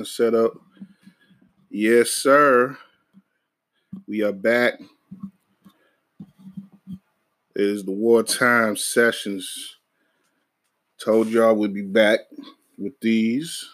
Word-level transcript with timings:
recording 0.00 0.04
set 0.04 0.34
up. 0.34 0.52
Yes, 1.70 2.10
sir. 2.10 2.76
We 4.06 4.22
are 4.22 4.32
back. 4.32 4.80
It 7.54 7.62
is 7.62 7.84
the 7.84 7.92
WARRtime 7.92 8.78
sessions. 8.78 9.76
Told 10.98 11.28
y'all 11.28 11.54
we'd 11.54 11.74
be 11.74 11.82
back 11.82 12.20
with 12.78 12.98
these. 13.00 13.64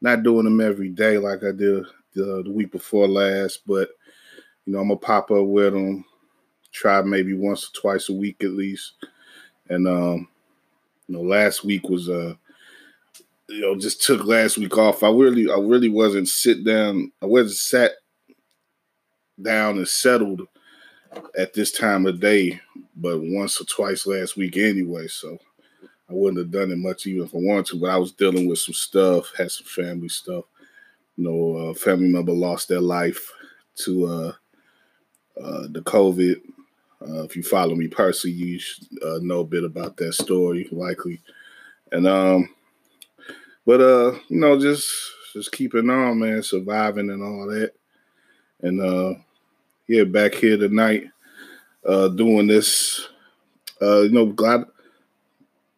Not 0.00 0.22
doing 0.22 0.44
them 0.44 0.60
every 0.60 0.90
day 0.90 1.18
like 1.18 1.42
I 1.42 1.52
did 1.52 1.84
the, 2.14 2.42
the 2.44 2.52
week 2.52 2.70
before 2.70 3.08
last, 3.08 3.60
but 3.66 3.88
you 4.66 4.72
know, 4.72 4.80
I'm 4.80 4.88
gonna 4.88 5.00
pop 5.00 5.30
up 5.30 5.46
with 5.46 5.72
them. 5.72 6.04
Try 6.72 7.02
maybe 7.02 7.34
once 7.34 7.68
or 7.68 7.80
twice 7.80 8.08
a 8.08 8.12
week 8.14 8.44
at 8.44 8.50
least. 8.50 8.92
And 9.68 9.88
um, 9.88 10.28
you 11.08 11.16
know, 11.16 11.22
last 11.22 11.64
week 11.64 11.88
was 11.88 12.08
uh 12.08 12.34
you 13.48 13.60
know, 13.60 13.76
just 13.76 14.02
took 14.02 14.24
last 14.24 14.58
week 14.58 14.76
off. 14.76 15.02
I 15.02 15.10
really, 15.10 15.50
I 15.50 15.58
really 15.58 15.88
wasn't 15.88 16.28
sit 16.28 16.64
down. 16.64 17.12
I 17.22 17.26
wasn't 17.26 17.52
sat 17.52 17.92
down 19.40 19.76
and 19.76 19.88
settled 19.88 20.42
at 21.38 21.54
this 21.54 21.72
time 21.72 22.06
of 22.06 22.20
day, 22.20 22.60
but 22.96 23.18
once 23.20 23.60
or 23.60 23.64
twice 23.64 24.06
last 24.06 24.36
week 24.36 24.56
anyway. 24.56 25.06
So 25.06 25.38
I 26.08 26.12
wouldn't 26.12 26.38
have 26.38 26.50
done 26.50 26.72
it 26.72 26.78
much 26.78 27.06
even 27.06 27.24
if 27.24 27.34
I 27.34 27.38
wanted 27.38 27.66
to. 27.66 27.80
But 27.80 27.90
I 27.90 27.98
was 27.98 28.12
dealing 28.12 28.48
with 28.48 28.58
some 28.58 28.74
stuff, 28.74 29.32
had 29.36 29.50
some 29.50 29.66
family 29.66 30.08
stuff. 30.08 30.44
You 31.16 31.24
know, 31.24 31.56
a 31.68 31.74
family 31.74 32.08
member 32.08 32.32
lost 32.32 32.68
their 32.68 32.80
life 32.80 33.32
to 33.76 34.06
uh, 34.06 34.32
uh, 35.40 35.66
the 35.70 35.82
COVID. 35.82 36.40
Uh, 37.00 37.22
if 37.24 37.36
you 37.36 37.42
follow 37.42 37.74
me 37.74 37.88
personally, 37.88 38.36
you 38.36 38.58
should, 38.58 38.86
uh, 39.04 39.18
know 39.22 39.40
a 39.40 39.44
bit 39.44 39.64
about 39.64 39.96
that 39.96 40.14
story, 40.14 40.68
likely. 40.72 41.20
And 41.92 42.06
um, 42.06 42.48
but 43.66 43.80
uh, 43.80 44.12
you 44.28 44.40
know, 44.40 44.58
just 44.58 44.90
just 45.32 45.52
keeping 45.52 45.90
on, 45.90 46.18
man, 46.20 46.42
surviving 46.42 47.10
and 47.10 47.22
all 47.22 47.46
that. 47.48 47.72
And 48.62 48.80
uh 48.80 49.14
yeah, 49.86 50.04
back 50.04 50.34
here 50.34 50.56
tonight, 50.56 51.04
uh 51.86 52.08
doing 52.08 52.46
this. 52.46 53.08
Uh, 53.82 54.00
you 54.00 54.10
know, 54.10 54.24
glad 54.26 54.64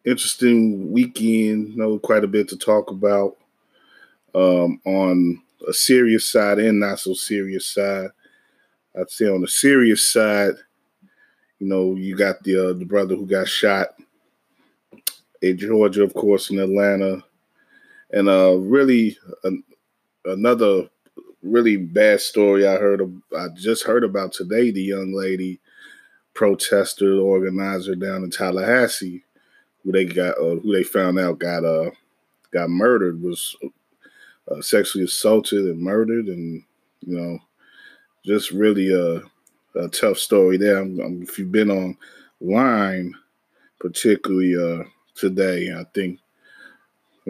interesting 0.05 0.89
weekend, 0.93 1.69
you 1.69 1.75
know, 1.75 1.99
quite 1.99 2.23
a 2.23 2.27
bit 2.27 2.47
to 2.49 2.57
talk 2.57 2.89
about. 2.91 3.35
Um 4.33 4.79
on 4.85 5.41
a 5.67 5.73
serious 5.73 6.29
side 6.29 6.59
and 6.59 6.79
not 6.79 6.99
so 6.99 7.13
serious 7.13 7.67
side. 7.67 8.09
I'd 8.97 9.09
say 9.09 9.25
on 9.25 9.41
the 9.41 9.47
serious 9.47 10.07
side, 10.07 10.53
you 11.59 11.67
know, 11.67 11.95
you 11.95 12.15
got 12.15 12.41
the 12.43 12.69
uh, 12.69 12.73
the 12.73 12.85
brother 12.85 13.15
who 13.15 13.25
got 13.25 13.47
shot 13.47 13.89
in 15.41 15.57
Georgia, 15.57 16.03
of 16.03 16.13
course, 16.13 16.49
in 16.49 16.59
Atlanta. 16.59 17.23
And 18.11 18.27
uh, 18.27 18.57
really, 18.57 19.17
an, 19.43 19.63
another 20.25 20.89
really 21.43 21.77
bad 21.77 22.21
story 22.21 22.67
I 22.67 22.77
heard. 22.77 23.01
I 23.37 23.47
just 23.55 23.83
heard 23.83 24.03
about 24.03 24.33
today. 24.33 24.71
The 24.71 24.81
young 24.81 25.13
lady 25.13 25.59
protester 26.33 27.19
organizer 27.19 27.95
down 27.95 28.23
in 28.23 28.31
Tallahassee, 28.31 29.23
who 29.83 29.91
they 29.91 30.05
got, 30.05 30.37
uh, 30.37 30.55
who 30.55 30.73
they 30.73 30.83
found 30.83 31.19
out 31.19 31.39
got 31.39 31.63
uh 31.63 31.91
got 32.51 32.69
murdered, 32.69 33.21
was 33.21 33.55
uh, 34.49 34.61
sexually 34.61 35.05
assaulted 35.05 35.65
and 35.65 35.81
murdered, 35.81 36.27
and 36.27 36.63
you 37.05 37.17
know, 37.17 37.39
just 38.25 38.51
really 38.51 38.91
a, 38.93 39.21
a 39.79 39.87
tough 39.89 40.17
story 40.17 40.57
there. 40.57 40.79
I'm, 40.79 40.99
I'm, 40.99 41.21
if 41.23 41.37
you've 41.37 41.51
been 41.51 41.71
online, 42.41 43.13
particularly 43.79 44.55
uh, 44.55 44.83
today, 45.15 45.71
I 45.73 45.85
think 45.93 46.19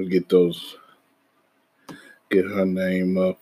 Get 0.06 0.30
those, 0.30 0.78
get 2.32 2.46
her 2.46 2.66
name 2.66 3.18
up. 3.18 3.40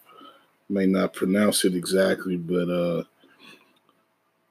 May 0.70 0.86
not 0.86 1.14
pronounce 1.14 1.66
it 1.66 1.76
exactly, 1.76 2.38
but 2.38 2.70
uh, 2.70 3.04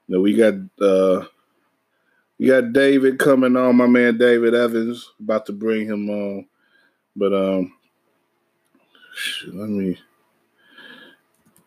no, 0.07 0.21
we 0.21 0.35
got 0.35 0.55
uh, 0.81 1.25
we 2.39 2.47
got 2.47 2.73
David 2.73 3.19
coming 3.19 3.55
on. 3.57 3.75
My 3.77 3.87
man 3.87 4.17
David 4.17 4.55
Evans 4.55 5.11
about 5.19 5.45
to 5.47 5.53
bring 5.53 5.87
him 5.87 6.09
on, 6.09 6.47
but 7.15 7.33
um, 7.33 7.73
let 9.53 9.69
me 9.69 9.97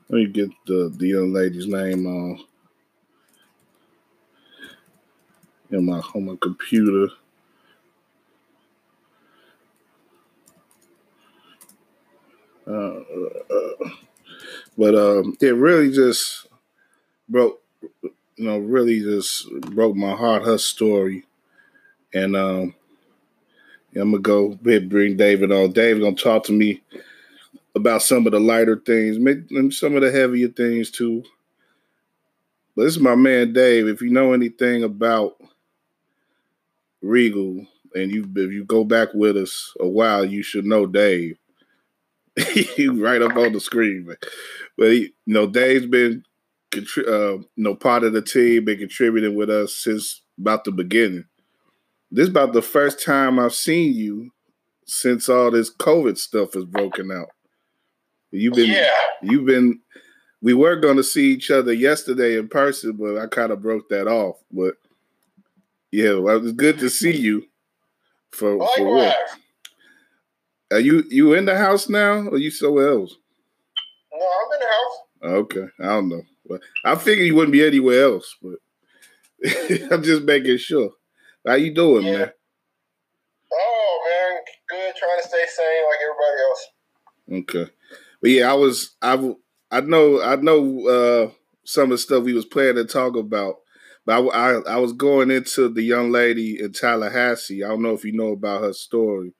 let 0.09 0.19
me 0.19 0.27
get 0.27 0.51
the 0.67 0.93
the 0.97 1.09
young 1.09 1.33
lady's 1.33 1.67
name 1.67 2.07
on. 2.07 2.41
In 5.71 5.87
my 5.87 6.01
on 6.15 6.27
my 6.27 6.37
computer. 6.41 7.09
But 14.79 14.95
um, 14.95 15.37
it 15.41 15.55
really 15.55 15.91
just 15.91 16.47
broke, 17.29 17.63
you 18.03 18.13
know, 18.39 18.59
really 18.59 19.01
just 19.01 19.51
broke 19.63 19.97
my 19.97 20.13
heart. 20.15 20.45
Her 20.45 20.59
story, 20.59 21.25
and 22.15 22.37
um, 22.37 22.75
I'm 23.95 24.13
gonna 24.13 24.21
go 24.21 24.55
bring 24.55 25.17
David 25.17 25.53
on. 25.53 25.73
David 25.73 26.03
gonna 26.03 26.17
talk 26.17 26.45
to 26.45 26.53
me 26.53 26.83
about 27.75 28.03
some 28.03 28.27
of 28.27 28.33
the 28.33 28.41
lighter 28.41 28.77
things, 28.77 29.17
and 29.17 29.75
some 29.75 29.97
of 29.97 30.03
the 30.03 30.11
heavier 30.11 30.49
things 30.49 30.91
too. 30.91 31.25
But 32.77 32.85
this 32.85 32.97
is 32.97 33.03
my 33.03 33.17
man 33.17 33.53
Dave. 33.53 33.89
If 33.89 34.01
you 34.01 34.11
know 34.11 34.33
anything 34.33 34.85
about 34.85 35.37
Regal, 37.03 37.67
and 37.95 38.11
you 38.11 38.23
if 38.37 38.53
you 38.53 38.65
go 38.65 38.85
back 38.85 39.09
with 39.15 39.37
us 39.37 39.75
a 39.81 39.89
while, 39.89 40.25
you 40.25 40.43
should 40.43 40.65
know 40.65 40.87
Dave. 40.87 41.37
right 42.95 43.23
up 43.23 43.37
on 43.37 43.53
the 43.53 43.61
screen. 43.61 44.05
But, 44.07 44.19
but 44.77 44.93
he, 44.93 45.13
you 45.27 45.35
know, 45.35 45.47
Dave's 45.47 45.87
been 45.87 46.23
uh, 46.77 47.39
you 47.39 47.49
know 47.57 47.75
part 47.75 48.05
of 48.05 48.13
the 48.13 48.23
team, 48.23 48.65
been 48.65 48.79
contributing 48.79 49.35
with 49.35 49.51
us 49.51 49.77
since 49.77 50.23
about 50.39 50.65
the 50.65 50.73
beginning. 50.73 51.25
This 52.11 52.25
is 52.25 52.31
about 52.31 52.53
the 52.53 52.63
first 52.63 53.05
time 53.05 53.39
I've 53.39 53.55
seen 53.55 53.95
you 53.95 54.31
since 54.87 55.29
all 55.29 55.51
this 55.51 55.73
COVID 55.73 56.19
stuff 56.19 56.55
has 56.55 56.65
broken 56.65 57.11
out. 57.13 57.29
You've 58.33 58.55
been, 58.55 58.71
yeah. 58.71 58.91
you've 59.23 59.47
been. 59.47 59.81
We 60.43 60.55
were 60.55 60.77
going 60.77 60.97
to 60.97 61.05
see 61.05 61.33
each 61.33 61.51
other 61.51 61.73
yesterday 61.73 62.39
in 62.39 62.49
person, 62.49 62.93
but 62.93 63.19
I 63.19 63.27
kind 63.27 63.53
of 63.53 63.61
broke 63.61 63.89
that 63.91 64.09
off. 64.09 64.37
But 64.51 64.75
yeah, 65.91 66.15
well, 66.15 66.37
it 66.37 66.43
was 66.43 66.53
good 66.53 66.79
to 66.79 66.89
see 66.89 67.15
you. 67.15 67.45
For, 68.31 68.57
for 68.77 68.95
what? 68.95 69.17
Are 70.73 70.81
you 70.81 71.05
you 71.09 71.35
in 71.35 71.47
the 71.47 71.57
house 71.57 71.89
now, 71.89 72.29
or 72.29 72.39
you 72.39 72.51
somewhere 72.51 72.91
else? 72.91 73.17
No, 74.13 74.27
I'm 74.27 74.53
in 74.53 74.61
the 74.61 74.67
house. 74.67 75.41
Okay, 75.41 75.67
I 75.81 75.87
don't 75.87 76.09
know. 76.09 76.23
But 76.49 76.61
I 76.85 76.95
figured 76.95 77.27
you 77.27 77.35
wouldn't 77.35 77.53
be 77.53 77.67
anywhere 77.67 78.05
else, 78.05 78.37
but 78.41 78.57
I'm 79.91 80.03
just 80.03 80.23
making 80.23 80.59
sure. 80.59 80.91
How 81.47 81.55
you 81.55 81.75
doing, 81.75 82.07
yeah. 82.07 82.19
man? 82.19 82.31
Oh 83.53 84.01
man, 84.09 84.41
good. 84.69 84.95
Trying 84.97 85.23
to 85.23 85.29
stay 85.29 85.45
sane 85.49 85.85
like 85.91 85.99
everybody 86.05 86.43
else. 86.49 87.67
Okay, 87.67 87.73
but 88.21 88.31
yeah, 88.31 88.51
I 88.51 88.55
was 88.55 88.97
I 89.03 89.35
I 89.73 89.81
know 89.81 90.23
I 90.23 90.37
know 90.37 90.87
uh, 90.87 91.31
some 91.65 91.85
of 91.85 91.91
the 91.91 91.99
stuff 91.99 92.23
we 92.23 92.33
was 92.33 92.45
planning 92.45 92.77
to 92.77 92.85
talk 92.85 93.17
about, 93.17 93.57
but 94.07 94.21
I, 94.21 94.27
I 94.27 94.61
I 94.75 94.77
was 94.77 94.93
going 94.93 95.33
into 95.33 95.69
the 95.69 95.83
young 95.83 96.13
lady 96.13 96.61
in 96.61 96.73
Tallahassee. 96.73 97.65
I 97.65 97.69
don't 97.69 97.83
know 97.83 97.95
if 97.95 98.05
you 98.05 98.13
know 98.13 98.33
about 98.33 98.63
her 98.63 98.73
story 98.73 99.33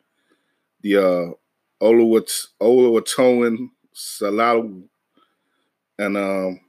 the 0.83 0.97
uh, 0.97 1.85
Olawat 1.85 2.47
Olawatoan 2.61 3.71
Salalu. 3.95 4.83
And 5.99 6.17
um, 6.17 6.61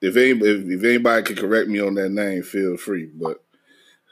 if, 0.00 0.16
if, 0.16 0.42
if 0.42 0.84
anybody 0.84 1.22
can 1.22 1.36
correct 1.36 1.68
me 1.68 1.80
on 1.80 1.94
that 1.94 2.10
name, 2.10 2.42
feel 2.42 2.76
free. 2.76 3.10
But 3.14 3.42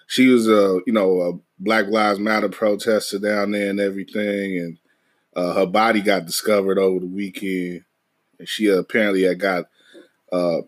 she 0.06 0.28
was 0.28 0.48
a 0.48 0.80
you 0.86 0.92
know 0.92 1.20
a 1.20 1.32
Black 1.58 1.86
Lives 1.86 2.18
Matter 2.18 2.48
protester 2.48 3.18
down 3.18 3.52
there 3.52 3.70
and 3.70 3.80
everything, 3.80 4.58
and 4.58 4.78
uh, 5.34 5.54
her 5.54 5.66
body 5.66 6.00
got 6.00 6.26
discovered 6.26 6.78
over 6.78 7.00
the 7.00 7.06
weekend, 7.06 7.84
and 8.38 8.48
she 8.48 8.66
apparently 8.66 9.22
had 9.22 9.40
got. 9.40 9.66
Uh, 10.32 10.62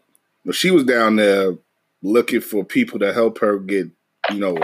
she 0.52 0.70
was 0.70 0.84
down 0.84 1.16
there 1.16 1.56
looking 2.02 2.40
for 2.40 2.64
people 2.64 2.98
to 2.98 3.14
help 3.14 3.38
her 3.38 3.58
get, 3.58 3.88
you 4.30 4.38
know, 4.38 4.58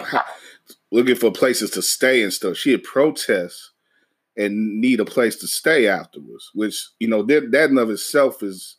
looking 0.90 1.14
for 1.14 1.30
places 1.30 1.70
to 1.70 1.80
stay 1.80 2.22
and 2.22 2.32
stuff. 2.32 2.56
She 2.56 2.72
had 2.72 2.84
protests 2.84 3.70
and 4.40 4.80
need 4.80 5.00
a 5.00 5.04
place 5.04 5.36
to 5.36 5.46
stay 5.46 5.86
afterwards, 5.86 6.50
which 6.54 6.88
you 6.98 7.06
know 7.06 7.22
that 7.22 7.50
that 7.52 7.70
in 7.70 7.78
of 7.78 7.90
itself 7.90 8.42
is 8.42 8.76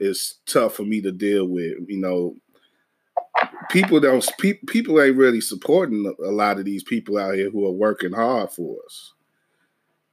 is 0.00 0.38
tough 0.46 0.74
for 0.74 0.82
me 0.82 1.00
to 1.00 1.12
deal 1.12 1.46
with. 1.46 1.74
You 1.86 1.98
know, 1.98 2.34
people 3.70 4.00
don't 4.00 4.28
pe- 4.38 4.58
people 4.66 5.00
ain't 5.00 5.16
really 5.16 5.40
supporting 5.40 6.12
a 6.24 6.30
lot 6.30 6.58
of 6.58 6.64
these 6.64 6.82
people 6.82 7.16
out 7.16 7.36
here 7.36 7.50
who 7.50 7.64
are 7.64 7.72
working 7.72 8.12
hard 8.12 8.50
for 8.50 8.76
us. 8.84 9.12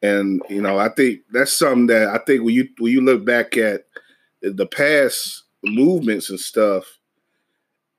And 0.03 0.41
you 0.49 0.61
know, 0.61 0.77
I 0.77 0.89
think 0.89 1.21
that's 1.31 1.53
something 1.53 1.87
that 1.87 2.09
I 2.09 2.19
think 2.19 2.43
when 2.43 2.53
you 2.53 2.69
when 2.77 2.91
you 2.91 3.01
look 3.01 3.25
back 3.25 3.57
at 3.57 3.85
the 4.41 4.67
past 4.67 5.43
movements 5.63 6.29
and 6.29 6.39
stuff, 6.39 6.85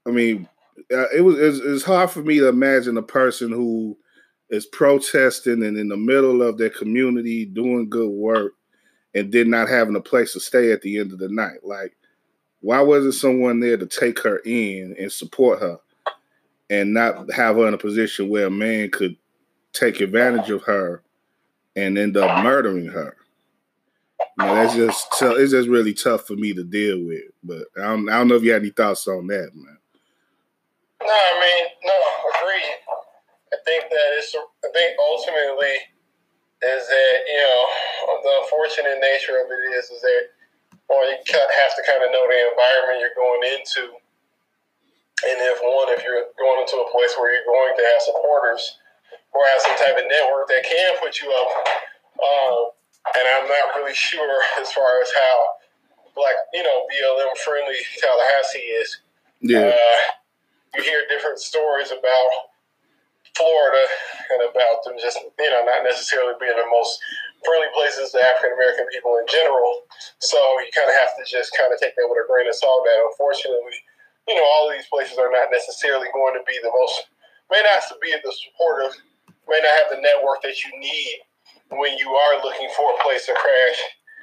I 0.06 0.10
mean, 0.10 0.48
uh, 0.92 1.08
it 1.14 1.22
was 1.22 1.36
it's, 1.36 1.58
it's 1.58 1.84
hard 1.84 2.10
for 2.10 2.22
me 2.22 2.38
to 2.38 2.48
imagine 2.48 2.96
a 2.96 3.02
person 3.02 3.50
who 3.50 3.96
is 4.52 4.66
protesting 4.66 5.64
and 5.64 5.78
in 5.78 5.88
the 5.88 5.96
middle 5.96 6.42
of 6.42 6.58
their 6.58 6.70
community 6.70 7.46
doing 7.46 7.88
good 7.88 8.10
work 8.10 8.52
and 9.14 9.32
did 9.32 9.48
not 9.48 9.68
having 9.68 9.96
a 9.96 10.00
place 10.00 10.34
to 10.34 10.40
stay 10.40 10.70
at 10.72 10.82
the 10.82 10.98
end 10.98 11.10
of 11.10 11.18
the 11.18 11.28
night. 11.28 11.64
Like, 11.64 11.96
why 12.60 12.80
wasn't 12.82 13.14
someone 13.14 13.60
there 13.60 13.78
to 13.78 13.86
take 13.86 14.20
her 14.20 14.40
in 14.44 14.94
and 14.98 15.10
support 15.10 15.60
her 15.60 15.78
and 16.68 16.92
not 16.92 17.32
have 17.32 17.56
her 17.56 17.66
in 17.66 17.74
a 17.74 17.78
position 17.78 18.28
where 18.28 18.46
a 18.46 18.50
man 18.50 18.90
could 18.90 19.16
take 19.72 20.00
advantage 20.00 20.50
of 20.50 20.62
her 20.64 21.02
and 21.74 21.96
end 21.96 22.18
up 22.18 22.44
murdering 22.44 22.86
her? 22.86 23.16
You 24.38 24.46
know, 24.46 24.54
that's 24.54 24.74
just 24.74 25.06
it's 25.22 25.52
just 25.52 25.68
really 25.68 25.94
tough 25.94 26.26
for 26.26 26.34
me 26.34 26.52
to 26.52 26.62
deal 26.62 27.02
with. 27.04 27.22
But 27.42 27.64
I 27.76 27.86
don't, 27.86 28.08
I 28.08 28.18
don't 28.18 28.28
know 28.28 28.36
if 28.36 28.42
you 28.42 28.52
had 28.52 28.62
any 28.62 28.70
thoughts 28.70 29.08
on 29.08 29.26
that, 29.28 29.50
man. 29.54 29.78
No, 31.02 31.08
I 31.08 31.40
mean, 31.40 31.66
no, 31.84 31.92
agree. 32.40 32.81
I 33.52 33.58
think 33.68 33.84
that 33.92 34.08
it's. 34.16 34.32
I 34.32 34.68
think 34.72 34.96
ultimately 34.96 35.76
is 36.62 36.84
that 36.88 37.14
you 37.28 37.40
know 37.42 37.60
the 38.22 38.32
unfortunate 38.42 38.98
nature 39.02 39.36
of 39.42 39.50
it 39.50 39.62
is 39.76 39.90
is 39.92 40.00
that 40.00 40.32
well 40.88 41.04
you 41.04 41.18
have 41.20 41.74
to 41.76 41.82
kind 41.84 42.00
of 42.00 42.08
know 42.14 42.24
the 42.24 42.38
environment 42.48 43.02
you're 43.02 43.18
going 43.18 43.44
into, 43.52 43.92
and 45.28 45.36
if 45.52 45.60
one 45.60 45.92
if 45.92 46.00
you're 46.00 46.32
going 46.38 46.64
into 46.64 46.80
a 46.80 46.88
place 46.88 47.12
where 47.18 47.34
you're 47.34 47.44
going 47.44 47.74
to 47.76 47.84
have 47.84 48.00
supporters 48.08 48.78
or 49.36 49.44
have 49.52 49.60
some 49.60 49.76
type 49.76 49.98
of 50.00 50.06
network 50.08 50.48
that 50.48 50.64
can 50.64 50.96
put 51.02 51.20
you 51.20 51.28
up, 51.28 51.50
um, 52.24 52.56
and 53.20 53.24
I'm 53.36 53.48
not 53.50 53.76
really 53.76 53.96
sure 53.96 54.40
as 54.62 54.72
far 54.72 55.02
as 55.02 55.10
how 55.12 55.36
black 56.14 56.36
you 56.56 56.62
know 56.62 56.88
BLM 56.88 57.36
friendly 57.44 57.80
Tallahassee 58.00 58.70
is. 58.80 58.88
Yeah. 59.44 59.76
Uh, 59.76 59.98
you 60.78 60.82
hear 60.82 61.04
different 61.10 61.38
stories 61.38 61.90
about 61.90 62.51
Florida 63.36 63.84
and 64.32 64.40
about 64.44 64.84
them 64.84 64.96
just, 65.00 65.16
you 65.16 65.50
know, 65.50 65.64
not 65.64 65.84
necessarily 65.84 66.36
being 66.40 66.56
the 66.56 66.68
most 66.68 67.00
friendly 67.44 67.70
places 67.74 68.12
to 68.12 68.20
African 68.20 68.54
American 68.54 68.86
people 68.92 69.16
in 69.18 69.26
general. 69.26 69.88
So 70.20 70.38
you 70.60 70.70
kind 70.76 70.88
of 70.88 70.96
have 71.00 71.16
to 71.16 71.24
just 71.24 71.56
kind 71.56 71.72
of 71.72 71.80
take 71.80 71.96
that 71.96 72.06
with 72.06 72.20
a 72.20 72.26
grain 72.28 72.46
of 72.46 72.54
salt. 72.54 72.84
That 72.84 73.00
unfortunately, 73.08 73.78
you 74.28 74.36
know, 74.36 74.44
all 74.44 74.68
of 74.68 74.76
these 74.76 74.86
places 74.86 75.18
are 75.18 75.32
not 75.32 75.48
necessarily 75.50 76.06
going 76.14 76.36
to 76.36 76.44
be 76.46 76.56
the 76.62 76.70
most, 76.70 77.08
may 77.50 77.62
not 77.64 77.82
be 78.00 78.12
the 78.12 78.32
supportive, 78.32 78.94
may 79.48 79.60
not 79.64 79.74
have 79.80 79.90
the 79.96 80.00
network 80.04 80.44
that 80.44 80.60
you 80.62 80.70
need 80.78 81.24
when 81.72 81.96
you 81.98 82.10
are 82.12 82.42
looking 82.44 82.68
for 82.76 82.92
a 82.92 83.02
place 83.02 83.26
to 83.26 83.34
crash. 83.34 83.80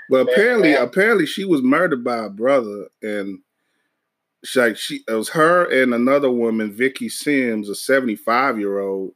Well, 0.10 0.24
apparently, 0.24 0.74
and, 0.74 0.84
apparently, 0.84 1.26
she 1.26 1.46
was 1.46 1.62
murdered 1.62 2.04
by 2.04 2.26
a 2.26 2.30
brother, 2.30 2.88
and 3.02 3.40
like 4.56 4.78
she 4.78 5.02
it 5.08 5.14
was 5.14 5.30
her 5.30 5.66
and 5.72 5.94
another 5.94 6.32
woman, 6.32 6.72
Vicky 6.72 7.10
Sims, 7.10 7.70
a 7.70 7.76
75 7.76 8.60
year 8.60 8.80
old, 8.80 9.14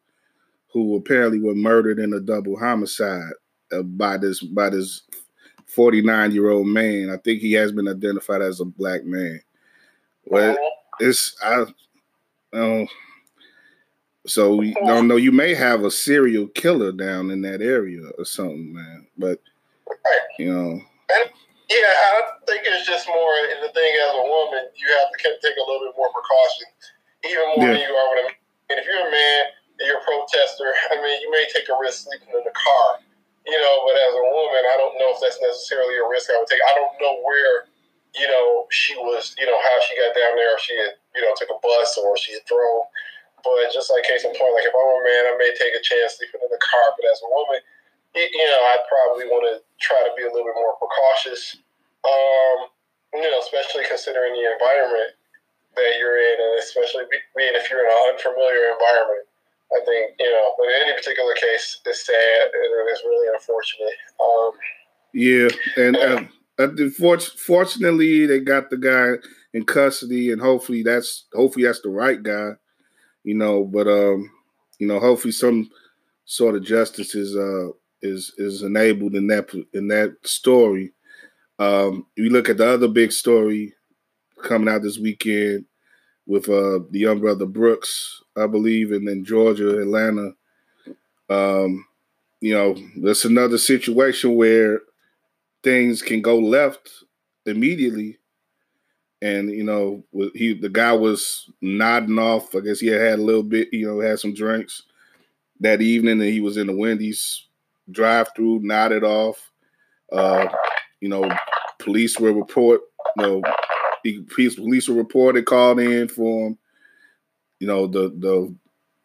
who 0.72 0.96
apparently 0.96 1.40
were 1.40 1.56
murdered 1.56 2.00
in 2.00 2.14
a 2.14 2.20
double 2.20 2.58
homicide 2.58 3.32
uh, 3.72 3.84
by 3.84 4.18
this 4.18 4.42
by 4.42 4.70
this 4.70 5.04
49 5.68 6.32
year 6.32 6.50
old 6.50 6.68
man. 6.68 7.10
I 7.10 7.18
think 7.18 7.40
he 7.40 7.54
has 7.54 7.72
been 7.72 7.88
identified 7.88 8.42
as 8.42 8.60
a 8.60 8.66
black 8.66 9.06
man. 9.06 9.42
Well, 10.26 10.58
it's 11.00 11.36
I 11.42 11.66
um, 12.54 12.88
so 14.26 14.56
we 14.56 14.74
don't 14.86 15.08
know. 15.08 15.16
You 15.16 15.32
may 15.32 15.54
have 15.54 15.84
a 15.84 15.92
serial 15.92 16.48
killer 16.48 16.92
down 16.92 17.32
in 17.32 17.42
that 17.42 17.62
area 17.62 18.02
or 18.18 18.26
something, 18.26 18.74
man. 18.74 19.08
But 19.18 19.40
you 20.38 20.54
know. 20.54 20.82
Yeah, 21.70 21.90
I 21.90 22.22
think 22.46 22.62
it's 22.66 22.86
just 22.86 23.08
more 23.08 23.34
the 23.64 23.72
thing 23.72 23.92
as 24.06 24.14
a 24.14 24.26
woman, 24.28 24.68
you 24.76 24.88
have 25.00 25.10
to 25.10 25.18
take 25.42 25.56
a 25.56 25.66
little 25.66 25.88
bit 25.88 25.96
more 25.98 26.12
precaution, 26.12 26.68
yeah. 27.62 27.78
you 27.78 27.92
are 27.94 28.08
with 28.16 28.24
a 28.24 28.26
man. 28.32 28.40
And 28.72 28.76
if 28.80 28.86
you're 28.88 29.04
a 29.06 29.12
man 29.12 29.42
and 29.80 29.86
you're 29.86 30.02
a 30.02 30.06
protester, 30.06 30.70
I 30.92 30.98
mean, 30.98 31.18
you 31.22 31.30
may 31.30 31.46
take 31.52 31.68
a 31.70 31.76
risk 31.78 32.08
sleeping 32.08 32.32
in 32.32 32.42
the 32.42 32.56
car, 32.56 33.04
you 33.46 33.60
know, 33.60 33.76
but 33.86 33.96
as 34.00 34.14
a 34.16 34.26
woman, 34.26 34.64
I 34.66 34.76
don't 34.80 34.96
know 34.98 35.14
if 35.14 35.20
that's 35.20 35.38
necessarily 35.44 36.00
a 36.00 36.06
risk 36.08 36.32
I 36.32 36.40
would 36.40 36.50
take. 36.50 36.64
I 36.64 36.74
don't 36.74 36.96
know 36.98 37.22
where, 37.22 37.70
you 38.16 38.26
know, 38.26 38.66
she 38.72 38.96
was, 38.98 39.36
you 39.38 39.46
know, 39.46 39.60
how 39.60 39.76
she 39.86 40.00
got 40.00 40.16
down 40.16 40.40
there, 40.40 40.56
if 40.56 40.64
she 40.64 40.74
had, 40.74 40.96
you 41.14 41.22
know, 41.22 41.36
took 41.36 41.52
a 41.52 41.60
bus 41.60 42.00
or 42.00 42.16
she 42.18 42.34
had 42.34 42.46
drove. 42.48 42.88
But 43.44 43.76
just 43.76 43.92
like 43.92 44.08
case 44.08 44.24
in 44.24 44.32
point, 44.32 44.56
like 44.56 44.64
if 44.64 44.72
I'm 44.72 44.88
a 44.88 45.04
man, 45.04 45.24
I 45.28 45.34
may 45.36 45.52
take 45.52 45.76
a 45.76 45.84
chance 45.84 46.16
sleeping 46.16 46.40
in 46.40 46.48
the 46.48 46.64
car, 46.64 46.96
but 46.96 47.04
as 47.12 47.20
a 47.20 47.28
woman, 47.28 47.60
you 48.16 48.48
know, 48.48 48.62
I'd 48.72 48.88
probably 48.88 49.28
want 49.28 49.44
to 49.52 49.60
try 49.82 50.00
to 50.00 50.14
be 50.16 50.24
a 50.24 50.32
little 50.32 50.48
bit 50.48 50.56
more 50.56 50.80
precautious. 50.80 51.58
Um, 52.08 52.72
you 53.14 53.28
know, 53.28 53.42
especially 53.42 53.84
considering 53.90 54.34
the 54.34 54.48
environment 54.54 55.18
that 55.76 55.98
you're 55.98 56.18
in, 56.18 56.36
and 56.38 56.54
especially 56.60 57.04
being 57.10 57.58
if 57.58 57.70
you're 57.70 57.86
in 57.86 57.92
an 57.92 58.14
unfamiliar 58.14 58.74
environment. 58.74 59.26
I 59.74 59.82
think 59.86 60.14
you 60.20 60.30
know, 60.30 60.54
but 60.58 60.70
in 60.70 60.86
any 60.86 60.94
particular 60.94 61.34
case, 61.34 61.82
it's 61.86 62.06
sad 62.06 62.54
and 62.54 62.90
it's 62.90 63.02
really 63.06 63.28
unfortunate. 63.34 63.98
Um, 64.22 64.52
yeah, 65.24 65.48
and 65.78 65.96
um, 65.96 66.30
uh, 66.60 66.68
fortunately, 67.38 68.26
they 68.26 68.40
got 68.40 68.70
the 68.70 68.78
guy 68.78 69.26
in 69.54 69.64
custody, 69.64 70.32
and 70.32 70.42
hopefully 70.42 70.84
that's 70.84 71.26
hopefully 71.34 71.64
that's 71.66 71.82
the 71.82 71.90
right 71.90 72.22
guy. 72.22 72.52
You 73.24 73.36
know, 73.36 73.64
but 73.64 73.88
um, 73.88 74.30
you 74.80 74.88
know, 74.88 75.00
hopefully 75.00 75.32
some 75.32 75.70
sort 76.26 76.56
of 76.56 76.64
justice 76.64 77.16
is 77.16 77.38
uh 77.38 77.70
is 78.02 78.34
is 78.38 78.64
enabled 78.64 79.16
in 79.16 79.28
that 79.28 79.50
in 79.74 79.88
that 79.88 80.18
story. 80.24 80.92
Um, 81.58 82.06
we 82.18 82.30
look 82.30 82.50
at 82.50 82.58
the 82.58 82.68
other 82.68 82.90
big 82.90 83.14
story 83.14 83.74
coming 84.44 84.68
out 84.68 84.82
this 84.82 85.00
weekend 85.00 85.64
with 86.26 86.50
uh, 86.50 86.80
the 86.90 87.00
young 87.00 87.22
brother 87.22 87.46
Brooks, 87.46 88.22
I 88.36 88.48
believe, 88.48 88.92
and 88.92 89.08
then 89.08 89.24
Georgia, 89.24 89.80
Atlanta. 89.80 90.32
Um, 91.30 91.86
you 92.42 92.54
know, 92.54 92.76
that's 92.98 93.24
another 93.24 93.58
situation 93.58 94.36
where 94.36 94.82
things 95.64 96.02
can 96.02 96.22
go 96.22 96.38
left 96.38 96.90
immediately. 97.46 98.18
And 99.22 99.50
you 99.50 99.64
know, 99.64 100.04
he 100.36 100.54
the 100.54 100.70
guy 100.70 100.92
was 100.92 101.50
nodding 101.62 102.20
off. 102.20 102.54
I 102.54 102.60
guess 102.60 102.80
he 102.80 102.88
had, 102.88 103.02
had 103.02 103.20
a 103.20 103.24
little 103.24 103.44
bit, 103.44 103.70
you 103.72 103.88
know, 103.88 104.02
had 104.02 104.20
some 104.20 104.34
drinks 104.34 104.84
that 105.62 105.82
evening, 105.82 106.22
and 106.22 106.30
he 106.30 106.42
was 106.42 106.58
in 106.58 106.68
the 106.68 106.76
Wendy's 106.76 107.48
drive-through, 107.90 108.60
nodded 108.64 109.04
off. 109.04 109.52
Uh, 110.12 110.48
you 111.00 111.08
know, 111.08 111.30
police 111.80 112.20
were 112.20 112.34
report, 112.34 112.82
you 113.18 113.24
know, 113.24 113.42
police 114.28 114.56
police 114.56 114.90
will 114.90 114.98
report 114.98 115.38
it, 115.38 115.46
called 115.46 115.80
in 115.80 116.10
for 116.10 116.48
him. 116.48 116.58
You 117.60 117.68
know, 117.68 117.88
the 117.88 118.10
the 118.10 118.54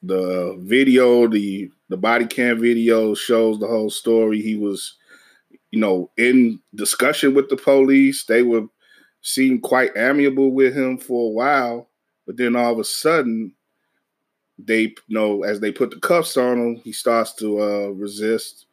the 0.02 0.58
video, 0.62 1.28
the 1.28 1.70
the 1.88 1.96
body 1.96 2.26
cam 2.26 2.60
video 2.60 3.14
shows 3.14 3.60
the 3.60 3.68
whole 3.68 3.90
story. 3.90 4.42
He 4.42 4.56
was, 4.56 4.96
you 5.70 5.80
know, 5.80 6.10
in 6.16 6.60
discussion 6.74 7.34
with 7.34 7.48
the 7.48 7.56
police. 7.56 8.24
They 8.24 8.42
were 8.42 8.66
seemed 9.20 9.62
quite 9.62 9.96
amiable 9.96 10.52
with 10.52 10.76
him 10.76 10.98
for 10.98 11.28
a 11.28 11.32
while, 11.32 11.88
but 12.26 12.36
then 12.36 12.56
all 12.56 12.72
of 12.72 12.78
a 12.78 12.84
sudden, 12.84 13.52
they 14.58 14.80
you 14.82 14.94
know 15.08 15.42
as 15.44 15.60
they 15.60 15.70
put 15.70 15.90
the 15.90 16.00
cuffs 16.00 16.36
on 16.36 16.58
him, 16.58 16.76
he 16.76 16.92
starts 16.92 17.34
to 17.34 17.60
uh, 17.62 17.88
resist. 17.88 18.66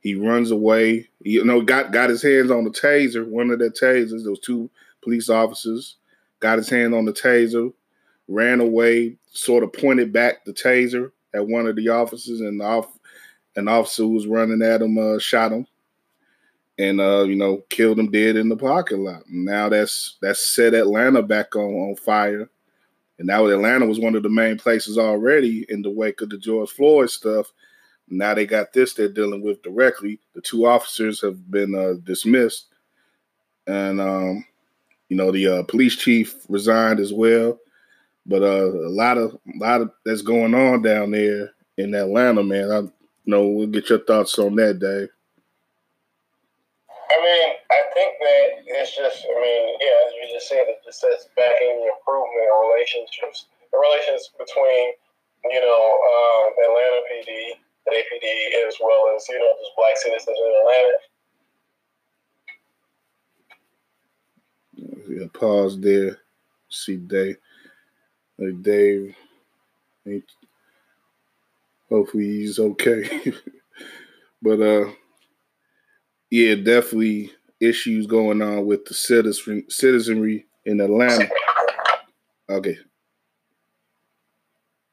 He 0.00 0.14
runs 0.14 0.50
away. 0.50 1.08
He, 1.22 1.32
you 1.32 1.44
know, 1.44 1.60
got 1.60 1.92
got 1.92 2.10
his 2.10 2.22
hands 2.22 2.50
on 2.50 2.64
the 2.64 2.70
taser. 2.70 3.26
One 3.26 3.50
of 3.50 3.58
the 3.58 3.70
tasers. 3.70 4.24
Those 4.24 4.40
two 4.40 4.70
police 5.02 5.28
officers 5.28 5.96
got 6.40 6.58
his 6.58 6.70
hand 6.70 6.94
on 6.94 7.04
the 7.04 7.12
taser, 7.12 7.72
ran 8.28 8.60
away. 8.60 9.16
Sort 9.30 9.62
of 9.62 9.72
pointed 9.72 10.12
back 10.12 10.44
the 10.44 10.52
taser 10.52 11.12
at 11.34 11.46
one 11.46 11.66
of 11.66 11.76
the 11.76 11.88
officers, 11.88 12.40
and 12.40 12.60
the 12.60 12.64
off, 12.64 12.88
an 13.56 13.68
officer 13.68 14.02
who 14.02 14.10
was 14.10 14.26
running 14.26 14.62
at 14.62 14.82
him 14.82 14.96
uh, 14.98 15.18
shot 15.18 15.52
him, 15.52 15.66
and 16.78 17.00
uh, 17.00 17.24
you 17.24 17.34
know 17.34 17.64
killed 17.68 17.98
him 17.98 18.10
dead 18.10 18.36
in 18.36 18.48
the 18.48 18.56
parking 18.56 19.04
lot. 19.04 19.22
now 19.28 19.68
that's 19.68 20.16
that's 20.22 20.54
set 20.54 20.74
Atlanta 20.74 21.22
back 21.22 21.56
on 21.56 21.74
on 21.74 21.96
fire. 21.96 22.48
And 23.18 23.26
now 23.26 23.46
Atlanta 23.46 23.84
was 23.84 23.98
one 23.98 24.14
of 24.14 24.22
the 24.22 24.28
main 24.28 24.58
places 24.58 24.96
already 24.96 25.66
in 25.68 25.82
the 25.82 25.90
wake 25.90 26.20
of 26.20 26.30
the 26.30 26.38
George 26.38 26.70
Floyd 26.70 27.10
stuff 27.10 27.52
now 28.10 28.34
they 28.34 28.46
got 28.46 28.72
this 28.72 28.94
they're 28.94 29.08
dealing 29.08 29.42
with 29.42 29.62
directly. 29.62 30.20
The 30.34 30.40
two 30.40 30.66
officers 30.66 31.20
have 31.20 31.50
been 31.50 31.74
uh, 31.74 31.94
dismissed, 32.04 32.66
and 33.66 34.00
um, 34.00 34.44
you 35.08 35.16
know 35.16 35.30
the 35.30 35.46
uh, 35.48 35.62
police 35.64 35.96
chief 35.96 36.36
resigned 36.48 37.00
as 37.00 37.12
well. 37.12 37.58
But 38.26 38.42
uh, 38.42 38.70
a 38.70 38.90
lot 38.90 39.18
of 39.18 39.34
a 39.34 39.58
lot 39.58 39.80
of 39.80 39.90
that's 40.04 40.22
going 40.22 40.54
on 40.54 40.82
down 40.82 41.10
there 41.10 41.50
in 41.76 41.94
Atlanta, 41.94 42.42
man. 42.42 42.70
I 42.70 42.78
you 42.78 42.92
know 43.26 43.46
we'll 43.46 43.66
get 43.66 43.90
your 43.90 44.00
thoughts 44.00 44.38
on 44.38 44.54
that, 44.56 44.78
Dave. 44.78 45.08
I 47.08 47.16
mean, 47.24 47.48
I 47.72 47.80
think 47.94 48.12
that 48.20 48.44
it's 48.68 48.92
just, 48.92 49.24
I 49.24 49.34
mean, 49.40 49.64
yeah, 49.80 49.96
as 50.06 50.12
you 50.20 50.24
just 50.32 50.48
said, 50.48 50.68
it 50.68 50.84
just 50.84 51.00
says 51.00 51.28
backing 51.36 51.88
improvement 51.88 52.44
in 52.44 52.56
relationships, 52.68 53.48
the 53.72 53.78
relations 53.80 54.28
between, 54.36 54.92
you 55.48 55.60
know, 55.64 55.82
uh, 56.04 56.42
Atlanta 56.68 57.00
PD 57.08 57.56
APD 57.88 58.66
as 58.66 58.74
well 58.80 59.14
as 59.16 59.26
you 59.28 59.38
know 59.38 59.52
just 59.60 59.72
black 59.76 59.96
citizens 59.96 60.38
in 60.38 60.52
Atlanta. 60.60 60.98
Yeah, 65.08 65.28
pause 65.32 65.80
there. 65.80 66.18
See 66.68 66.96
Dave. 66.96 67.36
Dave. 68.62 69.14
Hopefully 71.88 72.24
he's 72.24 72.58
okay. 72.58 73.32
but 74.42 74.60
uh 74.60 74.90
yeah, 76.30 76.54
definitely 76.54 77.30
issues 77.60 78.06
going 78.06 78.42
on 78.42 78.66
with 78.66 78.84
the 78.84 78.94
citizen, 78.94 79.64
citizenry 79.68 80.46
in 80.64 80.80
Atlanta. 80.80 81.28
Okay. 82.48 82.78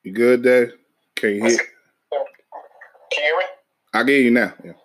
You 0.03 0.11
good, 0.11 0.43
Dave? 0.43 0.73
Can 1.15 1.35
you 1.35 1.41
hear? 1.47 1.57
Can 1.57 3.23
you 3.23 3.23
hear 3.23 3.37
me? 3.37 3.45
I 3.93 4.03
get 4.03 4.21
you 4.21 4.31
now. 4.31 4.53
Yeah. 4.63 4.75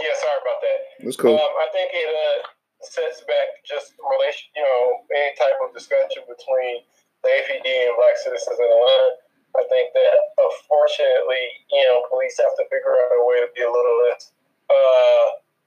Yeah, 0.00 0.16
sorry 0.16 0.40
about 0.40 0.60
that. 0.64 0.78
That's 1.04 1.16
cool. 1.20 1.36
Um, 1.36 1.54
I 1.60 1.68
think 1.76 1.92
it 1.92 2.08
uh, 2.08 2.40
sets 2.80 3.20
back 3.28 3.60
just 3.68 3.92
relation, 4.00 4.48
you 4.56 4.64
know, 4.64 5.04
any 5.12 5.36
type 5.36 5.60
of 5.60 5.76
discussion 5.76 6.24
between 6.24 6.80
the 7.20 7.28
APD 7.28 7.68
and 7.68 7.96
black 8.00 8.16
citizens 8.16 8.56
in 8.56 8.64
Atlanta. 8.64 9.20
I 9.52 9.64
think 9.68 9.92
that 9.92 10.12
unfortunately, 10.40 11.44
you 11.68 11.84
know, 11.92 12.08
police 12.08 12.40
have 12.40 12.56
to 12.56 12.64
figure 12.72 12.96
out 12.96 13.20
a 13.20 13.22
way 13.28 13.44
to 13.44 13.48
be 13.52 13.60
a 13.60 13.68
little 13.68 13.96
less 14.08 14.32
uh, 14.70 15.24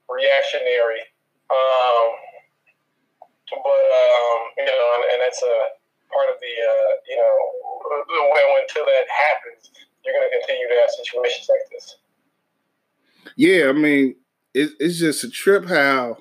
reactionary. 0.10 1.04
Um, 1.52 2.06
but 3.52 3.84
um, 3.84 4.40
you 4.58 4.66
know, 4.66 4.86
and, 4.96 5.04
and 5.14 5.20
that's 5.22 5.44
a 5.44 5.56
part 6.10 6.30
of 6.32 6.40
the 6.40 6.54
uh, 6.58 6.92
you 7.08 7.18
know 7.18 7.38
when 8.32 8.64
until 8.64 8.86
that 8.86 9.06
happens, 9.12 9.72
you're 10.04 10.14
going 10.14 10.28
to 10.30 10.40
continue 10.40 10.68
to 10.68 10.76
have 10.82 10.90
situations 10.90 11.48
like 11.50 11.70
this. 11.72 11.98
Yeah, 13.36 13.70
I 13.70 13.74
mean, 13.74 14.16
it, 14.54 14.72
it's 14.80 15.00
just 15.00 15.24
a 15.24 15.30
trip 15.30 15.68
how 15.68 16.18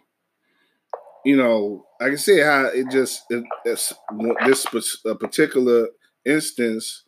you 1.25 1.37
know 1.37 1.87
I 2.01 2.09
can 2.09 2.19
see 2.19 2.41
how 2.41 2.67
it 2.67 2.91
just 2.91 3.23
it, 3.31 3.45
this 3.65 3.93
a 5.07 5.15
particular 5.15 5.89
instance 6.25 7.05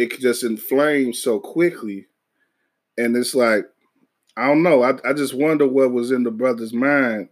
it 0.00 0.18
just 0.18 0.44
inflame 0.44 1.12
so 1.12 1.38
quickly, 1.38 2.06
and 2.96 3.14
it's 3.14 3.34
like 3.34 3.66
I 4.40 4.46
don't 4.46 4.62
know. 4.62 4.82
I 4.82 4.94
I 5.04 5.12
just 5.12 5.34
wonder 5.34 5.66
what 5.66 5.92
was 5.92 6.10
in 6.10 6.22
the 6.22 6.30
brother's 6.30 6.72
mind. 6.72 7.28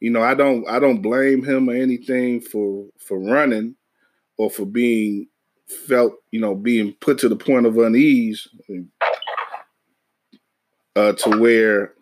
You 0.00 0.10
know, 0.10 0.22
I 0.22 0.34
don't 0.34 0.68
I 0.68 0.78
don't 0.78 1.02
blame 1.02 1.42
him 1.44 1.68
or 1.68 1.74
anything 1.74 2.40
for 2.40 2.86
for 2.98 3.18
running 3.18 3.76
or 4.36 4.50
for 4.50 4.66
being 4.66 5.28
felt, 5.86 6.14
you 6.30 6.40
know, 6.40 6.54
being 6.54 6.92
put 7.00 7.18
to 7.18 7.28
the 7.28 7.36
point 7.36 7.66
of 7.66 7.78
unease 7.78 8.48
uh, 10.96 11.12
to 11.12 11.38
where 11.38 11.94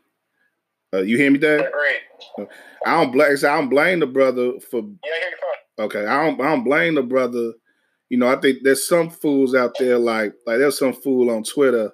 uh, 0.93 1.03
you 1.03 1.17
hear 1.17 1.31
me, 1.31 1.39
Dad? 1.39 1.61
Agreed. 1.61 2.49
I 2.87 3.03
don't 3.03 3.13
blame. 3.13 3.31
I 3.31 3.41
don't 3.41 3.69
blame 3.69 4.01
the 4.01 4.07
brother 4.07 4.53
for. 4.61 4.81
Yeah, 4.81 5.11
I 5.13 5.19
hear 5.19 5.29
you. 5.31 5.85
Okay, 5.85 6.07
I 6.07 6.25
don't. 6.25 6.41
I 6.41 6.45
don't 6.51 6.65
blame 6.65 6.95
the 6.95 7.03
brother. 7.03 7.53
You 8.09 8.19
know, 8.19 8.29
I 8.29 8.37
think 8.41 8.59
there's 8.63 8.87
some 8.87 9.09
fools 9.09 9.55
out 9.55 9.77
there 9.79 9.99
like 9.99 10.33
like 10.47 10.59
there's 10.59 10.79
some 10.79 10.93
fool 10.93 11.31
on 11.31 11.45
Twitter, 11.45 11.93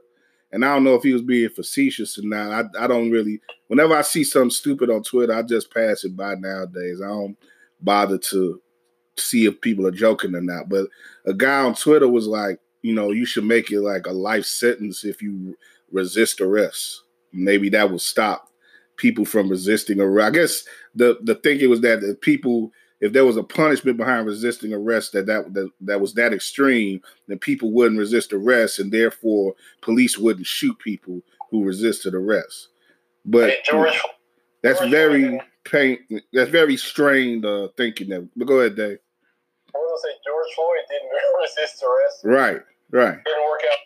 and 0.57 0.65
I 0.65 0.73
don't 0.73 0.85
know 0.85 0.95
if 0.95 1.03
he 1.03 1.13
was 1.13 1.21
being 1.21 1.51
facetious 1.51 2.19
or 2.19 2.23
not. 2.23 2.71
I 2.79 2.85
I 2.85 2.87
don't 2.87 3.11
really. 3.11 3.41
Whenever 3.67 3.95
I 3.95 4.01
see 4.01 4.25
something 4.25 4.49
stupid 4.49 4.89
on 4.89 5.03
Twitter, 5.03 5.35
I 5.35 5.43
just 5.43 5.73
pass 5.73 6.03
it 6.03 6.17
by 6.17 6.35
nowadays. 6.35 7.03
I 7.03 7.09
don't 7.09 7.37
bother 7.83 8.17
to 8.17 8.63
see 9.19 9.45
if 9.45 9.61
people 9.61 9.87
are 9.87 9.91
joking 9.91 10.35
or 10.35 10.41
not. 10.41 10.71
But 10.71 10.87
a 11.27 11.35
guy 11.35 11.61
on 11.61 11.75
Twitter 11.75 12.09
was 12.09 12.27
like, 12.27 12.59
you 12.81 12.95
know, 12.95 13.11
you 13.11 13.27
should 13.27 13.45
make 13.45 13.71
it 13.71 13.83
like 13.83 14.07
a 14.07 14.13
life 14.13 14.47
sentence 14.47 15.05
if 15.05 15.21
you 15.21 15.59
resist 15.93 16.41
arrest. 16.41 17.03
Maybe 17.35 17.69
that 17.69 17.91
will 17.91 17.99
stop 17.99 18.49
people 18.97 19.27
from 19.27 19.51
resisting 19.51 20.01
arrest. 20.01 20.27
I 20.27 20.31
guess 20.31 20.65
the 20.95 21.19
the 21.23 21.35
thinking 21.35 21.69
was 21.69 21.83
that 21.83 22.01
the 22.01 22.15
people, 22.15 22.73
if 23.01 23.13
there 23.13 23.25
was 23.25 23.37
a 23.37 23.43
punishment 23.43 23.97
behind 23.97 24.27
resisting 24.27 24.73
arrest 24.73 25.13
that 25.13 25.27
that 25.27 25.53
that, 25.55 25.71
that 25.83 26.01
was 26.01 26.15
that 26.15 26.33
extreme, 26.33 27.01
then 27.29 27.39
people 27.39 27.73
wouldn't 27.73 27.99
resist 27.99 28.33
arrest, 28.33 28.79
and 28.79 28.93
therefore 28.93 29.55
police 29.83 30.19
wouldn't 30.19 30.47
shoot 30.47 30.79
people 30.79 31.23
who 31.51 31.65
resisted 31.65 32.15
arrest. 32.15 32.69
But 33.25 33.53
George, 33.65 34.01
that's 34.63 34.79
George 34.81 34.91
very 34.91 35.41
pain. 35.65 35.99
That's 36.33 36.51
very 36.51 36.77
strained 36.77 37.45
uh, 37.45 37.69
thinking. 37.77 38.09
That, 38.09 38.29
but 38.37 38.47
go 38.47 38.61
ahead, 38.61 38.77
Dave. 38.77 38.99
I 39.75 39.79
was 39.79 40.03
gonna 40.03 40.13
say 40.13 40.19
George 40.25 40.55
Floyd 40.55 40.79
didn't 40.89 41.11
resist 41.41 41.83
arrest. 41.83 42.25
Right, 42.25 42.63
right. 42.91 43.25
Didn't 43.25 43.45
work 43.49 43.61
out. 43.71 43.79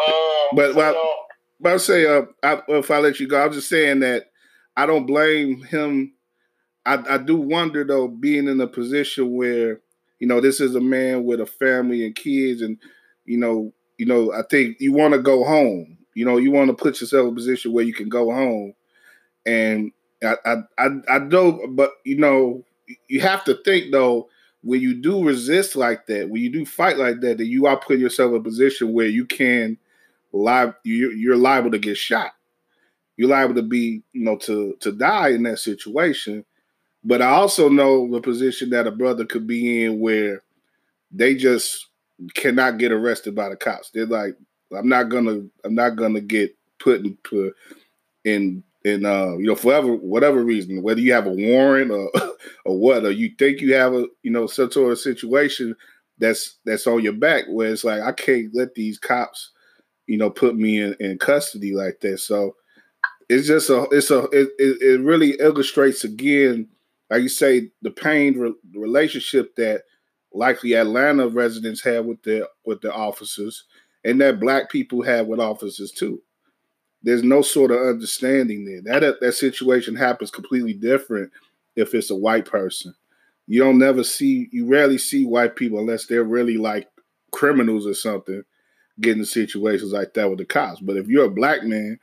Um, 0.00 0.56
but 0.56 0.72
so, 0.72 0.78
well, 0.78 0.92
no, 0.94 1.12
but 1.60 1.72
I'll 1.72 1.78
say, 1.78 2.06
uh, 2.06 2.22
I, 2.42 2.62
if 2.68 2.90
I 2.90 2.98
let 2.98 3.20
you 3.20 3.28
go, 3.28 3.42
I'm 3.42 3.52
just 3.52 3.68
saying 3.68 4.00
that 4.00 4.30
I 4.76 4.86
don't 4.86 5.06
blame 5.06 5.62
him. 5.62 6.14
I, 6.90 7.14
I 7.14 7.18
do 7.18 7.36
wonder 7.36 7.84
though, 7.84 8.08
being 8.08 8.48
in 8.48 8.60
a 8.60 8.66
position 8.66 9.32
where 9.36 9.80
you 10.18 10.26
know 10.26 10.40
this 10.40 10.60
is 10.60 10.74
a 10.74 10.80
man 10.80 11.24
with 11.24 11.40
a 11.40 11.46
family 11.46 12.04
and 12.04 12.14
kids, 12.14 12.62
and 12.62 12.78
you 13.24 13.38
know, 13.38 13.72
you 13.98 14.06
know, 14.06 14.32
I 14.32 14.42
think 14.50 14.78
you 14.80 14.92
want 14.92 15.14
to 15.14 15.20
go 15.20 15.44
home. 15.44 15.98
You 16.14 16.24
know, 16.24 16.38
you 16.38 16.50
want 16.50 16.68
to 16.68 16.74
put 16.74 17.00
yourself 17.00 17.26
in 17.26 17.32
a 17.32 17.36
position 17.36 17.72
where 17.72 17.84
you 17.84 17.94
can 17.94 18.08
go 18.08 18.32
home, 18.32 18.74
and 19.46 19.92
I, 20.24 20.36
I, 20.44 20.56
I, 20.78 20.88
I 21.08 21.18
do, 21.20 21.68
but 21.70 21.92
you 22.04 22.18
know, 22.18 22.64
you 23.08 23.20
have 23.20 23.44
to 23.44 23.54
think 23.64 23.92
though 23.92 24.28
when 24.62 24.80
you 24.80 24.94
do 24.94 25.24
resist 25.24 25.76
like 25.76 26.06
that, 26.06 26.28
when 26.28 26.42
you 26.42 26.50
do 26.50 26.66
fight 26.66 26.98
like 26.98 27.20
that, 27.20 27.38
that 27.38 27.46
you 27.46 27.66
are 27.66 27.78
putting 27.78 28.02
yourself 28.02 28.30
in 28.30 28.36
a 28.38 28.42
position 28.42 28.92
where 28.92 29.06
you 29.06 29.24
can 29.24 29.78
live 30.32 30.74
you 30.84 31.10
you're 31.12 31.36
liable 31.36 31.70
to 31.70 31.78
get 31.78 31.96
shot. 31.96 32.32
You're 33.16 33.30
liable 33.30 33.54
to 33.56 33.62
be, 33.62 34.02
you 34.12 34.24
know, 34.24 34.36
to 34.38 34.76
to 34.80 34.92
die 34.92 35.30
in 35.30 35.42
that 35.44 35.58
situation. 35.58 36.44
But 37.02 37.22
I 37.22 37.30
also 37.30 37.68
know 37.68 38.10
the 38.10 38.20
position 38.20 38.70
that 38.70 38.86
a 38.86 38.90
brother 38.90 39.24
could 39.24 39.46
be 39.46 39.84
in 39.84 40.00
where 40.00 40.42
they 41.10 41.34
just 41.34 41.88
cannot 42.34 42.78
get 42.78 42.92
arrested 42.92 43.34
by 43.34 43.48
the 43.48 43.56
cops. 43.56 43.90
They're 43.90 44.06
like, 44.06 44.36
I'm 44.76 44.88
not 44.88 45.04
gonna, 45.04 45.42
I'm 45.64 45.74
not 45.74 45.96
gonna 45.96 46.20
get 46.20 46.54
put 46.78 47.00
in, 47.00 47.16
put 47.24 47.54
in, 48.24 48.62
in, 48.84 49.06
uh, 49.06 49.36
you 49.36 49.46
know, 49.46 49.54
forever, 49.54 49.94
whatever 49.94 50.44
reason, 50.44 50.82
whether 50.82 51.00
you 51.00 51.12
have 51.12 51.26
a 51.26 51.30
warrant 51.30 51.90
or, 51.90 52.10
or 52.64 52.78
what, 52.78 53.04
or 53.04 53.10
you 53.10 53.30
think 53.38 53.60
you 53.60 53.74
have 53.74 53.94
a, 53.94 54.06
you 54.22 54.30
know, 54.30 54.46
some 54.46 54.70
sort 54.70 54.92
of 54.92 54.98
situation 54.98 55.74
that's 56.18 56.58
that's 56.66 56.86
on 56.86 57.02
your 57.02 57.14
back, 57.14 57.44
where 57.48 57.72
it's 57.72 57.84
like 57.84 58.02
I 58.02 58.12
can't 58.12 58.54
let 58.54 58.74
these 58.74 58.98
cops 58.98 59.52
you 60.10 60.16
know, 60.16 60.28
put 60.28 60.56
me 60.56 60.80
in, 60.80 60.96
in 60.98 61.16
custody 61.18 61.72
like 61.72 62.00
that. 62.00 62.18
So 62.18 62.56
it's 63.28 63.46
just 63.46 63.70
a, 63.70 63.86
it's 63.92 64.10
a, 64.10 64.24
it, 64.32 64.48
it 64.58 65.00
really 65.02 65.38
illustrates 65.38 66.02
again, 66.02 66.66
like 67.10 67.22
you 67.22 67.28
say, 67.28 67.70
the 67.82 67.90
pain 67.90 68.38
re- 68.38 68.54
relationship 68.74 69.56
that 69.56 69.82
likely 70.32 70.74
Atlanta 70.74 71.28
residents 71.28 71.82
have 71.82 72.04
with 72.04 72.22
their 72.22 72.46
with 72.64 72.80
their 72.80 72.94
officers, 72.94 73.64
and 74.04 74.20
that 74.20 74.40
Black 74.40 74.70
people 74.70 75.02
have 75.02 75.26
with 75.26 75.40
officers 75.40 75.90
too. 75.90 76.22
There's 77.02 77.22
no 77.22 77.42
sort 77.42 77.70
of 77.70 77.78
understanding 77.78 78.64
there. 78.64 79.00
That 79.00 79.20
that 79.20 79.32
situation 79.32 79.96
happens 79.96 80.30
completely 80.30 80.74
different 80.74 81.32
if 81.76 81.94
it's 81.94 82.10
a 82.10 82.16
white 82.16 82.44
person. 82.44 82.94
You 83.46 83.60
don't 83.64 83.78
never 83.78 84.04
see, 84.04 84.48
you 84.52 84.66
rarely 84.66 84.98
see 84.98 85.24
white 85.24 85.56
people 85.56 85.80
unless 85.80 86.06
they're 86.06 86.22
really 86.22 86.56
like 86.56 86.88
criminals 87.32 87.86
or 87.86 87.94
something 87.94 88.44
getting 89.00 89.24
situations 89.24 89.92
like 89.92 90.14
that 90.14 90.28
with 90.28 90.38
the 90.38 90.44
cops. 90.44 90.80
But 90.80 90.96
if 90.96 91.08
you're 91.08 91.24
a 91.24 91.30
black 91.30 91.64
man, 91.64 91.98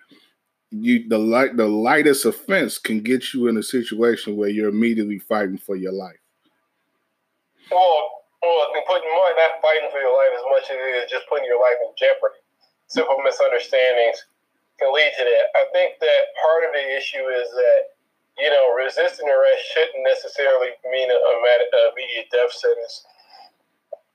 you 0.71 1.07
the 1.07 1.17
light 1.17 1.55
the 1.55 1.67
lightest 1.67 2.25
offense 2.25 2.77
can 2.77 2.99
get 2.99 3.33
you 3.33 3.47
in 3.47 3.57
a 3.57 3.63
situation 3.63 4.35
where 4.35 4.49
you're 4.49 4.69
immediately 4.69 5.19
fighting 5.19 5.57
for 5.57 5.75
your 5.75 5.93
life. 5.93 6.19
I 8.47 8.67
think 8.73 8.87
putting 8.87 9.07
more 9.11 9.31
not 9.35 9.63
fighting 9.63 9.89
for 9.91 9.99
your 9.99 10.15
life 10.15 10.33
as 10.35 10.45
much 10.51 10.65
as 10.71 10.77
it 10.77 10.93
is 11.03 11.11
just 11.11 11.27
putting 11.31 11.47
your 11.47 11.59
life 11.59 11.79
in 11.83 11.91
jeopardy. 11.95 12.39
Simple 12.87 13.19
misunderstandings 13.23 14.19
can 14.79 14.91
lead 14.93 15.11
to 15.17 15.23
that. 15.23 15.45
I 15.55 15.63
think 15.71 15.99
that 15.99 16.21
part 16.39 16.67
of 16.67 16.71
the 16.75 16.85
issue 16.95 17.25
is 17.31 17.47
that 17.51 17.81
you 18.37 18.49
know 18.51 18.75
resisting 18.75 19.27
arrest 19.27 19.63
shouldn't 19.71 20.03
necessarily 20.03 20.75
mean 20.91 21.07
a 21.11 21.19
immediate 21.95 22.29
death 22.31 22.53
sentence, 22.53 23.07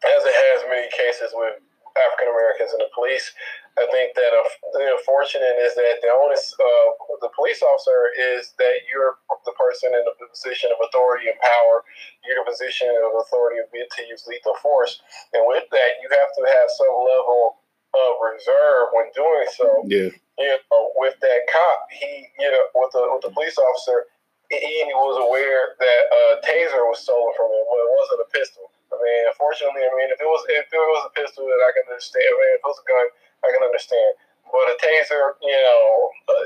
as 0.05 0.21
it 0.25 0.37
has 0.37 0.69
many 0.69 0.89
cases 0.93 1.33
with 1.35 1.61
African 1.97 2.33
Americans 2.33 2.73
in 2.73 2.81
the 2.81 2.93
police. 2.95 3.33
I 3.81 3.89
think 3.89 4.13
that 4.13 4.33
uh, 4.37 4.45
the 4.77 4.85
unfortunate 5.01 5.57
is 5.65 5.73
that 5.81 6.05
the 6.05 6.13
onus 6.13 6.53
of 6.53 7.25
the 7.25 7.33
police 7.33 7.65
officer 7.65 8.13
is 8.37 8.53
that 8.61 8.85
you're 8.85 9.17
the 9.49 9.57
person 9.57 9.97
in 9.97 10.05
the 10.05 10.13
position 10.29 10.69
of 10.69 10.79
authority 10.85 11.33
and 11.33 11.39
power. 11.41 11.81
You're 12.21 12.45
the 12.45 12.49
position 12.53 12.93
of 12.93 13.17
authority 13.17 13.65
to 13.65 14.01
use 14.09 14.29
lethal 14.29 14.57
force, 14.61 15.01
and 15.33 15.49
with 15.49 15.65
that, 15.73 15.93
you 16.05 16.09
have 16.13 16.33
to 16.37 16.43
have 16.45 16.69
some 16.69 16.93
level 17.01 17.65
of 17.97 18.11
reserve 18.21 18.93
when 18.93 19.09
doing 19.17 19.49
so. 19.57 19.69
Yeah. 19.89 20.11
You 20.41 20.49
know, 20.49 20.93
with 20.97 21.17
that 21.21 21.41
cop, 21.49 21.81
he, 21.93 22.29
you 22.41 22.49
know, 22.49 22.65
with 22.77 22.93
the 22.93 23.05
with 23.09 23.25
the 23.25 23.33
police 23.33 23.57
officer, 23.57 24.09
he 24.49 24.85
was 24.93 25.17
aware 25.17 25.77
that 25.81 26.03
a 26.13 26.23
taser 26.45 26.85
was 26.89 27.01
stolen 27.01 27.33
from 27.37 27.49
him. 27.53 27.65
but 27.69 27.81
it 27.81 27.93
wasn't 27.97 28.25
a 28.25 28.29
pistol. 28.33 28.65
Mean, 29.03 29.27
unfortunately, 29.27 29.83
I 29.83 29.93
mean, 29.99 30.11
if 30.15 30.23
it 30.23 30.31
was 30.31 30.43
if 30.47 30.71
it 30.71 30.79
was 30.79 31.11
a 31.11 31.13
pistol, 31.19 31.51
that 31.51 31.59
I 31.59 31.75
can 31.75 31.91
understand. 31.91 32.23
I 32.23 32.35
mean, 32.39 32.53
if 32.55 32.63
it 32.63 32.71
was 32.71 32.79
a 32.79 32.87
gun, 32.87 33.07
I 33.43 33.49
can 33.51 33.67
understand. 33.67 34.11
But 34.47 34.71
a 34.71 34.77
taser, 34.79 35.35
you 35.43 35.59
know, 35.59 35.83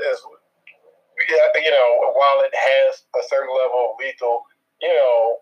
is 0.09 0.19
you 1.25 1.71
know, 1.73 1.89
while 2.13 2.41
it 2.45 2.53
has 2.53 3.05
a 3.17 3.23
certain 3.29 3.49
level 3.49 3.93
of 3.93 3.99
lethal, 4.01 4.45
you 4.81 4.93
know, 4.93 5.41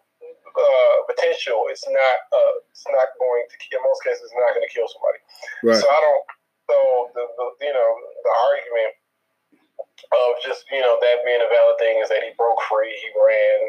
uh, 0.56 0.96
potential, 1.12 1.68
it's 1.68 1.84
not 1.88 2.18
uh, 2.32 2.54
it's 2.72 2.88
not 2.88 3.12
going 3.20 3.44
to 3.52 3.56
in 3.76 3.84
most 3.84 4.02
cases, 4.04 4.32
it's 4.32 4.40
not 4.40 4.56
going 4.56 4.64
to 4.64 4.72
kill 4.72 4.88
somebody. 4.88 5.20
Right. 5.64 5.80
So 5.80 5.86
I 5.88 6.00
don't. 6.00 6.24
So 6.66 6.78
the, 7.14 7.24
the 7.28 7.46
you 7.62 7.74
know 7.76 7.90
the 8.24 8.34
argument 8.50 8.94
of 10.16 10.30
just 10.42 10.66
you 10.72 10.80
know 10.80 10.96
that 11.04 11.28
being 11.28 11.44
a 11.44 11.50
valid 11.52 11.78
thing 11.78 12.00
is 12.00 12.10
that 12.10 12.24
he 12.24 12.32
broke 12.40 12.60
free, 12.72 12.96
he 13.04 13.12
ran, 13.20 13.60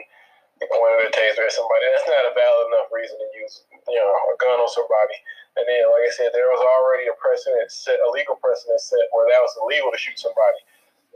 he 0.57 0.65
of 0.65 1.05
the 1.05 1.13
taser 1.13 1.45
at 1.45 1.53
somebody. 1.53 1.85
That's 1.93 2.09
not 2.09 2.29
a 2.29 2.33
valid 2.33 2.73
enough 2.73 2.89
reason 2.89 3.21
to 3.21 3.29
use 3.37 3.69
you 3.89 4.01
know 4.01 4.09
a 4.09 4.35
gun 4.41 4.57
on 4.57 4.71
somebody. 4.73 5.17
And 5.57 5.65
then, 5.65 5.89
like 5.89 6.05
I 6.05 6.13
said, 6.13 6.37
there 6.37 6.53
was 6.53 6.61
already 6.61 7.09
a 7.09 7.17
precedent 7.17 7.73
set, 7.73 8.01
a 8.01 8.09
legal 8.13 8.37
precedent 8.37 8.81
set 8.81 9.09
where 9.13 9.29
that 9.29 9.41
was 9.41 9.57
illegal 9.57 9.89
to 9.89 9.97
shoot 9.97 10.21
somebody 10.21 10.61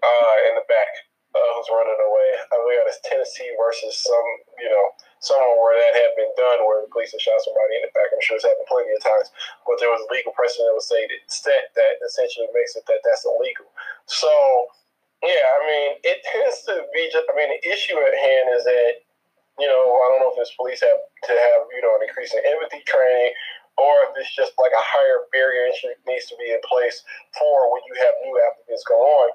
uh, 0.00 0.36
in 0.48 0.56
the 0.56 0.64
back 0.64 0.88
uh, 1.36 1.50
who's 1.56 1.68
running 1.68 2.00
away. 2.00 2.28
I 2.48 2.56
believe 2.56 2.80
it's 2.88 3.04
Tennessee 3.04 3.52
versus 3.60 4.00
some, 4.00 4.28
you 4.56 4.70
know, 4.72 4.84
somewhere 5.20 5.60
where 5.60 5.76
that 5.76 5.92
had 5.92 6.16
been 6.16 6.32
done, 6.40 6.64
where 6.64 6.80
the 6.80 6.88
police 6.88 7.12
had 7.12 7.20
shot 7.20 7.36
somebody 7.44 7.78
in 7.78 7.84
the 7.84 7.92
back. 7.92 8.08
I'm 8.10 8.24
sure 8.24 8.40
it's 8.40 8.48
happened 8.48 8.64
plenty 8.64 8.96
of 8.96 9.04
times, 9.04 9.28
but 9.68 9.76
there 9.76 9.92
was 9.92 10.00
a 10.02 10.10
legal 10.10 10.32
precedent 10.32 10.72
that 10.72 10.78
was 10.80 10.88
set 11.28 11.76
that 11.76 11.94
essentially 12.00 12.48
makes 12.56 12.74
it 12.74 12.88
that 12.88 13.04
that's 13.04 13.28
illegal. 13.28 13.68
So, 14.08 14.32
yeah, 15.20 15.44
I 15.52 15.58
mean, 15.68 15.88
it 16.00 16.24
tends 16.24 16.64
to 16.64 16.88
be 16.96 17.12
just. 17.12 17.28
I 17.28 17.36
mean, 17.36 17.52
the 17.52 17.62
issue 17.68 18.00
at 18.00 18.16
hand 18.16 18.56
is 18.56 18.64
that 18.64 19.04
you 19.60 19.68
know, 19.68 19.84
I 19.84 20.04
don't 20.10 20.20
know 20.24 20.32
if 20.32 20.40
it's 20.40 20.56
police 20.56 20.80
have 20.80 21.00
to 21.28 21.32
have 21.36 21.60
you 21.70 21.84
know 21.84 21.94
an 22.00 22.08
increase 22.08 22.32
in 22.32 22.40
empathy 22.42 22.82
training. 22.88 23.36
Or 23.78 24.04
if 24.04 24.12
it's 24.20 24.36
just 24.36 24.52
like 24.60 24.76
a 24.76 24.82
higher 24.82 25.24
barrier 25.32 25.64
entry 25.64 25.96
needs 26.04 26.28
to 26.28 26.36
be 26.36 26.52
in 26.52 26.60
place 26.68 27.00
for 27.32 27.72
when 27.72 27.80
you 27.88 27.96
have 27.96 28.12
new 28.20 28.36
applicants 28.36 28.84
go 28.84 28.98
on 28.98 29.32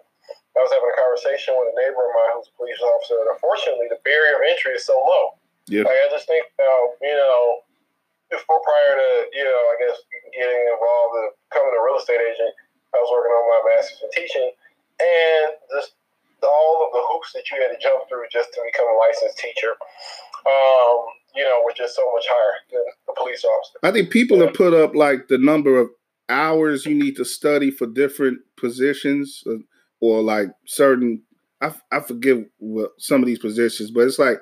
I 0.56 0.64
was 0.64 0.72
having 0.72 0.88
a 0.88 0.96
conversation 0.96 1.52
with 1.60 1.76
a 1.76 1.76
neighbor 1.76 2.00
of 2.00 2.16
mine 2.16 2.32
who's 2.40 2.48
a 2.48 2.56
police 2.56 2.80
officer, 2.80 3.20
and 3.20 3.28
unfortunately, 3.36 3.92
the 3.92 4.00
barrier 4.08 4.40
of 4.40 4.44
entry 4.48 4.80
is 4.80 4.88
so 4.88 4.96
low. 4.96 5.36
Yeah. 5.68 5.84
Like, 5.84 6.00
I 6.00 6.08
just 6.16 6.32
think 6.32 6.48
about, 6.56 6.96
you 7.04 7.12
know, 7.12 7.68
before 8.32 8.64
prior 8.64 8.96
to, 8.96 9.10
you 9.36 9.44
know, 9.44 9.62
I 9.68 9.76
guess 9.84 10.00
getting 10.32 10.64
involved 10.72 11.14
in 11.20 11.26
becoming 11.52 11.76
a 11.76 11.82
real 11.84 12.00
estate 12.00 12.24
agent, 12.24 12.56
I 12.96 13.04
was 13.04 13.12
working 13.12 13.36
on 13.36 13.46
my 13.52 13.62
master's 13.68 14.00
in 14.00 14.12
teaching, 14.16 14.48
and 15.04 15.48
just 15.76 16.00
all 16.44 16.88
of 16.88 16.94
the 16.94 17.04
hoops 17.10 17.34
that 17.34 17.44
you 17.52 17.62
had 17.62 17.76
to 17.76 17.82
jump 17.82 18.08
through 18.10 18.24
just 18.32 18.54
to 18.54 18.62
become 18.66 18.88
a 18.88 18.98
licensed 18.98 19.38
teacher, 19.38 19.72
um, 20.46 21.06
you 21.36 21.44
know, 21.44 21.62
were 21.66 21.74
just 21.76 21.96
so 21.96 22.04
much 22.14 22.26
higher 22.28 22.58
than 22.72 22.84
a 23.10 23.14
police 23.20 23.44
officer. 23.44 23.80
I 23.84 23.92
think 23.92 24.10
people 24.10 24.38
yeah. 24.38 24.46
have 24.46 24.54
put 24.54 24.74
up 24.74 24.96
like 24.96 25.28
the 25.28 25.38
number 25.38 25.80
of 25.80 25.90
hours 26.30 26.86
you 26.86 26.96
need 26.96 27.16
to 27.18 27.26
study 27.26 27.72
for 27.72 27.88
different 27.88 28.40
positions. 28.58 29.44
Uh, 29.48 29.58
or 30.02 30.22
like 30.22 30.50
certain 30.66 31.22
I, 31.62 31.74
I 31.92 32.00
forget 32.02 32.38
what 32.58 32.92
some 33.00 33.22
of 33.22 33.28
these 33.28 33.40
positions, 33.40 33.92
but 33.92 34.02
it's 34.02 34.20
like 34.20 34.40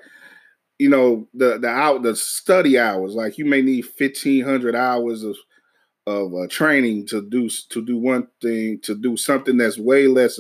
you 0.80 0.90
know 0.90 1.28
the 1.34 1.60
the 1.60 1.68
out 1.68 2.04
the 2.04 2.16
study 2.16 2.78
hours. 2.78 3.14
Like 3.14 3.38
you 3.38 3.46
may 3.46 3.62
need 3.62 3.86
fifteen 3.86 4.44
hundred 4.44 4.76
hours 4.76 5.24
of 5.24 5.38
of 6.06 6.34
uh, 6.34 6.48
training 6.50 7.08
to 7.08 7.28
do 7.30 7.50
to 7.70 7.86
do 7.86 7.98
one 7.98 8.28
thing 8.42 8.80
to 8.84 8.96
do 8.96 9.16
something 9.16 9.58
that's 9.58 9.78
way 9.78 10.08
less 10.08 10.40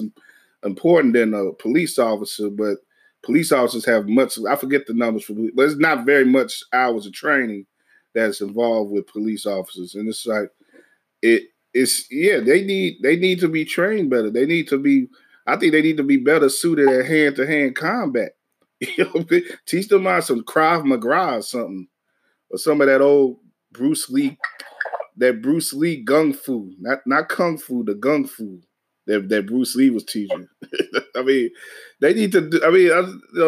important 0.63 1.13
than 1.13 1.33
a 1.33 1.53
police 1.53 1.97
officer. 1.99 2.49
But 2.49 2.77
police 3.23 3.51
officers 3.51 3.85
have 3.85 4.07
much. 4.07 4.37
I 4.47 4.55
forget 4.55 4.85
the 4.85 4.93
numbers 4.93 5.23
for, 5.23 5.33
but 5.55 5.63
it's 5.63 5.77
not 5.77 6.05
very 6.05 6.25
much 6.25 6.61
hours 6.73 7.05
of 7.05 7.13
training 7.13 7.65
that's 8.13 8.41
involved 8.41 8.91
with 8.91 9.07
police 9.07 9.45
officers, 9.45 9.95
and 9.95 10.07
it's 10.07 10.25
like 10.25 10.49
it 11.21 11.43
it's 11.73 12.05
yeah, 12.11 12.39
they 12.39 12.63
need 12.63 12.97
they 13.01 13.15
need 13.15 13.39
to 13.39 13.47
be 13.47 13.65
trained 13.65 14.09
better. 14.09 14.29
They 14.29 14.45
need 14.45 14.67
to 14.69 14.77
be. 14.77 15.07
I 15.47 15.57
think 15.57 15.71
they 15.73 15.81
need 15.81 15.97
to 15.97 16.03
be 16.03 16.17
better 16.17 16.47
suited 16.47 16.87
at 16.87 17.05
hand 17.05 17.35
to 17.37 17.47
hand 17.47 17.75
combat. 17.75 18.33
You 18.97 19.05
know, 19.15 19.39
teach 19.65 19.87
them 19.87 20.07
out 20.07 20.25
some 20.25 20.43
Krav 20.43 20.83
Maga 20.83 21.37
or 21.37 21.41
something, 21.41 21.87
or 22.49 22.57
some 22.57 22.81
of 22.81 22.87
that 22.87 22.99
old 22.99 23.37
Bruce 23.71 24.09
Lee, 24.09 24.37
that 25.15 25.41
Bruce 25.41 25.71
Lee 25.71 26.03
gung 26.03 26.35
fu, 26.35 26.73
not 26.79 26.99
not 27.05 27.29
kung 27.29 27.57
fu, 27.57 27.85
the 27.85 27.93
gung 27.93 28.27
fu 28.27 28.61
that 29.07 29.29
that 29.29 29.47
Bruce 29.47 29.75
Lee 29.75 29.89
was 29.89 30.05
teaching. 30.05 30.47
I 31.15 31.21
mean, 31.21 31.49
they 31.99 32.13
need 32.13 32.31
to. 32.33 32.49
Do, 32.49 32.61
I 32.65 32.69
mean, 32.71 32.91
I'm 32.91 33.21
you 33.33 33.39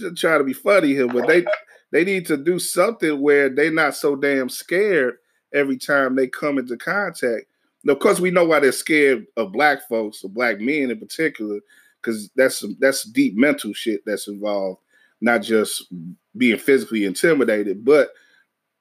know, 0.00 0.14
trying 0.14 0.38
to 0.38 0.44
be 0.44 0.52
funny 0.52 0.88
here, 0.88 1.08
but 1.08 1.26
they 1.26 1.44
they 1.90 2.04
need 2.04 2.26
to 2.26 2.36
do 2.36 2.58
something 2.58 3.20
where 3.20 3.48
they're 3.48 3.72
not 3.72 3.96
so 3.96 4.16
damn 4.16 4.48
scared 4.48 5.16
every 5.54 5.76
time 5.76 6.16
they 6.16 6.26
come 6.26 6.58
into 6.58 6.76
contact 6.76 7.46
of 7.88 7.98
course, 7.98 8.20
we 8.20 8.30
know 8.30 8.44
why 8.44 8.60
they're 8.60 8.72
scared 8.72 9.26
of 9.36 9.52
black 9.52 9.88
folks 9.88 10.22
or 10.22 10.30
black 10.30 10.60
men 10.60 10.90
in 10.90 10.98
particular, 10.98 11.58
because 12.00 12.30
that's 12.36 12.64
that's 12.78 13.04
deep 13.04 13.36
mental 13.36 13.72
shit 13.72 14.02
that's 14.06 14.28
involved, 14.28 14.80
not 15.20 15.42
just 15.42 15.92
being 16.36 16.58
physically 16.58 17.04
intimidated, 17.04 17.84
but 17.84 18.10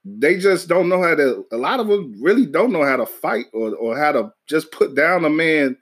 they 0.05 0.37
just 0.37 0.67
don't 0.67 0.89
know 0.89 1.01
how 1.01 1.15
to. 1.15 1.45
A 1.51 1.57
lot 1.57 1.79
of 1.79 1.87
them 1.87 2.15
really 2.21 2.45
don't 2.45 2.71
know 2.71 2.83
how 2.83 2.97
to 2.97 3.05
fight 3.05 3.45
or 3.53 3.75
or 3.75 3.97
how 3.97 4.11
to 4.11 4.31
just 4.47 4.71
put 4.71 4.95
down 4.95 5.25
a 5.25 5.29
man 5.29 5.75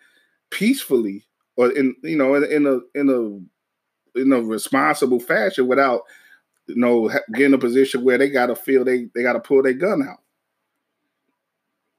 peacefully 0.51 1.25
or 1.55 1.71
in 1.71 1.95
you 2.03 2.17
know 2.17 2.35
in, 2.35 2.43
in 2.45 2.65
a 2.65 2.79
in 2.95 3.09
a 3.09 4.19
in 4.19 4.31
a 4.31 4.41
responsible 4.41 5.19
fashion 5.19 5.67
without 5.67 6.03
you 6.67 6.75
know 6.75 7.11
getting 7.33 7.53
a 7.53 7.57
position 7.57 8.03
where 8.03 8.17
they 8.17 8.29
got 8.29 8.47
to 8.47 8.55
feel 8.55 8.83
they 8.83 9.07
they 9.13 9.23
got 9.23 9.33
to 9.33 9.39
pull 9.39 9.61
their 9.61 9.73
gun 9.73 10.01
out. 10.01 10.21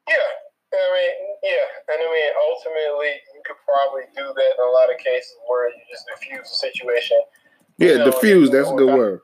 Yeah, 0.08 0.30
I 0.72 0.86
mean, 0.96 1.14
yeah, 1.42 1.66
and 1.92 2.00
I 2.00 2.08
mean, 2.08 2.32
ultimately, 2.50 3.12
you 3.34 3.40
could 3.44 3.60
probably 3.68 4.08
do 4.16 4.24
that 4.24 4.50
in 4.56 4.62
a 4.64 4.72
lot 4.72 4.92
of 4.92 4.98
cases 4.98 5.36
where 5.46 5.68
you 5.68 5.82
just 5.90 6.06
diffuse 6.08 6.48
the 6.48 6.56
situation. 6.56 7.20
Yeah, 7.78 7.98
know, 7.98 8.10
diffuse. 8.10 8.50
That's 8.50 8.70
a 8.70 8.74
good 8.74 8.92
word. 8.92 9.20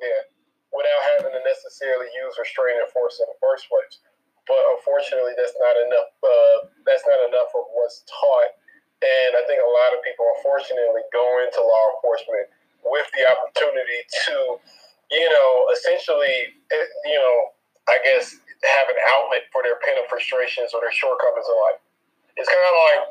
Yeah, 0.00 0.22
without 0.72 1.02
having 1.16 1.32
to 1.32 1.42
necessarily 1.44 2.06
use 2.20 2.36
restraining 2.38 2.88
force 2.92 3.20
in 3.20 3.26
the 3.28 3.38
first 3.40 3.68
place. 3.68 4.00
But 4.50 4.62
unfortunately, 4.74 5.38
that's 5.38 5.54
not 5.62 5.78
enough. 5.78 6.10
Uh, 6.18 6.56
that's 6.82 7.06
not 7.06 7.22
enough 7.30 7.54
of 7.54 7.70
what's 7.70 8.02
taught. 8.10 8.58
And 8.98 9.38
I 9.38 9.46
think 9.46 9.62
a 9.62 9.70
lot 9.70 9.94
of 9.94 10.02
people, 10.02 10.26
unfortunately, 10.42 11.06
go 11.14 11.24
into 11.46 11.62
law 11.62 11.94
enforcement 11.94 12.50
with 12.82 13.06
the 13.14 13.30
opportunity 13.30 14.02
to, 14.26 14.58
you 15.14 15.28
know, 15.30 15.70
essentially, 15.70 16.50
eh, 16.74 16.88
you 17.06 17.18
know, 17.22 17.36
I 17.86 18.02
guess 18.02 18.34
have 18.66 18.90
an 18.90 18.98
outlet 19.16 19.46
for 19.54 19.62
their 19.62 19.78
pent 19.86 20.02
up 20.02 20.10
frustrations 20.10 20.74
or 20.74 20.82
their 20.82 20.92
shortcomings 20.92 21.46
in 21.46 21.56
life. 21.70 21.80
It's 22.36 22.50
kind 22.50 22.66
of 22.66 22.76
like 22.90 23.02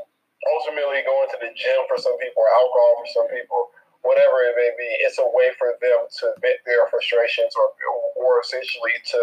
ultimately 0.59 1.01
going 1.07 1.27
to 1.31 1.39
the 1.39 1.51
gym 1.55 1.87
for 1.87 1.97
some 1.97 2.19
people, 2.19 2.43
or 2.43 2.51
alcohol 2.51 2.91
for 2.99 3.09
some 3.09 3.27
people, 3.31 3.71
whatever 4.01 4.43
it 4.47 4.55
may 4.55 4.71
be. 4.79 4.89
It's 5.03 5.19
a 5.19 5.27
way 5.27 5.51
for 5.59 5.75
them 5.79 6.07
to 6.07 6.25
vent 6.39 6.63
their 6.63 6.87
frustrations 6.87 7.51
or, 7.55 7.71
or 8.15 8.39
essentially 8.39 8.95
to, 8.95 9.21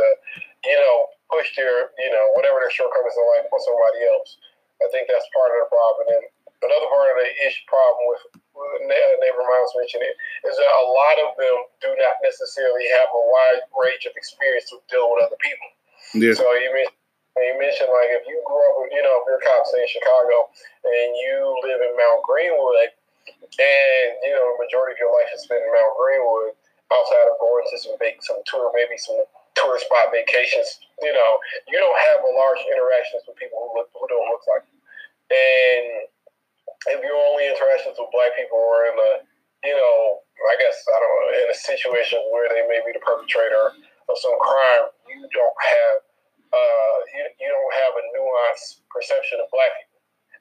you 0.68 0.76
know, 0.76 0.96
push 1.32 1.56
their, 1.56 1.90
you 1.96 2.10
know, 2.12 2.24
whatever 2.36 2.60
their 2.60 2.72
shortcomings 2.72 3.16
in 3.16 3.24
life 3.36 3.48
on 3.48 3.60
somebody 3.64 4.04
else. 4.06 4.36
I 4.84 4.86
think 4.92 5.08
that's 5.08 5.26
part 5.32 5.56
of 5.56 5.64
the 5.64 5.70
problem. 5.72 6.04
And 6.12 6.24
another 6.60 6.88
part 6.92 7.08
of 7.12 7.16
the 7.24 7.28
issue 7.48 7.64
problem 7.68 8.04
with, 8.12 8.22
with 8.52 8.84
uh, 8.84 9.16
neighbor 9.20 9.44
Miles 9.44 9.72
mentioned 9.76 10.04
it 10.04 10.16
is 10.44 10.56
that 10.56 10.68
a 10.68 10.84
lot 10.92 11.16
of 11.24 11.30
them 11.40 11.56
do 11.80 11.90
not 11.96 12.20
necessarily 12.20 12.84
have 13.00 13.08
a 13.08 13.22
wide 13.32 13.64
range 13.72 14.04
of 14.04 14.12
experience 14.16 14.68
to 14.72 14.80
deal 14.92 15.08
with 15.12 15.24
other 15.24 15.40
people. 15.40 15.68
Yeah. 16.12 16.36
So 16.36 16.44
you 16.60 16.68
mentioned, 16.72 17.00
you 17.36 17.56
mentioned 17.60 17.92
like 17.92 18.12
if 18.16 18.24
you 18.24 18.40
grew 18.44 18.60
up, 18.60 18.88
you 18.92 19.02
know, 19.04 19.20
if 19.20 19.28
you're 19.28 19.40
a 19.40 19.44
cop 19.44 19.64
say 19.68 19.84
in 19.84 19.88
Chicago 19.88 20.48
and 20.84 21.10
you 21.20 21.36
live 21.64 21.80
in 21.84 21.92
Mount 21.96 22.24
Greenwood, 22.24 22.96
and 23.40 24.08
you 24.22 24.32
know, 24.34 24.56
majority 24.60 24.96
of 24.96 25.00
your 25.00 25.12
life 25.12 25.30
is 25.34 25.44
spent 25.44 25.62
in 25.64 25.70
Mount 25.72 25.94
Greenwood, 25.98 26.54
outside 26.92 27.26
of 27.26 27.36
going 27.42 27.64
to 27.66 27.76
some 27.78 27.96
big, 27.98 28.22
some 28.22 28.40
tour, 28.46 28.70
maybe 28.74 28.94
some 28.98 29.18
tourist 29.56 29.88
spot 29.88 30.12
vacations, 30.12 30.84
you 31.00 31.10
know, 31.10 31.30
you 31.66 31.80
don't 31.80 32.00
have 32.12 32.20
a 32.20 32.30
large 32.36 32.60
interactions 32.68 33.24
with 33.24 33.40
people 33.40 33.56
who 33.58 33.70
look 33.80 33.88
who 33.96 34.04
don't 34.06 34.28
look 34.28 34.44
like 34.52 34.64
you. 34.68 34.78
And 35.32 36.06
if 36.92 36.98
your 37.02 37.16
only 37.16 37.48
interactions 37.48 37.98
with 37.98 38.12
black 38.12 38.36
people 38.36 38.60
are 38.60 38.84
in 38.92 38.96
a, 39.00 39.12
you 39.64 39.74
know, 39.74 40.22
I 40.46 40.54
guess 40.60 40.76
I 40.86 40.96
don't 41.00 41.14
know, 41.16 41.28
in 41.42 41.48
a 41.50 41.58
situation 41.58 42.20
where 42.30 42.46
they 42.52 42.62
may 42.68 42.84
be 42.84 42.94
the 42.94 43.02
perpetrator 43.02 43.74
of 44.06 44.14
some 44.20 44.36
crime, 44.38 44.92
you 45.08 45.24
don't 45.32 45.58
have 45.58 45.96
uh, 46.52 46.96
you, 47.10 47.22
you 47.42 47.48
don't 47.50 47.74
have 47.82 47.92
a 47.98 48.02
nuanced 48.14 48.86
perception 48.92 49.42
of 49.42 49.50
black 49.50 49.72
people, 49.82 49.95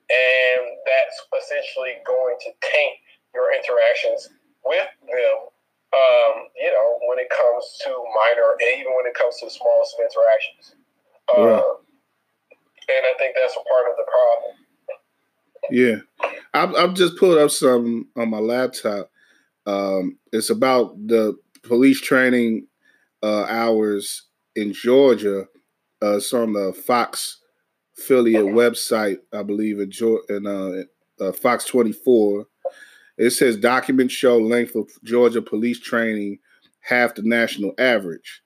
and 0.09 0.61
that's 0.85 1.17
essentially 1.43 1.97
going 2.05 2.35
to 2.45 2.51
taint 2.61 2.97
your 3.33 3.53
interactions 3.53 4.29
with 4.63 4.87
them. 5.07 5.37
Um, 5.93 6.51
you 6.59 6.71
know, 6.71 6.99
when 7.07 7.19
it 7.19 7.29
comes 7.29 7.63
to 7.85 7.89
minor, 7.89 8.57
and 8.59 8.79
even 8.79 8.91
when 8.97 9.07
it 9.07 9.13
comes 9.13 9.39
to 9.39 9.45
the 9.45 9.51
smallest 9.51 9.95
of 9.95 10.03
interactions. 10.03 10.75
Uh, 11.31 11.41
right. 11.41 11.63
And 12.87 13.05
I 13.05 13.17
think 13.17 13.35
that's 13.35 13.55
a 13.55 13.63
part 13.63 13.89
of 13.89 13.95
the 13.97 14.05
problem. 14.11 14.65
Yeah, 15.71 16.29
I've, 16.53 16.75
I've 16.75 16.93
just 16.93 17.17
pulled 17.17 17.37
up 17.37 17.49
some 17.49 18.09
on 18.15 18.29
my 18.29 18.39
laptop. 18.39 19.09
Um, 19.65 20.19
it's 20.31 20.49
about 20.49 20.95
the 21.07 21.37
police 21.63 21.99
training 21.99 22.67
uh, 23.23 23.45
hours 23.45 24.23
in 24.55 24.73
Georgia. 24.73 25.47
Uh, 26.03 26.17
it's 26.17 26.33
on 26.33 26.53
the 26.53 26.73
Fox 26.73 27.41
affiliate 27.97 28.45
website, 28.45 29.19
I 29.33 29.43
believe, 29.43 29.79
in, 29.79 29.91
in 30.29 30.47
uh, 30.47 31.23
uh, 31.23 31.31
Fox 31.31 31.65
24. 31.65 32.45
It 33.17 33.31
says 33.31 33.57
documents 33.57 34.13
show 34.13 34.37
length 34.37 34.75
of 34.75 34.89
Georgia 35.03 35.41
police 35.41 35.79
training 35.79 36.39
half 36.81 37.15
the 37.15 37.21
national 37.23 37.73
average, 37.77 38.41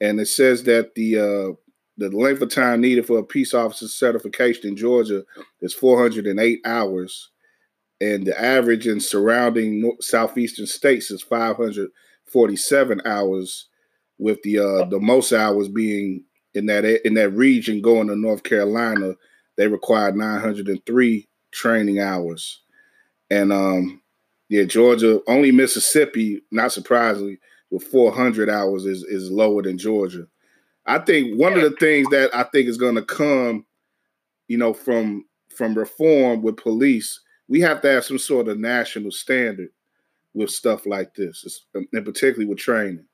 and 0.00 0.20
it 0.20 0.26
says 0.26 0.64
that 0.64 0.94
the 0.96 1.18
uh, 1.18 1.54
the 1.96 2.10
length 2.16 2.42
of 2.42 2.50
time 2.50 2.80
needed 2.80 3.06
for 3.06 3.18
a 3.18 3.24
peace 3.24 3.54
officer 3.54 3.86
certification 3.88 4.68
in 4.68 4.76
Georgia 4.76 5.24
is 5.60 5.72
408 5.72 6.60
hours, 6.64 7.30
and 8.00 8.26
the 8.26 8.40
average 8.40 8.88
in 8.88 9.00
surrounding 9.00 9.96
southeastern 10.00 10.66
states 10.66 11.10
is 11.12 11.22
547 11.22 13.02
hours, 13.04 13.68
with 14.18 14.42
the 14.42 14.58
uh, 14.58 14.84
the 14.86 14.98
most 14.98 15.32
hours 15.32 15.68
being 15.68 16.24
in 16.54 16.66
that 16.66 16.84
in 17.06 17.14
that 17.14 17.30
region 17.30 17.80
going 17.80 18.08
to 18.08 18.16
North 18.16 18.42
Carolina. 18.42 19.14
They 19.56 19.66
required 19.66 20.16
903 20.16 21.28
training 21.50 22.00
hours, 22.00 22.60
and 23.30 23.52
um, 23.52 24.00
yeah, 24.48 24.64
Georgia 24.64 25.20
only 25.26 25.52
Mississippi, 25.52 26.42
not 26.50 26.72
surprisingly, 26.72 27.38
with 27.70 27.84
400 27.84 28.48
hours 28.48 28.86
is 28.86 29.04
is 29.04 29.30
lower 29.30 29.62
than 29.62 29.78
Georgia. 29.78 30.26
I 30.86 30.98
think 30.98 31.38
one 31.38 31.52
of 31.52 31.62
the 31.62 31.76
things 31.78 32.08
that 32.10 32.34
I 32.34 32.44
think 32.44 32.66
is 32.66 32.78
going 32.78 32.94
to 32.94 33.02
come, 33.02 33.66
you 34.48 34.56
know, 34.56 34.72
from 34.72 35.24
from 35.54 35.74
reform 35.74 36.40
with 36.40 36.56
police, 36.56 37.20
we 37.48 37.60
have 37.60 37.82
to 37.82 37.90
have 37.90 38.04
some 38.04 38.18
sort 38.18 38.48
of 38.48 38.58
national 38.58 39.10
standard 39.10 39.70
with 40.34 40.50
stuff 40.50 40.86
like 40.86 41.14
this, 41.14 41.66
and 41.74 42.04
particularly 42.04 42.46
with 42.46 42.58
training, 42.58 43.04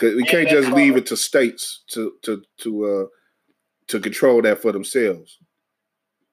because 0.00 0.16
we 0.16 0.24
can't 0.24 0.48
just 0.48 0.70
leave 0.70 0.96
it 0.96 1.06
to 1.06 1.16
states 1.16 1.82
to 1.90 2.12
to 2.22 2.42
to 2.58 2.84
uh 2.86 3.06
to 3.88 4.00
control 4.00 4.40
that 4.42 4.62
for 4.62 4.72
themselves. 4.72 5.38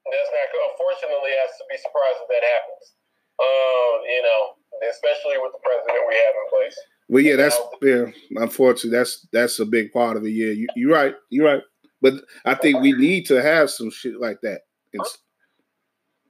That's 0.05 0.29
not. 0.31 0.47
Unfortunately, 0.71 1.31
I 1.31 1.41
have 1.41 1.49
to 1.49 1.65
be 1.69 1.77
surprised 1.77 2.17
if 2.21 2.27
that 2.29 2.47
happens. 2.47 2.93
Um, 3.39 4.01
you 4.07 4.21
know, 4.23 4.89
especially 4.89 5.37
with 5.41 5.51
the 5.51 5.59
president 5.61 6.07
we 6.07 6.15
have 6.15 6.33
in 6.33 6.49
place. 6.49 6.77
Well, 7.09 7.23
yeah, 7.23 7.35
that's 7.35 7.59
yeah. 7.81 8.41
Unfortunately, 8.41 8.97
that's 8.97 9.27
that's 9.33 9.59
a 9.59 9.65
big 9.65 9.91
part 9.91 10.17
of 10.17 10.23
it. 10.23 10.31
Yeah, 10.31 10.51
you, 10.51 10.67
you're 10.75 10.93
right. 10.93 11.15
You're 11.29 11.45
right. 11.45 11.63
But 12.01 12.13
I 12.45 12.53
think 12.55 12.81
we 12.81 12.93
need 12.93 13.25
to 13.27 13.41
have 13.41 13.69
some 13.69 13.89
shit 13.89 14.19
like 14.19 14.39
that. 14.41 14.61
It's, 14.93 15.17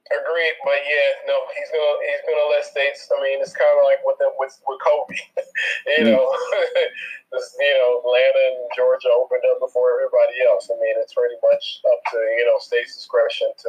Agreed, 0.08 0.56
but 0.64 0.80
yeah, 0.88 1.08
no, 1.28 1.36
he's 1.52 1.68
gonna 1.68 1.96
he's 2.00 2.24
gonna 2.24 2.48
let 2.48 2.64
states. 2.64 3.04
I 3.12 3.20
mean, 3.20 3.44
it's 3.44 3.52
kind 3.52 3.76
of 3.76 3.84
like 3.84 4.00
with 4.08 4.16
them 4.16 4.32
with 4.40 4.56
with 4.64 4.80
Kobe, 4.80 5.20
you 6.00 6.08
mm. 6.08 6.16
know, 6.16 6.24
this, 7.32 7.52
you 7.60 7.76
know, 7.76 8.00
Atlanta 8.00 8.42
and 8.56 8.72
Georgia 8.72 9.12
opened 9.12 9.44
up 9.52 9.60
before 9.60 10.00
everybody 10.00 10.40
else. 10.48 10.72
I 10.72 10.80
mean, 10.80 10.96
it's 10.96 11.12
pretty 11.12 11.36
much 11.44 11.84
up 11.92 12.00
to 12.08 12.18
you 12.40 12.44
know 12.48 12.56
states' 12.56 12.96
discretion 12.96 13.52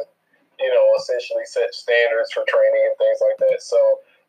you 0.64 0.72
know 0.72 0.86
essentially 0.96 1.44
set 1.44 1.76
standards 1.76 2.32
for 2.32 2.48
training 2.48 2.88
and 2.88 2.96
things 2.96 3.20
like 3.20 3.36
that. 3.44 3.60
So 3.60 3.76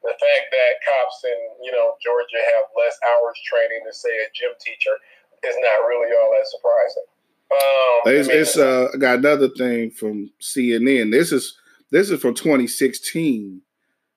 the 0.04 0.12
fact 0.12 0.52
that 0.52 0.84
cops 0.84 1.24
in 1.24 1.40
you 1.64 1.72
know 1.72 1.96
Georgia 2.04 2.44
have 2.60 2.76
less 2.76 3.00
hours 3.08 3.40
training 3.48 3.88
than 3.88 3.96
say 3.96 4.12
a 4.20 4.28
gym 4.36 4.52
teacher 4.60 5.00
is 5.48 5.56
not 5.64 5.88
really 5.88 6.12
all 6.12 6.28
that 6.36 6.44
surprising. 6.52 7.08
Um, 7.52 8.04
it's, 8.12 8.28
I 8.28 8.32
mean, 8.32 8.42
it's 8.42 8.58
uh, 8.60 8.92
I 8.94 8.98
got 9.00 9.24
another 9.24 9.48
thing 9.48 9.92
from 9.92 10.32
CNN. 10.44 11.12
This 11.12 11.32
is 11.32 11.56
this 11.92 12.10
is 12.10 12.22
from 12.22 12.34
2016. 12.34 13.62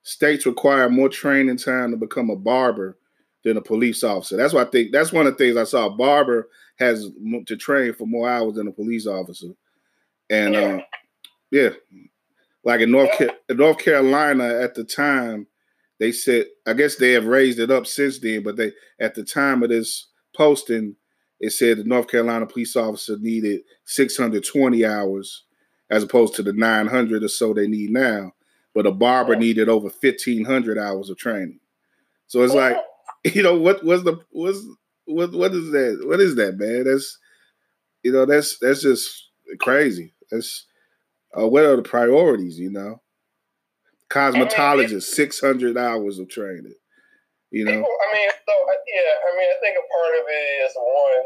States 0.02 0.46
require 0.46 0.88
more 0.88 1.08
training 1.08 1.56
time 1.56 1.90
to 1.90 1.96
become 1.96 2.30
a 2.30 2.36
barber 2.36 2.98
than 3.42 3.56
a 3.56 3.62
police 3.62 4.04
officer. 4.04 4.36
That's 4.36 4.52
what 4.52 4.66
I 4.66 4.70
think. 4.70 4.92
That's 4.92 5.12
one 5.12 5.26
of 5.26 5.36
the 5.36 5.44
things 5.44 5.56
I 5.56 5.64
saw. 5.64 5.86
A 5.86 5.90
barber 5.90 6.48
has 6.78 7.08
to 7.46 7.56
train 7.56 7.92
for 7.94 8.06
more 8.06 8.28
hours 8.28 8.54
than 8.54 8.68
a 8.68 8.72
police 8.72 9.06
officer, 9.06 9.48
and 10.30 10.54
yeah, 10.54 10.60
uh, 10.60 10.80
yeah. 11.50 11.68
like 12.64 12.80
in 12.80 12.90
North 12.90 13.20
in 13.20 13.56
North 13.56 13.78
Carolina 13.78 14.60
at 14.60 14.74
the 14.74 14.84
time, 14.84 15.46
they 15.98 16.12
said 16.12 16.46
I 16.66 16.74
guess 16.74 16.96
they 16.96 17.12
have 17.12 17.26
raised 17.26 17.58
it 17.58 17.70
up 17.70 17.86
since 17.86 18.18
then, 18.18 18.42
but 18.42 18.56
they 18.56 18.72
at 19.00 19.14
the 19.14 19.24
time 19.24 19.62
of 19.62 19.70
this 19.70 20.08
posting, 20.36 20.96
it 21.40 21.50
said 21.50 21.78
the 21.78 21.84
North 21.84 22.08
Carolina 22.08 22.46
police 22.46 22.76
officer 22.76 23.16
needed 23.18 23.62
620 23.84 24.84
hours 24.84 25.44
as 25.90 26.02
opposed 26.02 26.34
to 26.34 26.42
the 26.42 26.52
900 26.52 27.22
or 27.22 27.28
so 27.28 27.52
they 27.52 27.66
need 27.66 27.90
now. 27.90 28.32
But 28.74 28.86
a 28.86 28.92
barber 28.92 29.36
needed 29.36 29.68
over 29.68 29.88
1500 29.88 30.78
hours 30.78 31.10
of 31.10 31.16
training. 31.16 31.60
So 32.26 32.42
it's 32.42 32.54
like, 32.54 32.76
you 33.24 33.42
know, 33.42 33.58
what 33.58 33.84
was 33.84 34.02
the 34.04 34.18
what's 34.30 34.64
what 35.04 35.32
what 35.32 35.52
is 35.52 35.70
that? 35.70 36.00
What 36.04 36.20
is 36.20 36.34
that, 36.36 36.56
man? 36.56 36.84
That's 36.84 37.18
you 38.02 38.12
know, 38.12 38.26
that's 38.26 38.58
that's 38.58 38.82
just 38.82 39.30
crazy. 39.60 40.14
That's 40.30 40.66
uh, 41.38 41.46
what 41.48 41.64
are 41.64 41.76
the 41.76 41.82
priorities, 41.82 42.58
you 42.58 42.70
know? 42.70 43.00
Cosmetologist, 44.10 45.02
six 45.04 45.40
hundred 45.40 45.76
hours 45.76 46.18
of 46.18 46.28
training. 46.28 46.74
You 47.50 47.64
know, 47.64 47.70
People, 47.70 47.98
I 48.02 48.08
mean, 48.12 48.30
so 48.30 48.54
yeah, 48.90 49.14
I 49.14 49.30
mean, 49.38 49.48
I 49.48 49.56
think 49.62 49.78
a 49.78 49.86
part 49.86 50.14
of 50.18 50.24
it 50.26 50.46
is 50.66 50.74
one. 50.74 51.24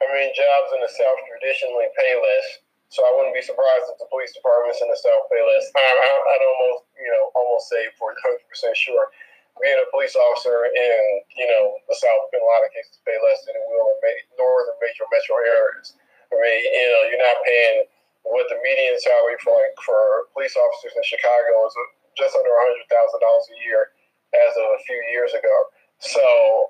I 0.00 0.06
mean, 0.12 0.32
jobs 0.32 0.70
in 0.76 0.80
the 0.80 0.92
South 0.92 1.20
traditionally 1.28 1.88
pay 1.96 2.12
less, 2.16 2.46
so 2.90 3.06
I 3.06 3.14
wouldn't 3.14 3.38
be 3.38 3.42
surprised 3.46 3.86
if 3.86 4.02
the 4.02 4.10
police 4.10 4.34
departments 4.34 4.82
in 4.82 4.90
the 4.90 4.98
South 4.98 5.30
pay 5.30 5.38
less. 5.38 5.66
I, 5.72 5.82
I, 5.82 6.10
I'd 6.10 6.46
almost, 6.50 6.90
you 6.98 7.10
know, 7.10 7.30
almost 7.38 7.70
say 7.70 7.82
for 7.94 8.10
hundred 8.18 8.42
percent 8.50 8.74
sure, 8.74 9.14
being 9.62 9.78
a 9.78 9.86
police 9.94 10.18
officer 10.18 10.66
in, 10.74 11.00
you 11.38 11.46
know, 11.46 11.78
the 11.86 11.94
South 11.94 12.34
in 12.34 12.42
a 12.42 12.48
lot 12.50 12.66
of 12.66 12.74
cases 12.74 12.98
pay 13.06 13.14
less 13.22 13.46
than 13.46 13.54
it 13.54 13.64
will 13.70 13.94
in 13.94 13.98
ma- 14.02 14.26
northern 14.42 14.78
major 14.82 15.06
metro 15.08 15.38
areas. 15.38 15.94
I 16.30 16.38
mean, 16.38 16.60
you 16.66 16.88
know, 16.90 17.02
you're 17.10 17.26
not 17.26 17.38
paying 17.46 17.86
what 18.26 18.46
the 18.50 18.58
median 18.60 18.98
salary 19.00 19.38
for 19.40 19.54
like 19.54 19.74
for 19.86 20.28
police 20.34 20.54
officers 20.58 20.94
in 20.98 21.04
Chicago 21.06 21.66
is 21.66 21.74
just 22.18 22.34
under 22.34 22.52
hundred 22.52 22.86
thousand 22.90 23.20
dollars 23.22 23.46
a 23.54 23.58
year 23.64 23.94
as 24.34 24.52
of 24.58 24.66
a 24.74 24.82
few 24.86 24.98
years 25.14 25.32
ago. 25.34 25.56
So, 26.02 26.24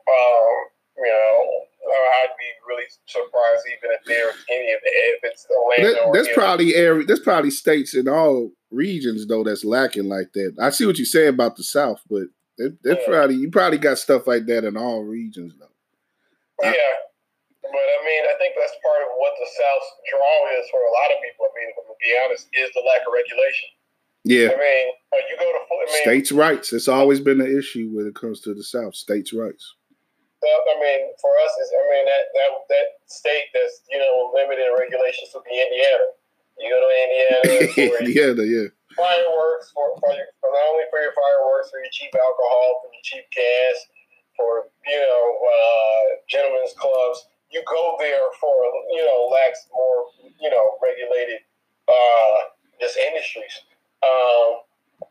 um, 0.04 0.52
you 1.00 1.10
know, 1.10 1.69
I'd 1.88 2.36
be 2.38 2.50
really 2.68 2.84
surprised 3.06 3.64
even 3.66 3.90
if 3.96 4.04
there's 4.06 4.36
any 4.50 4.72
of 4.72 4.80
the 4.84 4.90
if 4.90 5.20
it's 5.24 5.46
That, 5.48 6.10
that's 6.12 6.34
probably 6.34 6.74
area. 6.74 7.06
That's 7.06 7.20
probably 7.20 7.50
states 7.50 7.94
in 7.94 8.08
all 8.08 8.50
regions 8.70 9.26
though 9.26 9.44
that's 9.44 9.64
lacking 9.64 10.08
like 10.08 10.32
that. 10.34 10.56
I 10.60 10.70
see 10.70 10.86
what 10.86 10.98
you 10.98 11.04
say 11.04 11.26
about 11.26 11.56
the 11.56 11.64
South, 11.64 12.00
but 12.08 12.28
that, 12.58 12.76
yeah. 12.84 12.94
probably 13.06 13.36
you 13.36 13.50
probably 13.50 13.78
got 13.78 13.98
stuff 13.98 14.26
like 14.26 14.46
that 14.46 14.64
in 14.64 14.76
all 14.76 15.02
regions 15.02 15.54
though. 15.58 15.66
Yeah. 16.62 16.70
I, 16.70 16.94
but 17.62 17.86
I 17.86 17.98
mean, 18.04 18.22
I 18.28 18.34
think 18.38 18.54
that's 18.58 18.76
part 18.82 19.02
of 19.02 19.10
what 19.16 19.32
the 19.38 19.46
South's 19.46 19.90
draw 20.10 20.60
is 20.60 20.66
for 20.70 20.80
a 20.80 20.92
lot 20.92 21.16
of 21.16 21.22
people. 21.22 21.46
I 21.46 21.52
mean, 21.56 21.70
to 21.76 21.94
be 22.02 22.10
honest, 22.24 22.48
is 22.52 22.70
the 22.74 22.82
lack 22.84 23.00
of 23.06 23.12
regulation. 23.14 23.70
Yeah. 24.24 24.52
I 24.52 24.58
mean, 24.58 24.86
you 25.30 25.36
go 25.38 25.48
to 25.48 25.58
I 25.58 25.86
mean, 25.86 26.02
states' 26.02 26.32
rights. 26.32 26.72
It's 26.72 26.88
always 26.88 27.20
been 27.20 27.40
an 27.40 27.56
issue 27.56 27.90
when 27.92 28.06
it 28.06 28.14
comes 28.14 28.40
to 28.42 28.54
the 28.54 28.62
South. 28.62 28.94
States' 28.94 29.32
rights. 29.32 29.74
I 30.48 30.74
mean, 30.80 31.12
for 31.20 31.36
us, 31.44 31.52
is 31.60 31.68
I 31.68 31.82
mean 31.92 32.04
that 32.08 32.24
that 32.32 32.50
that 32.72 32.86
state 33.04 33.52
that's 33.52 33.84
you 33.92 34.00
know 34.00 34.32
limited 34.32 34.72
regulations 34.72 35.28
would 35.36 35.44
be 35.44 35.52
Indiana. 35.52 36.16
You 36.56 36.68
go 36.68 36.80
to 36.80 36.90
Indiana. 36.92 37.40
Indiana, 38.04 38.44
yeah. 38.44 38.68
Fireworks 38.92 39.70
for, 39.72 39.96
for, 40.02 40.12
your, 40.12 40.28
for 40.42 40.50
not 40.52 40.66
only 40.74 40.84
for 40.90 41.00
your 41.00 41.14
fireworks, 41.14 41.70
for 41.70 41.78
your 41.80 41.88
cheap 41.94 42.12
alcohol, 42.12 42.84
for 42.84 42.92
your 42.92 43.04
cheap 43.06 43.24
gas, 43.32 43.76
for 44.36 44.68
you 44.88 45.00
know 45.00 45.24
uh, 45.40 46.04
gentlemen's 46.28 46.72
clubs. 46.76 47.28
You 47.52 47.62
go 47.66 47.96
there 47.98 48.28
for 48.40 48.56
you 48.96 49.04
know 49.04 49.28
lax 49.28 49.68
more 49.72 50.08
you 50.40 50.48
know 50.48 50.80
regulated 50.80 51.44
uh, 51.84 52.36
just 52.80 52.96
industries. 52.96 53.60
Um, 54.00 54.64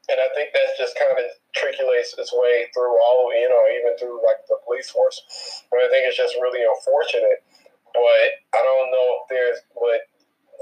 and 0.09 0.17
I 0.17 0.29
think 0.33 0.49
that's 0.53 0.77
just 0.77 0.97
kind 0.97 1.13
of 1.13 1.17
triculates 1.53 2.13
its 2.17 2.33
way 2.33 2.69
through 2.73 2.97
all, 3.01 3.29
you 3.33 3.49
know, 3.49 3.63
even 3.73 3.97
through 3.97 4.21
like 4.25 4.41
the 4.49 4.57
police 4.65 4.89
force. 4.89 5.21
But 5.69 5.85
I 5.85 5.89
think 5.89 6.09
it's 6.09 6.17
just 6.17 6.37
really 6.41 6.65
unfortunate. 6.65 7.45
But 7.93 8.29
I 8.53 8.61
don't 8.61 8.89
know 8.93 9.07
if 9.21 9.23
there's, 9.29 9.59
but 9.73 10.01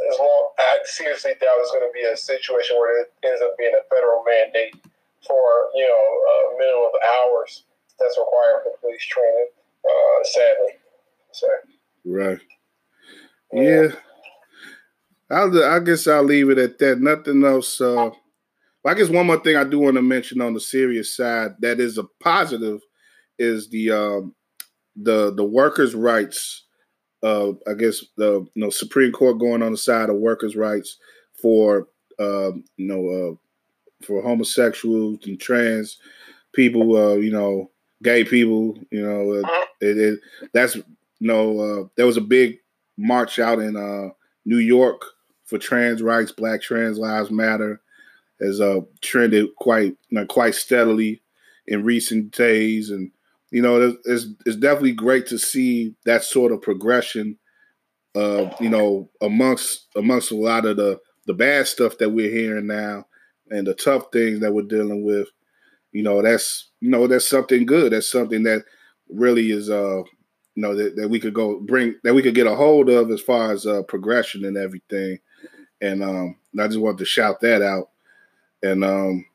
as 0.08 0.20
long, 0.20 0.52
I 0.60 0.80
seriously 0.86 1.36
doubt 1.40 1.60
it's 1.60 1.72
going 1.72 1.84
to 1.84 1.94
be 1.94 2.08
a 2.08 2.16
situation 2.16 2.78
where 2.78 3.02
it 3.02 3.12
ends 3.24 3.42
up 3.42 3.58
being 3.58 3.76
a 3.76 3.84
federal 3.88 4.24
mandate 4.24 4.76
for, 5.26 5.72
you 5.76 5.88
know, 5.88 6.04
a 6.28 6.36
minimum 6.60 6.92
of 6.92 6.96
hours 7.04 7.64
that's 8.00 8.18
required 8.18 8.64
for 8.64 8.78
police 8.80 9.06
training, 9.08 9.50
uh, 9.84 10.20
sadly. 10.24 10.74
So. 11.32 11.48
Right. 12.06 12.40
Yeah. 13.52 13.62
yeah. 13.64 13.88
I'll, 15.30 15.64
I 15.64 15.80
guess 15.80 16.08
I'll 16.08 16.24
leave 16.24 16.50
it 16.50 16.58
at 16.58 16.80
that. 16.80 17.02
Nothing 17.02 17.44
else. 17.44 17.82
Uh, 17.82 18.12
I 18.88 18.94
guess 18.94 19.10
one 19.10 19.28
more 19.28 19.40
thing 19.40 19.58
I 19.58 19.66
do 19.66 19.80
want 19.80 19.96
to 19.96 20.02
mention 20.02 20.40
on 20.40 20.54
the 20.54 20.62
serious 20.62 21.16
side 21.16 21.56
that 21.60 21.80
is 21.80 21.98
a 21.98 22.04
positive 22.22 22.82
is 23.38 23.70
the 23.70 23.92
um, 23.92 24.36
the 24.96 25.34
the 25.34 25.44
workers' 25.44 25.94
rights. 25.94 26.64
Uh, 27.22 27.50
I 27.68 27.74
guess 27.78 28.04
the 28.16 28.48
you 28.54 28.64
know 28.64 28.70
Supreme 28.70 29.12
Court 29.12 29.40
going 29.40 29.62
on 29.62 29.72
the 29.72 29.78
side 29.78 30.10
of 30.10 30.16
workers' 30.16 30.56
rights 30.56 30.98
for 31.42 31.88
uh, 32.20 32.52
you 32.78 32.88
know 32.88 33.10
uh, 33.10 34.06
for 34.06 34.22
homosexuals 34.22 35.20
and 35.26 35.40
trans 35.40 35.98
people. 36.54 36.96
Uh, 36.96 37.16
you 37.16 37.32
know, 37.32 37.70
gay 38.04 38.24
people. 38.24 38.78
You 38.90 39.06
know, 39.06 39.32
uh, 39.34 39.64
it, 39.82 39.98
it, 39.98 40.20
that's 40.54 40.76
you 40.76 40.84
know 41.20 41.60
uh, 41.60 41.88
there 41.98 42.06
was 42.06 42.18
a 42.18 42.22
big 42.22 42.60
march 42.98 43.38
out 43.38 43.60
in 43.60 43.74
New 44.46 44.60
York 44.60 45.02
for 45.44 45.58
trans 45.58 46.02
rights, 46.02 46.32
Black 46.32 46.62
Trans 46.62 46.98
Lives 46.98 47.32
Matter 47.32 47.82
has 48.42 48.62
uh, 48.62 48.82
trended 49.02 49.48
quite 49.58 49.96
quite 50.30 50.56
steadily 50.56 51.22
in 51.68 51.84
recent 51.84 52.32
days, 52.32 52.90
and 52.90 53.12
you 53.52 53.62
know 53.62 53.96
it's, 54.06 54.28
it's 54.46 54.56
definitely 54.56 54.94
great 54.94 55.28
to 55.28 55.38
see 55.38 55.96
that 56.06 56.24
sort 56.24 56.52
of 56.52 56.62
progression. 56.62 57.38
Uh, 58.16 58.50
you 58.60 58.70
know, 58.70 59.10
amongst 59.22 59.88
amongst 59.96 60.32
a 60.32 60.36
lot 60.36 60.66
of 60.66 60.78
the 60.78 61.00
the 61.28 61.34
bad 61.34 61.68
stuff 61.68 61.98
that 61.98 62.10
we're 62.10 62.32
hearing 62.32 62.68
now, 62.68 63.06
and 63.50 63.68
the 63.68 63.74
tough 63.74 64.06
things 64.12 64.40
that 64.40 64.54
we're 64.54 64.62
dealing 64.64 65.04
with, 65.04 65.28
you 65.92 66.04
know, 66.04 66.22
that's 66.22 66.70
you 66.80 66.90
know 66.90 67.08
that's 67.08 67.30
something 67.30 67.66
good. 67.66 67.92
That's 67.92 68.10
something 68.12 68.44
that 68.44 68.64
really 69.10 69.52
is 69.52 69.70
uh 69.70 69.98
you 70.56 70.64
know 70.64 70.76
that, 70.76 70.96
that 70.96 71.10
we 71.10 71.20
could 71.20 71.34
go 71.34 71.60
bring 71.60 71.96
that 72.04 72.14
we 72.14 72.22
could 72.22 72.36
get 72.36 72.48
a 72.48 72.56
hold 72.56 72.90
of 72.90 73.12
as 73.12 73.22
far 73.22 73.52
as 73.52 73.66
uh 73.66 73.84
progression 73.84 74.46
and 74.46 74.58
everything. 74.58 75.20
And 75.82 76.04
um 76.04 76.36
I 76.60 76.68
just 76.68 76.80
wanted 76.80 77.00
to 77.00 77.06
shout 77.06 77.40
that 77.42 77.62
out. 77.62 77.90
And 78.64 78.84
um 78.84 79.26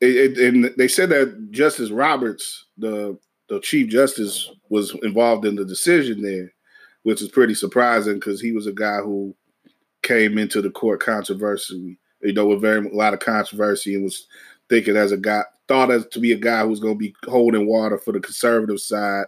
it, 0.00 0.36
it, 0.36 0.54
and 0.54 0.64
they 0.76 0.88
said 0.88 1.10
that 1.10 1.50
Justice 1.52 1.90
Roberts, 1.90 2.66
the 2.76 3.16
the 3.48 3.60
Chief 3.60 3.88
Justice, 3.88 4.50
was 4.68 4.94
involved 5.02 5.44
in 5.44 5.54
the 5.54 5.64
decision 5.64 6.22
there, 6.22 6.52
which 7.04 7.22
is 7.22 7.28
pretty 7.28 7.54
surprising 7.54 8.14
because 8.14 8.40
he 8.40 8.52
was 8.52 8.66
a 8.66 8.72
guy 8.72 8.98
who 8.98 9.34
came 10.02 10.38
into 10.38 10.60
the 10.60 10.70
court 10.70 11.00
controversy, 11.00 11.96
you 12.20 12.32
know, 12.32 12.46
with 12.46 12.60
very 12.60 12.84
a 12.84 12.94
lot 12.94 13.14
of 13.14 13.20
controversy 13.20 13.94
and 13.94 14.04
was 14.04 14.26
thinking 14.68 14.96
as 14.96 15.12
a 15.12 15.16
guy 15.16 15.42
thought 15.68 15.90
as 15.90 16.06
to 16.08 16.18
be 16.18 16.32
a 16.32 16.36
guy 16.36 16.64
who's 16.64 16.80
going 16.80 16.94
to 16.94 16.98
be 16.98 17.14
holding 17.24 17.66
water 17.66 17.96
for 17.96 18.12
the 18.12 18.20
conservative 18.20 18.80
side 18.80 19.26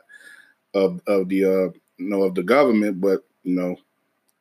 of 0.74 1.00
of 1.06 1.28
the 1.28 1.44
uh, 1.44 1.70
you 1.98 2.08
know 2.08 2.22
of 2.22 2.34
the 2.34 2.42
government, 2.42 3.00
but 3.00 3.24
you 3.44 3.54
know 3.54 3.76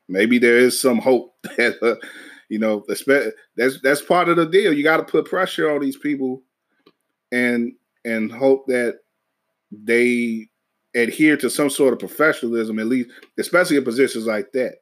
maybe 0.08 0.40
there 0.40 0.58
is 0.58 0.80
some 0.80 0.98
hope 0.98 1.36
that 1.44 1.78
uh, 1.84 1.96
you 2.50 2.60
know 2.60 2.84
that's 2.88 3.04
that's 3.82 4.02
part 4.02 4.30
of 4.30 4.38
the 4.38 4.46
deal. 4.46 4.74
You 4.74 4.84
got 4.84 4.98
to 4.98 5.04
put 5.04 5.26
pressure 5.26 5.72
on 5.74 5.82
these 5.82 5.98
people 5.98 6.42
and 7.32 7.74
and 8.06 8.32
hope 8.32 8.68
that 8.68 9.00
they 9.72 10.48
adhere 10.96 11.36
to 11.38 11.50
some 11.50 11.70
sort 11.70 11.94
of 11.94 12.00
professionalism 12.00 12.78
at 12.78 12.86
least 12.86 13.10
especially 13.40 13.78
in 13.78 13.84
positions 13.84 14.28
like 14.28 14.52
that 14.52 14.76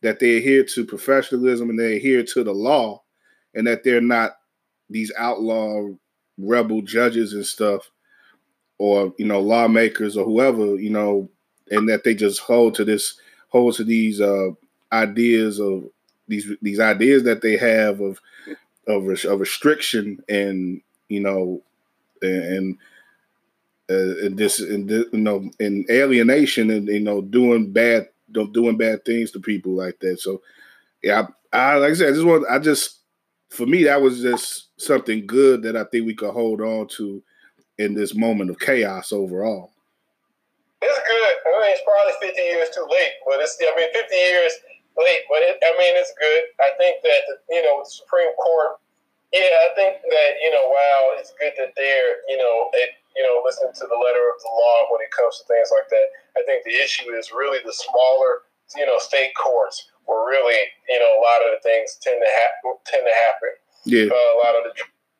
that 0.00 0.18
they 0.18 0.38
adhere 0.38 0.64
to 0.64 0.84
professionalism 0.84 1.68
and 1.68 1.78
they 1.78 1.96
adhere 1.96 2.24
to 2.24 2.42
the 2.42 2.52
law 2.52 3.02
and 3.54 3.66
that 3.66 3.84
they're 3.84 4.00
not 4.00 4.32
these 4.88 5.12
outlaw 5.18 5.86
rebel 6.38 6.80
judges 6.80 7.34
and 7.34 7.44
stuff 7.44 7.90
or 8.78 9.12
you 9.18 9.26
know 9.26 9.40
lawmakers 9.40 10.16
or 10.16 10.24
whoever 10.24 10.76
you 10.76 10.90
know 10.90 11.28
and 11.70 11.88
that 11.88 12.04
they 12.04 12.14
just 12.14 12.40
hold 12.40 12.74
to 12.74 12.84
this 12.84 13.20
hold 13.48 13.74
to 13.74 13.84
these 13.84 14.20
uh 14.20 14.48
ideas 14.92 15.60
of 15.60 15.84
these 16.32 16.50
these 16.62 16.80
ideas 16.80 17.22
that 17.24 17.42
they 17.42 17.56
have 17.56 18.00
of 18.00 18.20
of, 18.86 19.06
of 19.24 19.40
restriction 19.40 20.22
and 20.28 20.80
you 21.08 21.20
know 21.20 21.62
and 22.22 22.78
uh, 23.90 24.26
and 24.26 24.38
this 24.38 24.60
and 24.60 24.90
you 24.90 25.08
know 25.12 25.50
and 25.60 25.88
alienation 25.90 26.70
and 26.70 26.88
you 26.88 27.00
know 27.00 27.20
doing 27.20 27.70
bad 27.70 28.08
doing 28.52 28.76
bad 28.76 29.04
things 29.04 29.30
to 29.30 29.38
people 29.38 29.72
like 29.72 29.98
that 30.00 30.18
so 30.18 30.40
yeah 31.02 31.26
I, 31.52 31.58
I 31.58 31.76
like 31.76 31.90
I 31.90 31.94
said 31.94 32.08
I 32.08 32.12
just 32.12 32.26
want 32.26 32.46
I 32.50 32.58
just 32.58 33.00
for 33.50 33.66
me 33.66 33.84
that 33.84 34.00
was 34.00 34.22
just 34.22 34.68
something 34.80 35.26
good 35.26 35.62
that 35.62 35.76
I 35.76 35.84
think 35.84 36.06
we 36.06 36.14
could 36.14 36.32
hold 36.32 36.62
on 36.62 36.88
to 36.96 37.22
in 37.78 37.94
this 37.94 38.14
moment 38.14 38.50
of 38.50 38.58
chaos 38.58 39.12
overall. 39.12 39.70
It's 40.80 40.98
good. 40.98 41.36
I 41.46 41.60
mean, 41.60 41.70
it's 41.72 41.82
probably 41.84 42.28
50 42.28 42.42
years 42.42 42.68
too 42.74 42.86
late, 42.90 43.12
but 43.24 43.38
it's, 43.40 43.56
I 43.60 43.76
mean, 43.76 43.92
50 43.92 44.14
years 44.14 44.52
late, 44.96 45.24
but 45.28 45.40
it, 45.40 45.56
I 45.62 45.72
mean, 45.78 45.94
it's 45.96 46.12
good. 46.18 46.42
I 46.60 46.70
think 46.76 47.00
that, 47.02 47.22
you 47.48 47.62
know, 47.62 47.80
the 47.80 47.88
Supreme 47.88 48.32
Court, 48.36 48.78
yeah, 49.32 49.48
I 49.64 49.72
think 49.72 50.04
that, 50.04 50.30
you 50.44 50.52
know, 50.52 50.68
wow, 50.68 51.16
it's 51.16 51.32
good 51.40 51.56
that 51.56 51.72
they're, 51.76 52.20
you 52.28 52.36
know, 52.36 52.68
it, 52.76 53.00
you 53.16 53.24
know, 53.24 53.40
listening 53.44 53.72
to 53.72 53.86
the 53.88 53.96
letter 53.96 54.24
of 54.28 54.38
the 54.40 54.52
law 54.52 54.88
when 54.92 55.00
it 55.00 55.12
comes 55.12 55.40
to 55.40 55.48
things 55.48 55.72
like 55.72 55.88
that. 55.88 56.08
I 56.36 56.44
think 56.44 56.64
the 56.64 56.76
issue 56.76 57.12
is 57.16 57.32
really 57.32 57.60
the 57.64 57.72
smaller, 57.72 58.44
you 58.76 58.84
know, 58.84 59.00
state 59.00 59.32
courts 59.36 59.88
where 60.04 60.24
really, 60.28 60.60
you 60.88 61.00
know, 61.00 61.12
a 61.16 61.22
lot 61.24 61.44
of 61.44 61.56
the 61.56 61.62
things 61.64 61.96
tend 62.00 62.20
to 62.20 62.30
happen, 62.32 62.76
tend 62.84 63.04
to 63.08 63.16
happen. 63.28 63.52
Yeah. 63.84 64.08
Uh, 64.12 64.30
a 64.36 64.40
lot 64.40 64.56
of 64.56 64.68
the 64.68 64.72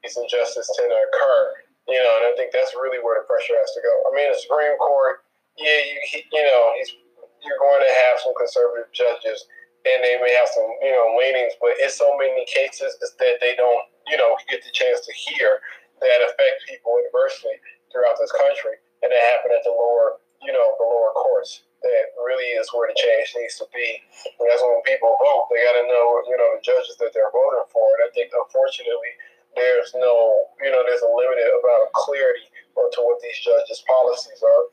injustices 0.04 0.68
tend 0.76 0.92
to 0.92 1.00
occur. 1.08 1.64
You 1.90 1.98
know, 1.98 2.14
and 2.22 2.30
I 2.30 2.32
think 2.38 2.54
that's 2.54 2.78
really 2.78 3.02
where 3.02 3.18
the 3.18 3.26
pressure 3.26 3.58
has 3.58 3.74
to 3.74 3.82
go. 3.82 3.94
I 4.06 4.14
mean, 4.14 4.30
the 4.30 4.38
Supreme 4.38 4.78
Court, 4.78 5.26
yeah, 5.58 5.82
you 5.82 5.98
he, 6.14 6.22
you 6.30 6.44
know, 6.46 6.78
he's 6.78 6.94
you're 7.42 7.58
going 7.58 7.82
to 7.82 7.92
have 8.06 8.22
some 8.22 8.30
conservative 8.38 8.86
judges, 8.94 9.50
and 9.82 9.98
they 10.02 10.16
may 10.20 10.32
have 10.34 10.50
some 10.50 10.68
you 10.82 10.92
know 10.92 11.14
leanings, 11.18 11.54
but 11.58 11.78
it's 11.78 11.98
so 11.98 12.14
many 12.18 12.44
cases 12.46 12.96
that 13.00 13.38
they 13.40 13.54
don't 13.56 13.84
you 14.08 14.16
know 14.16 14.36
get 14.48 14.62
the 14.62 14.72
chance 14.72 15.02
to 15.06 15.12
hear 15.12 15.60
that 16.00 16.24
affect 16.26 16.66
people 16.66 16.98
adversely 17.06 17.54
throughout 17.90 18.18
this 18.18 18.32
country, 18.32 18.78
and 19.02 19.10
that 19.10 19.30
happen 19.34 19.54
at 19.54 19.64
the 19.66 19.74
lower 19.74 20.22
you 20.42 20.52
know 20.52 20.66
the 20.78 20.86
lower 20.86 21.12
courts. 21.14 21.66
That 21.82 22.14
really 22.14 22.54
is 22.54 22.70
where 22.70 22.86
the 22.86 22.94
change 22.94 23.34
needs 23.34 23.58
to 23.58 23.66
be. 23.74 23.98
And 24.38 24.46
that's 24.46 24.62
when 24.62 24.86
people 24.86 25.18
vote, 25.18 25.50
they 25.50 25.66
got 25.66 25.82
to 25.82 25.86
know 25.90 26.22
you 26.30 26.38
know 26.38 26.54
the 26.54 26.62
judges 26.62 26.94
that 27.02 27.10
they're 27.10 27.34
voting 27.34 27.66
for. 27.74 27.86
And 27.98 28.06
I 28.06 28.08
think 28.14 28.30
unfortunately 28.30 29.18
there's 29.56 29.92
no, 29.98 30.48
you 30.64 30.70
know, 30.72 30.80
there's 30.80 31.04
a 31.04 31.12
limited 31.12 31.48
amount 31.52 31.84
of 31.84 31.92
clarity 31.92 32.48
to 32.76 33.00
what 33.04 33.20
these 33.24 33.36
judges' 33.40 33.84
policies 33.88 34.40
are. 34.44 34.64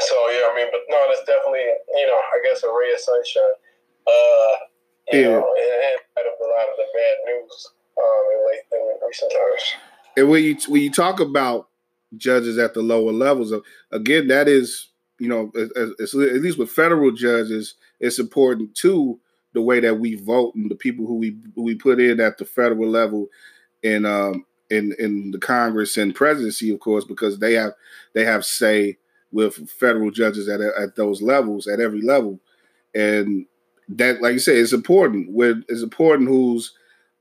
So 0.00 0.16
yeah, 0.32 0.48
I 0.48 0.52
mean, 0.56 0.68
but 0.72 0.84
no, 0.88 1.04
that's 1.08 1.24
definitely, 1.28 1.68
you 1.96 2.06
know, 2.08 2.16
I 2.16 2.40
guess 2.40 2.64
a 2.64 2.70
ray 2.72 2.92
of 2.92 3.00
sunshine. 3.00 3.59
Uh, 4.06 4.56
you 5.12 5.20
yeah. 5.20 5.28
know, 5.28 5.54
and, 5.56 6.00
and 6.16 6.26
of 6.26 6.34
a 6.40 6.50
lot 6.50 6.68
of 6.68 6.76
the 6.76 6.86
bad 6.94 7.14
news 7.26 7.68
um, 7.98 8.24
in 8.32 8.46
late 8.46 8.60
in 8.72 9.06
recent 9.06 9.32
times. 9.32 9.74
And 10.16 10.28
when 10.28 10.44
you 10.44 10.56
when 10.68 10.82
you 10.82 10.90
talk 10.90 11.20
about 11.20 11.68
judges 12.16 12.58
at 12.58 12.74
the 12.74 12.82
lower 12.82 13.12
levels, 13.12 13.52
of 13.52 13.62
again, 13.90 14.28
that 14.28 14.48
is, 14.48 14.88
you 15.18 15.28
know, 15.28 15.52
at 15.56 16.42
least 16.42 16.58
with 16.58 16.70
federal 16.70 17.12
judges, 17.12 17.74
it's 17.98 18.18
important 18.18 18.74
too 18.74 19.18
the 19.52 19.62
way 19.62 19.80
that 19.80 19.98
we 19.98 20.14
vote 20.14 20.54
and 20.54 20.70
the 20.70 20.76
people 20.76 21.06
who 21.06 21.16
we 21.16 21.36
who 21.54 21.62
we 21.62 21.74
put 21.74 22.00
in 22.00 22.20
at 22.20 22.38
the 22.38 22.44
federal 22.44 22.88
level 22.88 23.26
and 23.82 24.06
um 24.06 24.44
in 24.70 24.94
in 24.98 25.32
the 25.32 25.38
Congress 25.38 25.96
and 25.96 26.14
presidency, 26.14 26.72
of 26.72 26.80
course, 26.80 27.04
because 27.04 27.38
they 27.38 27.54
have 27.54 27.72
they 28.14 28.24
have 28.24 28.44
say 28.44 28.96
with 29.32 29.68
federal 29.70 30.10
judges 30.10 30.48
at 30.48 30.60
at 30.60 30.96
those 30.96 31.20
levels 31.20 31.66
at 31.66 31.80
every 31.80 32.02
level, 32.02 32.40
and 32.94 33.46
that, 33.96 34.22
like 34.22 34.34
you 34.34 34.38
say, 34.38 34.56
it's 34.56 34.72
important. 34.72 35.32
When 35.32 35.64
it's 35.68 35.82
important 35.82 36.28
who's 36.28 36.72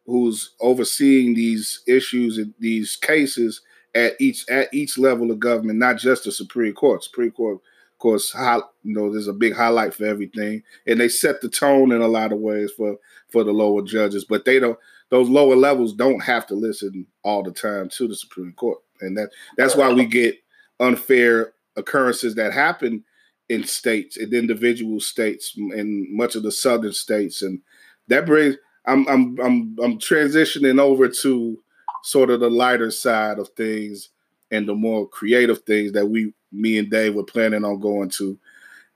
who's 0.06 0.52
overseeing 0.60 1.36
these 1.36 1.82
issues 1.88 2.38
and 2.38 2.54
these 2.60 2.96
cases 2.96 3.62
at 3.96 4.14
each 4.20 4.48
at 4.50 4.74
each 4.74 4.98
level 4.98 5.32
of 5.32 5.40
government, 5.40 5.80
not 5.80 5.98
just 5.98 6.24
the 6.24 6.32
Supreme 6.32 6.74
Court. 6.74 7.04
Supreme 7.04 7.32
Court, 7.32 7.56
of 7.56 8.00
course, 8.00 8.32
high, 8.32 8.58
you 8.84 8.94
know, 8.94 9.12
there's 9.12 9.28
a 9.28 9.34
big 9.34 9.56
highlight 9.56 9.94
for 9.94 10.06
everything, 10.06 10.64
and 10.88 11.00
they 11.00 11.10
set 11.10 11.42
the 11.42 11.50
tone 11.50 11.92
in 11.92 12.02
a 12.02 12.08
lot 12.08 12.32
of 12.32 12.40
ways 12.40 12.72
for 12.76 12.98
for 13.30 13.44
the 13.44 13.52
lower 13.52 13.82
judges, 13.82 14.26
but 14.26 14.46
they 14.46 14.60
don't 14.60 14.78
those 15.10 15.30
lower 15.30 15.56
levels 15.56 15.94
don't 15.94 16.22
have 16.22 16.46
to 16.48 16.56
listen 16.56 17.06
all 17.24 17.42
the 17.44 17.52
time 17.52 17.90
to 17.90 18.08
the 18.08 18.16
Supreme 18.16 18.54
Court, 18.54 18.80
and 19.02 19.18
that 19.18 19.30
that's 19.58 19.76
why 19.76 19.92
we 19.92 20.06
get 20.06 20.36
unfair 20.80 21.54
occurrences 21.76 22.36
that 22.36 22.54
happen 22.54 23.04
in 23.50 23.64
states, 23.64 24.16
in 24.18 24.34
individual 24.34 25.00
states, 25.00 25.54
in 25.58 26.08
much 26.16 26.36
of 26.36 26.44
the 26.44 26.52
southern 26.52 26.94
states, 26.94 27.42
and 27.42 27.62
that 28.08 28.26
brings. 28.26 28.56
I'm 28.86 29.08
I'm 29.08 29.40
I'm 29.40 29.76
I'm 29.84 30.00
transitioning 30.00 30.80
over 30.80 31.10
to 31.10 31.60
sort 32.04 32.30
of 32.30 32.40
the 32.40 32.50
lighter 32.50 32.92
side 32.92 33.40
of 33.40 33.50
things 33.50 34.10
and 34.52 34.68
the 34.68 34.74
more 34.74 35.08
creative 35.08 35.60
things 35.64 35.92
that 35.92 36.08
we, 36.08 36.34
me 36.52 36.78
and 36.78 36.90
Dave, 36.90 37.14
were 37.14 37.24
planning 37.24 37.66
on 37.66 37.80
going 37.80 38.10
to 38.10 38.40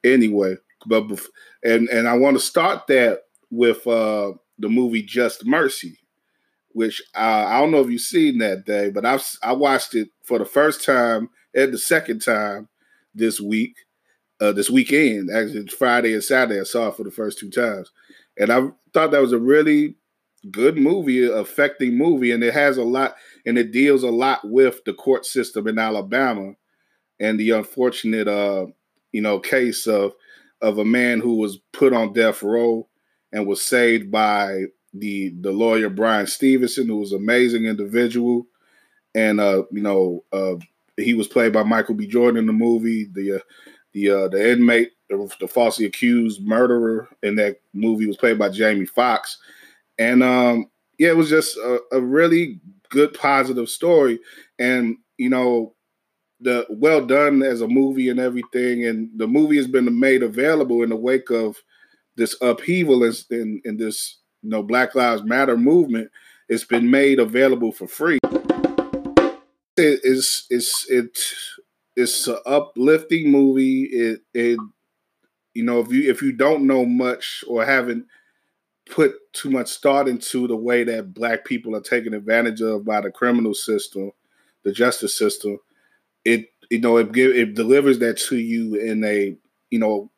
anyway. 0.03 0.55
But 0.85 1.05
and 1.63 1.89
and 1.89 2.07
I 2.07 2.17
want 2.17 2.37
to 2.37 2.43
start 2.43 2.87
that 2.87 3.23
with 3.49 3.85
uh, 3.87 4.33
the 4.59 4.69
movie 4.69 5.03
Just 5.03 5.45
Mercy, 5.45 5.99
which 6.69 7.01
uh, 7.15 7.45
I 7.47 7.59
don't 7.59 7.71
know 7.71 7.81
if 7.81 7.89
you've 7.89 8.01
seen 8.01 8.39
that 8.39 8.65
day, 8.65 8.89
but 8.89 9.05
I've 9.05 9.25
I 9.41 9.53
watched 9.53 9.95
it 9.95 10.09
for 10.23 10.39
the 10.39 10.45
first 10.45 10.83
time 10.83 11.29
and 11.53 11.73
the 11.73 11.77
second 11.77 12.19
time 12.19 12.67
this 13.13 13.39
week, 13.39 13.75
uh, 14.43 14.51
this 14.51 14.69
weekend. 14.69 15.29
Actually, 15.31 15.67
Friday 15.67 16.13
and 16.13 16.23
Saturday. 16.23 16.59
I 16.59 16.63
saw 16.63 16.89
it 16.89 16.97
for 16.97 17.03
the 17.03 17.11
first 17.11 17.39
two 17.39 17.49
times, 17.49 17.91
and 18.37 18.51
I 18.51 18.67
thought 18.93 19.11
that 19.11 19.21
was 19.21 19.31
a 19.31 19.39
really 19.39 19.95
good 20.51 20.77
movie, 20.77 21.25
affecting 21.25 21.97
movie, 21.97 22.31
and 22.31 22.43
it 22.43 22.53
has 22.53 22.77
a 22.77 22.83
lot, 22.83 23.15
and 23.45 23.57
it 23.57 23.71
deals 23.71 24.03
a 24.03 24.11
lot 24.11 24.41
with 24.43 24.83
the 24.85 24.93
court 24.93 25.25
system 25.25 25.67
in 25.67 25.79
Alabama, 25.79 26.53
and 27.19 27.39
the 27.39 27.51
unfortunate, 27.51 28.27
uh, 28.27 28.65
you 29.13 29.21
know, 29.21 29.39
case 29.39 29.87
of 29.87 30.11
of 30.61 30.77
a 30.77 30.85
man 30.85 31.19
who 31.19 31.35
was 31.35 31.59
put 31.71 31.93
on 31.93 32.13
death 32.13 32.41
row 32.41 32.87
and 33.31 33.47
was 33.47 33.61
saved 33.61 34.11
by 34.11 34.63
the 34.93 35.33
the 35.39 35.51
lawyer 35.51 35.89
Brian 35.89 36.27
Stevenson, 36.27 36.87
who 36.87 36.97
was 36.97 37.13
an 37.13 37.19
amazing 37.19 37.65
individual, 37.65 38.45
and 39.15 39.39
uh, 39.39 39.63
you 39.71 39.81
know, 39.81 40.25
uh, 40.33 40.55
he 40.97 41.13
was 41.13 41.29
played 41.29 41.53
by 41.53 41.63
Michael 41.63 41.95
B. 41.95 42.07
Jordan 42.07 42.39
in 42.39 42.45
the 42.45 42.53
movie. 42.53 43.07
The 43.13 43.37
uh, 43.37 43.39
the 43.93 44.09
uh, 44.09 44.27
the 44.27 44.51
inmate, 44.51 44.91
the, 45.09 45.33
the, 45.39 45.47
falsely 45.47 45.85
accused 45.85 46.45
murderer 46.45 47.07
in 47.21 47.35
that 47.35 47.61
movie, 47.73 48.07
was 48.07 48.17
played 48.17 48.39
by 48.39 48.49
Jamie 48.49 48.85
Foxx, 48.85 49.37
and 49.97 50.23
um, 50.23 50.69
yeah, 50.97 51.09
it 51.09 51.17
was 51.17 51.29
just 51.29 51.57
a, 51.57 51.79
a 51.91 52.01
really 52.01 52.59
good, 52.89 53.13
positive 53.13 53.69
story, 53.69 54.19
and 54.59 54.97
you 55.17 55.29
know, 55.29 55.73
the 56.39 56.65
well 56.69 57.05
done 57.05 57.41
as 57.43 57.61
a 57.61 57.67
movie 57.67 58.09
and 58.09 58.19
everything, 58.19 58.85
and 58.85 59.09
the 59.15 59.27
movie 59.27 59.57
has 59.57 59.67
been 59.67 59.99
made 59.99 60.23
available 60.23 60.83
in 60.83 60.89
the 60.89 60.95
wake 60.95 61.29
of 61.29 61.57
this 62.15 62.35
upheaval 62.41 63.03
in, 63.03 63.13
in, 63.31 63.61
in 63.65 63.77
this 63.77 64.17
you 64.41 64.49
know 64.49 64.63
Black 64.63 64.95
Lives 64.95 65.23
Matter 65.23 65.57
movement, 65.57 66.09
it's 66.49 66.65
been 66.65 66.89
made 66.89 67.19
available 67.19 67.71
for 67.71 67.87
free. 67.87 68.19
It 69.75 70.01
is 70.03 70.45
it's 70.49 70.89
it 70.89 71.17
it's 71.95 72.27
an 72.27 72.37
uplifting 72.45 73.31
movie. 73.31 73.83
It 73.83 74.21
it 74.33 74.59
you 75.53 75.63
know 75.63 75.79
if 75.79 75.91
you 75.91 76.09
if 76.09 76.21
you 76.21 76.31
don't 76.33 76.67
know 76.67 76.85
much 76.85 77.43
or 77.47 77.65
haven't 77.65 78.05
put 78.89 79.15
too 79.33 79.49
much 79.49 79.77
thought 79.77 80.07
into 80.07 80.47
the 80.47 80.55
way 80.55 80.83
that 80.83 81.13
black 81.13 81.45
people 81.45 81.75
are 81.75 81.81
taken 81.81 82.13
advantage 82.13 82.61
of 82.61 82.85
by 82.85 83.01
the 83.01 83.11
criminal 83.11 83.53
system, 83.53 84.11
the 84.63 84.71
justice 84.71 85.17
system, 85.17 85.59
it 86.25 86.47
you 86.69 86.79
know 86.79 86.97
it 86.97 87.11
give 87.11 87.35
it 87.35 87.55
delivers 87.55 87.99
that 87.99 88.17
to 88.17 88.37
you 88.37 88.75
in 88.75 89.03
a 89.03 89.35
you 89.69 89.79
know 89.79 90.09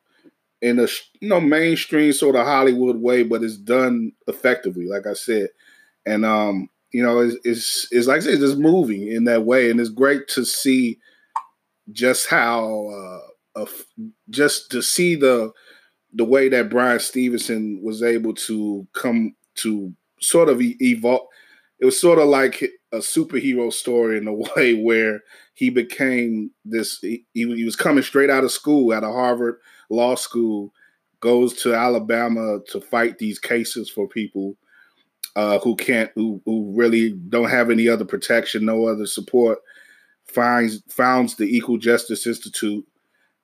in 0.61 0.79
a 0.79 0.87
you 1.19 1.29
know 1.29 1.41
mainstream 1.41 2.13
sort 2.13 2.35
of 2.35 2.45
Hollywood 2.45 2.97
way, 2.97 3.23
but 3.23 3.43
it's 3.43 3.57
done 3.57 4.11
effectively, 4.27 4.85
like 4.87 5.07
I 5.07 5.13
said, 5.13 5.49
and 6.05 6.25
um 6.25 6.69
you 6.91 7.03
know 7.03 7.19
it's 7.19 7.37
it's, 7.43 7.87
it's 7.91 8.07
like 8.07 8.17
I 8.17 8.21
said, 8.21 8.41
it's 8.41 8.55
moving 8.55 9.07
in 9.07 9.25
that 9.25 9.45
way, 9.45 9.69
and 9.69 9.79
it's 9.79 9.89
great 9.89 10.27
to 10.29 10.45
see 10.45 10.99
just 11.91 12.27
how 12.27 13.21
uh, 13.55 13.65
just 14.29 14.71
to 14.71 14.81
see 14.81 15.15
the 15.15 15.51
the 16.13 16.25
way 16.25 16.47
that 16.49 16.69
Bryan 16.69 16.99
Stevenson 16.99 17.81
was 17.83 18.01
able 18.01 18.33
to 18.33 18.87
come 18.93 19.35
to 19.55 19.93
sort 20.21 20.49
of 20.49 20.61
evolve. 20.61 21.27
It 21.79 21.85
was 21.85 21.99
sort 21.99 22.19
of 22.19 22.27
like 22.27 22.63
a 22.93 22.97
superhero 22.97 23.71
story 23.71 24.17
in 24.17 24.27
a 24.27 24.33
way 24.55 24.73
where 24.73 25.21
he 25.53 25.69
became 25.69 26.51
this. 26.63 26.99
He, 26.99 27.25
he 27.33 27.45
was 27.45 27.75
coming 27.75 28.03
straight 28.03 28.29
out 28.29 28.43
of 28.43 28.51
school, 28.51 28.93
out 28.93 29.03
of 29.03 29.13
Harvard 29.13 29.57
Law 29.89 30.15
School, 30.15 30.73
goes 31.19 31.53
to 31.63 31.75
Alabama 31.75 32.59
to 32.69 32.79
fight 32.79 33.17
these 33.17 33.39
cases 33.39 33.89
for 33.89 34.07
people 34.07 34.55
uh, 35.35 35.59
who 35.59 35.75
can't, 35.75 36.11
who 36.15 36.41
who 36.45 36.73
really 36.75 37.11
don't 37.29 37.49
have 37.49 37.69
any 37.69 37.89
other 37.89 38.05
protection, 38.05 38.65
no 38.65 38.87
other 38.87 39.05
support. 39.05 39.59
Finds 40.35 40.83
founds 40.89 41.35
the 41.35 41.45
Equal 41.45 41.77
Justice 41.77 42.27
Institute, 42.27 42.85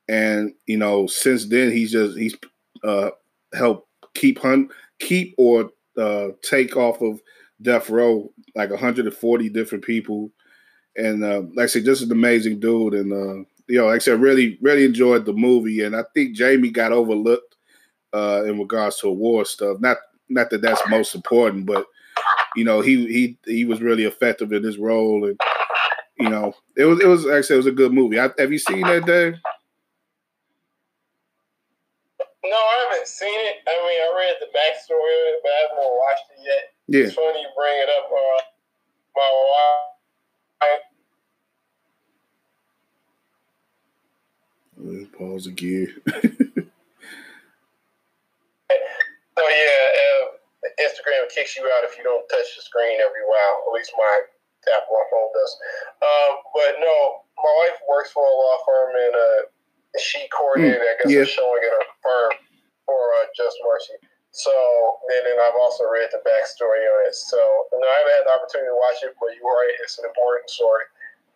and 0.10 0.54
you 0.68 0.78
know 0.78 1.08
since 1.08 1.46
then 1.46 1.72
he's 1.72 1.94
just 1.94 2.18
he's 2.18 2.36
uh, 2.84 3.12
helped 3.54 3.88
keep 4.14 4.40
hunt, 4.40 4.72
keep 5.00 5.34
or 5.38 5.72
uh, 5.98 6.28
take 6.44 6.76
off 6.76 7.02
of 7.02 7.22
death 7.62 7.90
row 7.90 8.32
like 8.56 8.70
140 8.70 9.50
different 9.50 9.84
people. 9.84 10.32
And 10.98 11.24
uh, 11.24 11.44
like 11.56 11.64
I 11.64 11.68
said, 11.68 11.86
just 11.86 12.04
an 12.04 12.12
amazing 12.12 12.60
dude. 12.60 12.94
And 12.94 13.14
uh, 13.14 13.46
you 13.68 13.78
know, 13.78 13.86
like 13.86 13.96
I 13.96 14.00
said, 14.00 14.20
really, 14.20 14.58
really 14.62 14.84
enjoyed 14.84 15.26
the 15.26 15.34
movie. 15.34 15.84
And 15.84 15.96
I 15.96 16.04
think 16.14 16.36
Jamie 16.36 16.72
got 16.72 16.92
overlooked 16.92 17.56
uh, 18.14 18.44
in 18.46 18.60
regards 18.60 18.98
to 19.00 19.10
war 19.10 19.46
stuff. 19.46 19.80
Not 19.80 19.98
not 20.28 20.50
that 20.50 20.62
that's 20.62 20.82
most 20.90 21.16
important, 21.16 21.66
but 21.66 21.86
you 22.56 22.66
know, 22.66 22.82
he 22.82 23.08
he 23.08 23.38
he 23.46 23.66
was 23.66 23.82
really 23.82 24.04
effective 24.04 24.52
in 24.52 24.64
his 24.64 24.78
role. 24.78 25.26
And 25.26 25.40
you 26.22 26.30
know, 26.30 26.54
it 26.78 26.86
was 26.86 27.00
it 27.00 27.08
was 27.08 27.24
said, 27.48 27.54
it 27.54 27.58
was 27.58 27.66
a 27.66 27.72
good 27.72 27.94
movie. 27.94 28.20
I, 28.20 28.30
have 28.38 28.52
you 28.52 28.60
seen 28.60 28.82
that, 28.82 29.06
day? 29.06 29.34
No, 32.44 32.58
I 32.58 32.88
haven't 32.90 33.08
seen 33.08 33.30
it. 33.30 33.58
I 33.68 33.72
mean, 33.86 34.02
I 34.02 34.10
read 34.18 34.36
the 34.40 34.48
backstory 34.58 35.14
of 35.14 35.24
it, 35.30 35.40
but 35.44 35.52
I 35.52 35.62
haven't 35.70 35.94
watched 35.98 36.28
it 36.38 36.42
yet. 36.44 36.74
Yeah. 36.88 37.06
It's 37.06 37.14
funny 37.14 37.42
you 37.42 37.50
bring 37.56 37.78
it 37.78 37.90
up. 37.90 38.10
Uh, 38.12 38.42
my 39.16 39.30
wife. 40.62 40.82
Pause 45.18 45.48
again. 45.48 45.94
so 46.08 46.24
yeah, 49.38 49.82
uh, 50.02 50.26
Instagram 50.82 51.30
kicks 51.34 51.56
you 51.56 51.64
out 51.64 51.84
if 51.86 51.98
you 51.98 52.04
don't 52.04 52.28
touch 52.28 52.56
the 52.56 52.64
screen 52.64 53.00
every 53.00 53.22
while. 53.28 53.64
At 53.68 53.74
least 53.74 53.92
my 53.96 54.22
Apple 54.70 55.02
phone 55.10 55.32
does. 55.34 55.54
Um, 56.02 56.32
but 56.54 56.72
no, 56.78 57.26
my 57.42 57.54
wife 57.66 57.80
works 57.90 58.14
for 58.14 58.22
a 58.22 58.36
law 58.36 58.58
firm 58.66 58.90
and 58.94 59.14
uh, 59.16 59.42
she 59.98 60.22
coordinated, 60.30 60.82
mm, 60.82 60.92
I 60.92 60.94
guess, 61.02 61.12
yeah. 61.12 61.26
a 61.26 61.30
showing 61.30 61.64
at 61.66 61.74
her 61.74 61.88
firm 62.04 62.32
for 62.86 63.02
uh, 63.20 63.26
Just 63.34 63.58
Mercy. 63.66 63.98
So, 64.32 64.54
and 65.12 65.28
then 65.28 65.38
I've 65.44 65.60
also 65.60 65.84
read 65.92 66.08
the 66.16 66.24
backstory 66.24 66.88
on 66.88 67.00
it. 67.04 67.16
So, 67.16 67.40
you 67.76 67.84
know, 67.84 67.90
I 67.90 67.98
haven't 68.00 68.16
had 68.16 68.26
the 68.30 68.36
opportunity 68.40 68.72
to 68.72 68.80
watch 68.80 69.00
it, 69.04 69.12
but 69.20 69.36
you're 69.36 69.44
right, 69.44 69.76
it's 69.84 70.00
an 70.00 70.08
important 70.08 70.48
story. 70.48 70.88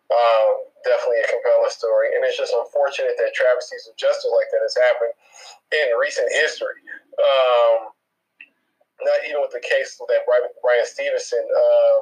Um, 0.08 0.70
definitely 0.86 1.20
a 1.20 1.28
compelling 1.28 1.74
story. 1.74 2.16
And 2.16 2.24
it's 2.24 2.40
just 2.40 2.56
unfortunate 2.56 3.18
that 3.20 3.36
travesties 3.36 3.84
of 3.90 3.98
justice 4.00 4.32
like 4.32 4.48
that 4.54 4.64
has 4.64 4.78
happened 4.80 5.12
in 5.76 5.86
recent 6.00 6.30
history. 6.32 6.78
Um, 7.20 7.92
not 9.04 9.20
even 9.28 9.44
with 9.44 9.52
the 9.52 9.60
case 9.60 10.00
that 10.00 10.24
Bryan 10.24 10.86
Stevenson 10.88 11.44
uh, 11.44 11.98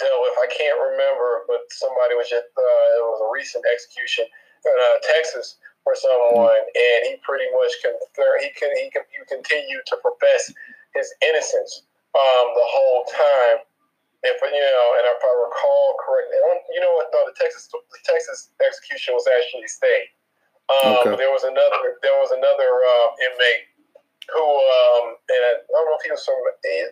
dealt 0.00 0.20
with. 0.24 0.34
I 0.40 0.48
can't 0.48 0.80
remember, 0.80 1.44
but 1.46 1.68
somebody 1.70 2.16
was 2.16 2.26
just, 2.26 2.48
uh, 2.56 2.86
it 2.96 3.04
was 3.04 3.20
a 3.20 3.30
recent 3.30 3.64
execution 3.68 4.24
in 4.64 4.74
uh, 4.74 4.96
Texas 5.04 5.60
for 5.84 5.96
someone, 5.96 6.60
and 6.76 6.98
he 7.08 7.16
pretty 7.24 7.48
much 7.56 7.72
confirm 7.80 8.34
he 8.40 8.52
can 8.56 8.68
he 8.76 8.92
can 8.92 9.04
you 9.16 9.24
continue 9.28 9.80
to 9.86 9.94
profess 10.04 10.52
his 10.92 11.08
innocence 11.24 11.88
um, 12.12 12.46
the 12.52 12.66
whole 12.68 13.04
time. 13.08 13.64
If 14.20 14.36
you 14.44 14.52
know, 14.52 14.88
and 15.00 15.08
if 15.08 15.16
I 15.16 15.32
recall 15.32 15.96
correctly, 16.04 16.36
you 16.76 16.80
know 16.84 16.92
what? 16.92 17.08
No, 17.08 17.24
the 17.24 17.32
Texas 17.40 17.72
the 17.72 18.00
Texas 18.04 18.52
execution 18.60 19.16
was 19.16 19.24
actually 19.24 19.68
stayed. 19.68 20.12
Um, 20.68 21.00
okay. 21.02 21.16
There 21.16 21.32
was 21.32 21.48
another 21.48 21.96
there 22.04 22.16
was 22.20 22.30
another 22.36 22.70
uh, 22.84 23.08
inmate 23.24 23.64
who 24.28 24.44
um, 24.44 25.16
and 25.16 25.40
I 25.40 25.52
don't 25.72 25.88
know 25.88 25.96
if 25.96 26.04
he 26.04 26.12
was 26.12 26.20
from 26.20 26.36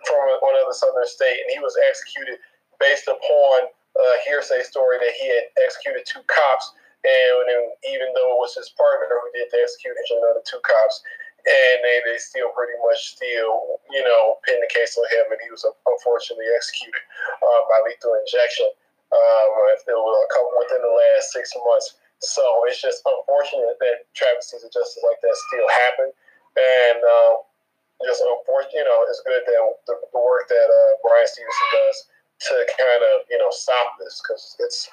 from 0.09 0.41
one 0.41 0.57
other 0.57 0.73
southern 0.73 1.05
state, 1.05 1.45
and 1.45 1.53
he 1.53 1.61
was 1.61 1.77
executed 1.85 2.41
based 2.81 3.09
upon 3.09 3.69
a 3.99 4.09
hearsay 4.27 4.63
story 4.63 4.99
that 4.99 5.15
he 5.19 5.27
had 5.29 5.45
executed 5.63 6.07
two 6.07 6.23
cops 6.27 6.73
and 7.05 7.47
even 7.87 8.11
though 8.15 8.35
it 8.35 8.41
was 8.43 8.59
his 8.59 8.75
partner 8.75 9.07
who 9.07 9.31
did 9.31 9.47
the 9.55 9.63
execution 9.63 10.19
of 10.29 10.35
the 10.35 10.43
two 10.43 10.59
cops, 10.67 11.03
and 11.47 11.77
they, 11.87 12.03
they 12.03 12.19
still 12.19 12.51
pretty 12.53 12.75
much 12.83 13.15
still, 13.15 13.79
you 13.89 14.03
know, 14.03 14.43
pinned 14.43 14.61
the 14.61 14.69
case 14.75 14.99
on 14.99 15.07
him, 15.15 15.31
and 15.31 15.41
he 15.41 15.51
was 15.55 15.63
unfortunately 15.63 16.51
executed 16.51 17.01
uh, 17.39 17.63
by 17.71 17.79
lethal 17.87 18.19
injection. 18.19 18.67
Um, 19.15 19.49
it 19.71 19.81
was 19.89 20.19
a 20.21 20.33
couple 20.35 20.53
within 20.59 20.83
the 20.83 20.93
last 20.93 21.33
six 21.33 21.55
months. 21.57 21.97
So 22.19 22.43
it's 22.67 22.83
just 22.83 23.07
unfortunate 23.07 23.79
that 23.79 24.11
travesties 24.13 24.67
of 24.67 24.75
justice 24.75 25.01
like 25.07 25.23
that 25.23 25.37
still 25.49 25.71
happen, 25.71 26.09
and 26.59 26.99
um, 26.99 27.47
just 28.03 28.27
unfortunate. 28.27 28.75
You 28.75 28.85
know, 28.85 29.07
it's 29.07 29.23
good 29.23 29.39
that 29.39 29.61
the, 29.87 29.95
the 30.03 30.19
work 30.19 30.51
that 30.51 30.69
uh, 30.69 30.93
Bryan 31.07 31.31
Stevenson 31.31 31.71
does 31.79 31.99
to 32.39 32.55
kind 32.79 33.03
of 33.03 33.27
you 33.31 33.39
know 33.39 33.51
stop 33.51 33.99
this 33.99 34.23
because 34.23 34.57
it's 34.61 34.89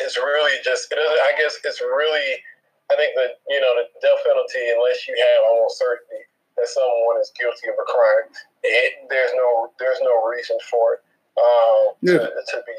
it's 0.00 0.16
really 0.18 0.54
just 0.62 0.90
it 0.90 0.98
is, 0.98 1.18
I 1.26 1.32
guess 1.38 1.58
it's 1.64 1.80
really 1.82 2.42
I 2.90 2.94
think 2.94 3.14
that 3.18 3.42
you 3.48 3.60
know 3.60 3.72
the 3.74 3.90
death 3.98 4.22
penalty 4.22 4.70
unless 4.74 5.06
you 5.08 5.14
have 5.18 5.50
almost 5.50 5.78
certainty 5.78 6.22
that 6.54 6.70
someone 6.70 7.18
is 7.18 7.34
guilty 7.34 7.66
of 7.66 7.78
a 7.78 7.86
crime 7.90 8.30
it, 8.62 9.06
there's 9.10 9.34
no 9.34 9.70
there's 9.78 9.98
no 10.02 10.14
reason 10.26 10.58
for 10.70 10.98
it 10.98 11.00
um, 11.34 11.98
yeah. 12.02 12.22
to, 12.22 12.30
to 12.30 12.56
be 12.66 12.74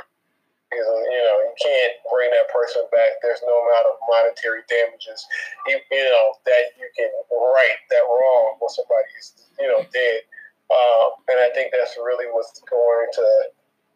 you 0.76 1.22
know 1.24 1.38
you 1.46 1.56
can't 1.62 1.96
bring 2.12 2.32
that 2.32 2.52
person 2.52 2.84
back. 2.92 3.22
There's 3.22 3.40
no 3.46 3.54
amount 3.64 3.86
of 3.88 3.96
monetary 4.10 4.64
damages. 4.68 5.24
You, 5.68 5.80
you 5.92 6.04
know 6.04 6.36
that 6.44 6.76
you 6.76 6.88
can 6.98 7.12
right 7.32 7.80
that 7.92 8.06
wrong 8.08 8.60
when 8.60 8.70
somebody's 8.70 9.48
you 9.60 9.68
know 9.68 9.86
dead. 9.94 10.28
Uh, 10.66 11.14
and 11.30 11.38
I 11.40 11.54
think 11.54 11.72
that's 11.72 11.96
really 12.02 12.26
what's 12.34 12.60
going 12.66 13.08
to 13.14 13.28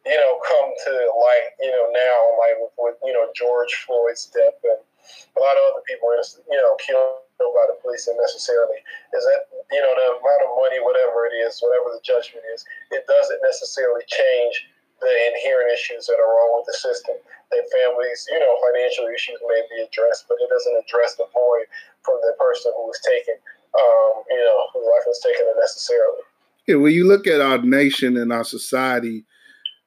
you 0.05 0.15
know, 0.15 0.39
come 0.47 0.69
to 0.85 0.91
light, 1.19 1.47
you 1.59 1.71
know, 1.71 1.91
now, 1.91 2.17
like 2.39 2.55
with, 2.59 2.75
with, 2.79 2.97
you 3.03 3.11
know, 3.11 3.27
George 3.35 3.73
Floyd's 3.83 4.31
death 4.31 4.55
and 4.63 4.79
a 4.79 5.39
lot 5.39 5.57
of 5.59 5.63
other 5.73 5.83
people, 5.83 6.11
you 6.13 6.59
know, 6.59 6.75
killed 6.79 7.23
by 7.39 7.65
the 7.67 7.79
police 7.83 8.07
unnecessarily, 8.07 8.79
is 9.15 9.23
that, 9.27 9.51
you 9.71 9.81
know, 9.81 9.93
the 9.95 10.07
amount 10.19 10.43
of 10.47 10.55
money, 10.59 10.79
whatever 10.79 11.27
it 11.27 11.35
is, 11.35 11.59
whatever 11.59 11.91
the 11.91 12.03
judgment 12.03 12.43
is, 12.53 12.63
it 12.91 13.03
doesn't 13.07 13.43
necessarily 13.43 14.03
change 14.07 14.67
the 14.99 15.13
inherent 15.31 15.71
issues 15.71 16.07
that 16.07 16.19
are 16.19 16.27
wrong 16.27 16.59
with 16.59 16.67
the 16.67 16.75
system. 16.75 17.15
That 17.51 17.63
families, 17.71 18.27
you 18.29 18.39
know, 18.39 18.51
financial 18.59 19.07
issues 19.07 19.39
may 19.47 19.63
be 19.71 19.83
addressed, 19.83 20.27
but 20.27 20.37
it 20.43 20.51
doesn't 20.51 20.79
address 20.83 21.15
the 21.15 21.27
void 21.31 21.67
from 22.03 22.19
the 22.23 22.35
person 22.39 22.71
who 22.75 22.87
was 22.87 22.99
taken, 23.03 23.39
um, 23.75 24.11
you 24.29 24.43
know, 24.43 24.59
whose 24.75 24.85
life 24.85 25.07
was 25.07 25.19
taken 25.23 25.47
unnecessarily. 25.55 26.23
Yeah, 26.67 26.75
when 26.75 26.93
you 26.93 27.07
look 27.07 27.25
at 27.25 27.41
our 27.41 27.57
nation 27.63 28.17
and 28.17 28.31
our 28.31 28.43
society, 28.43 29.25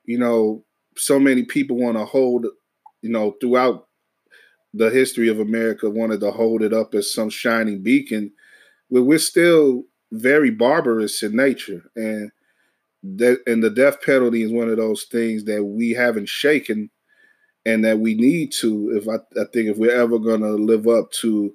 you 0.04 0.18
know, 0.18 0.64
so 0.96 1.18
many 1.18 1.44
people 1.44 1.76
want 1.76 1.96
to 1.96 2.04
hold, 2.04 2.46
you 3.02 3.10
know, 3.10 3.34
throughout 3.40 3.88
the 4.74 4.90
history 4.90 5.28
of 5.28 5.38
America, 5.38 5.90
wanted 5.90 6.20
to 6.20 6.30
hold 6.30 6.62
it 6.62 6.72
up 6.72 6.94
as 6.94 7.12
some 7.12 7.30
shining 7.30 7.82
beacon, 7.82 8.32
where 8.88 9.02
we're 9.02 9.18
still 9.18 9.84
very 10.12 10.50
barbarous 10.50 11.22
in 11.22 11.36
nature, 11.36 11.82
and 11.96 12.30
that 13.02 13.40
and 13.46 13.62
the 13.62 13.70
death 13.70 14.00
penalty 14.02 14.42
is 14.42 14.52
one 14.52 14.68
of 14.68 14.76
those 14.76 15.04
things 15.04 15.44
that 15.44 15.64
we 15.64 15.90
haven't 15.90 16.28
shaken, 16.28 16.90
and 17.66 17.84
that 17.84 17.98
we 17.98 18.14
need 18.14 18.52
to. 18.52 18.90
If 18.94 19.08
I, 19.08 19.16
I 19.40 19.44
think 19.52 19.68
if 19.68 19.78
we're 19.78 19.90
ever 19.98 20.18
to 20.18 20.36
live 20.36 20.86
up 20.86 21.10
to 21.22 21.54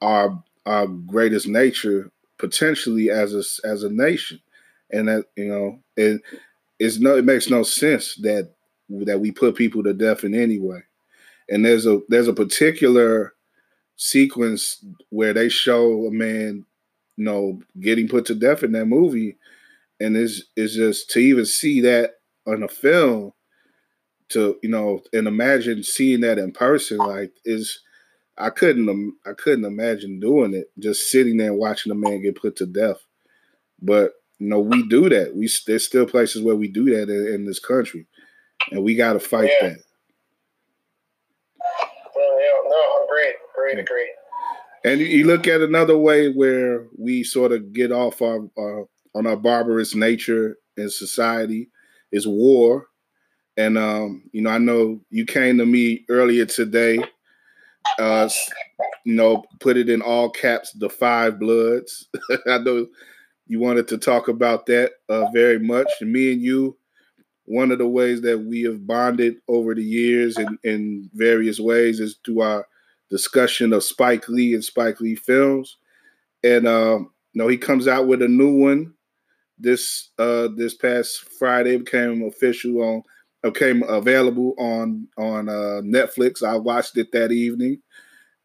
our 0.00 0.42
our 0.66 0.86
greatest 0.86 1.48
nature, 1.48 2.10
potentially 2.38 3.10
as 3.10 3.34
a 3.34 3.68
as 3.68 3.82
a 3.82 3.90
nation, 3.90 4.40
and 4.90 5.08
that 5.08 5.24
you 5.36 5.46
know, 5.46 5.78
and 5.96 6.20
it's 6.78 6.98
no 6.98 7.16
it 7.16 7.24
makes 7.24 7.50
no 7.50 7.62
sense 7.62 8.16
that 8.16 8.52
that 8.88 9.20
we 9.20 9.30
put 9.30 9.56
people 9.56 9.82
to 9.82 9.92
death 9.92 10.24
in 10.24 10.34
any 10.34 10.58
way. 10.58 10.82
And 11.48 11.64
there's 11.64 11.86
a 11.86 12.00
there's 12.08 12.28
a 12.28 12.32
particular 12.34 13.34
sequence 13.96 14.84
where 15.10 15.32
they 15.32 15.48
show 15.48 16.06
a 16.06 16.10
man, 16.10 16.64
you 17.16 17.24
know, 17.24 17.60
getting 17.80 18.08
put 18.08 18.26
to 18.26 18.34
death 18.34 18.62
in 18.62 18.72
that 18.72 18.86
movie, 18.86 19.36
and 20.00 20.16
it's 20.16 20.44
it's 20.56 20.74
just 20.74 21.10
to 21.10 21.20
even 21.20 21.46
see 21.46 21.80
that 21.82 22.14
on 22.46 22.62
a 22.62 22.68
film, 22.68 23.32
to 24.30 24.58
you 24.62 24.68
know, 24.70 25.02
and 25.12 25.26
imagine 25.26 25.82
seeing 25.82 26.20
that 26.20 26.38
in 26.38 26.52
person, 26.52 26.98
like 26.98 27.32
is 27.44 27.80
I 28.38 28.50
couldn't 28.50 29.14
I 29.26 29.32
couldn't 29.32 29.64
imagine 29.64 30.20
doing 30.20 30.54
it, 30.54 30.70
just 30.78 31.10
sitting 31.10 31.36
there 31.38 31.54
watching 31.54 31.92
a 31.92 31.94
man 31.94 32.22
get 32.22 32.40
put 32.40 32.56
to 32.56 32.66
death. 32.66 33.04
But 33.82 34.12
you 34.38 34.48
know, 34.48 34.60
we 34.60 34.86
do 34.88 35.08
that. 35.08 35.34
We 35.34 35.48
there's 35.66 35.86
still 35.86 36.06
places 36.06 36.42
where 36.42 36.56
we 36.56 36.68
do 36.68 36.84
that 36.96 37.10
in, 37.10 37.34
in 37.34 37.44
this 37.44 37.58
country, 37.58 38.06
and 38.70 38.84
we 38.84 38.94
got 38.94 39.14
to 39.14 39.20
fight 39.20 39.50
yeah. 39.60 39.70
that. 39.70 39.78
Well, 42.14 42.40
yeah, 42.40 42.70
no, 42.70 43.04
agreed, 43.04 43.34
agreed, 43.52 43.78
agreed. 43.82 44.14
And 44.84 45.00
you 45.00 45.26
look 45.26 45.48
at 45.48 45.60
another 45.60 45.98
way 45.98 46.30
where 46.32 46.86
we 46.96 47.24
sort 47.24 47.50
of 47.50 47.72
get 47.72 47.90
off 47.90 48.22
our 48.22 48.48
uh, 48.56 48.84
on 49.14 49.26
our 49.26 49.36
barbarous 49.36 49.94
nature 49.94 50.56
in 50.76 50.88
society 50.88 51.68
is 52.12 52.26
war. 52.26 52.86
And 53.56 53.76
um, 53.76 54.22
you 54.32 54.42
know, 54.42 54.50
I 54.50 54.58
know 54.58 55.00
you 55.10 55.24
came 55.26 55.58
to 55.58 55.66
me 55.66 56.04
earlier 56.08 56.46
today. 56.46 57.00
Uh, 57.98 58.28
you 59.04 59.14
know, 59.14 59.44
put 59.60 59.76
it 59.76 59.88
in 59.88 60.02
all 60.02 60.30
caps, 60.30 60.72
the 60.72 60.88
five 60.88 61.40
bloods. 61.40 62.06
I 62.46 62.58
know 62.58 62.86
you 63.48 63.58
wanted 63.58 63.88
to 63.88 63.98
talk 63.98 64.28
about 64.28 64.66
that 64.66 64.92
uh, 65.08 65.26
very 65.32 65.58
much. 65.58 65.88
And 66.00 66.12
me 66.12 66.32
and 66.32 66.40
you, 66.40 66.76
one 67.46 67.72
of 67.72 67.78
the 67.78 67.88
ways 67.88 68.20
that 68.22 68.38
we 68.38 68.62
have 68.62 68.86
bonded 68.86 69.36
over 69.48 69.74
the 69.74 69.82
years 69.82 70.38
in, 70.38 70.58
in 70.64 71.10
various 71.14 71.58
ways 71.58 71.98
is 71.98 72.18
through 72.24 72.42
our 72.42 72.66
discussion 73.10 73.72
of 73.72 73.82
Spike 73.82 74.28
Lee 74.28 74.54
and 74.54 74.62
Spike 74.62 75.00
Lee 75.00 75.14
films. 75.14 75.78
And 76.44 76.68
um, 76.68 77.10
you 77.32 77.42
know, 77.42 77.48
he 77.48 77.56
comes 77.56 77.88
out 77.88 78.06
with 78.06 78.22
a 78.22 78.28
new 78.28 78.54
one 78.54 78.92
this 79.58 80.10
uh, 80.18 80.48
this 80.56 80.74
past 80.74 81.24
Friday 81.38 81.76
became 81.76 82.24
official 82.26 82.82
on 82.82 83.02
became 83.42 83.82
available 83.84 84.54
on 84.58 85.08
on 85.16 85.48
uh, 85.48 85.80
Netflix. 85.82 86.42
I 86.42 86.56
watched 86.56 86.96
it 86.96 87.12
that 87.12 87.32
evening 87.32 87.80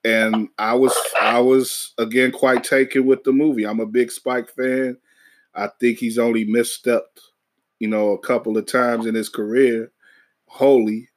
and 0.04 0.49
I 0.58 0.74
was 0.74 0.95
I 1.20 1.39
was 1.39 1.93
again 1.97 2.32
quite 2.32 2.64
taken 2.64 3.06
with 3.06 3.24
the 3.24 3.32
movie. 3.32 3.66
I'm 3.66 3.80
a 3.80 3.86
big 3.86 4.12
Spike 4.12 4.49
fan. 4.49 4.97
I 5.56 5.70
think 5.80 5.99
he's 5.99 6.18
only 6.18 6.45
misstepped, 6.45 7.20
you 7.80 7.88
know, 7.88 8.12
a 8.12 8.20
couple 8.20 8.58
of 8.58 8.66
times 8.66 9.06
in 9.06 9.16
his 9.16 9.30
career, 9.30 9.91
wholly. 10.47 11.10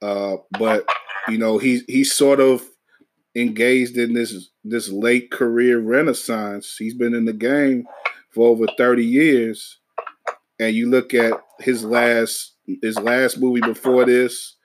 Uh, 0.00 0.36
but 0.58 0.86
you 1.28 1.38
know, 1.38 1.58
he's 1.58 1.82
he's 1.86 2.14
sort 2.14 2.40
of 2.40 2.62
engaged 3.34 3.96
in 3.96 4.14
this 4.14 4.50
this 4.64 4.88
late 4.88 5.30
career 5.30 5.78
renaissance. 5.78 6.76
He's 6.78 6.94
been 6.94 7.14
in 7.14 7.24
the 7.24 7.32
game 7.32 7.86
for 8.30 8.48
over 8.48 8.66
30 8.76 9.04
years. 9.04 9.78
And 10.60 10.74
you 10.74 10.90
look 10.90 11.14
at 11.14 11.34
his 11.60 11.84
last 11.84 12.54
his 12.82 12.98
last 12.98 13.38
movie 13.38 13.60
before 13.60 14.04
this, 14.04 14.56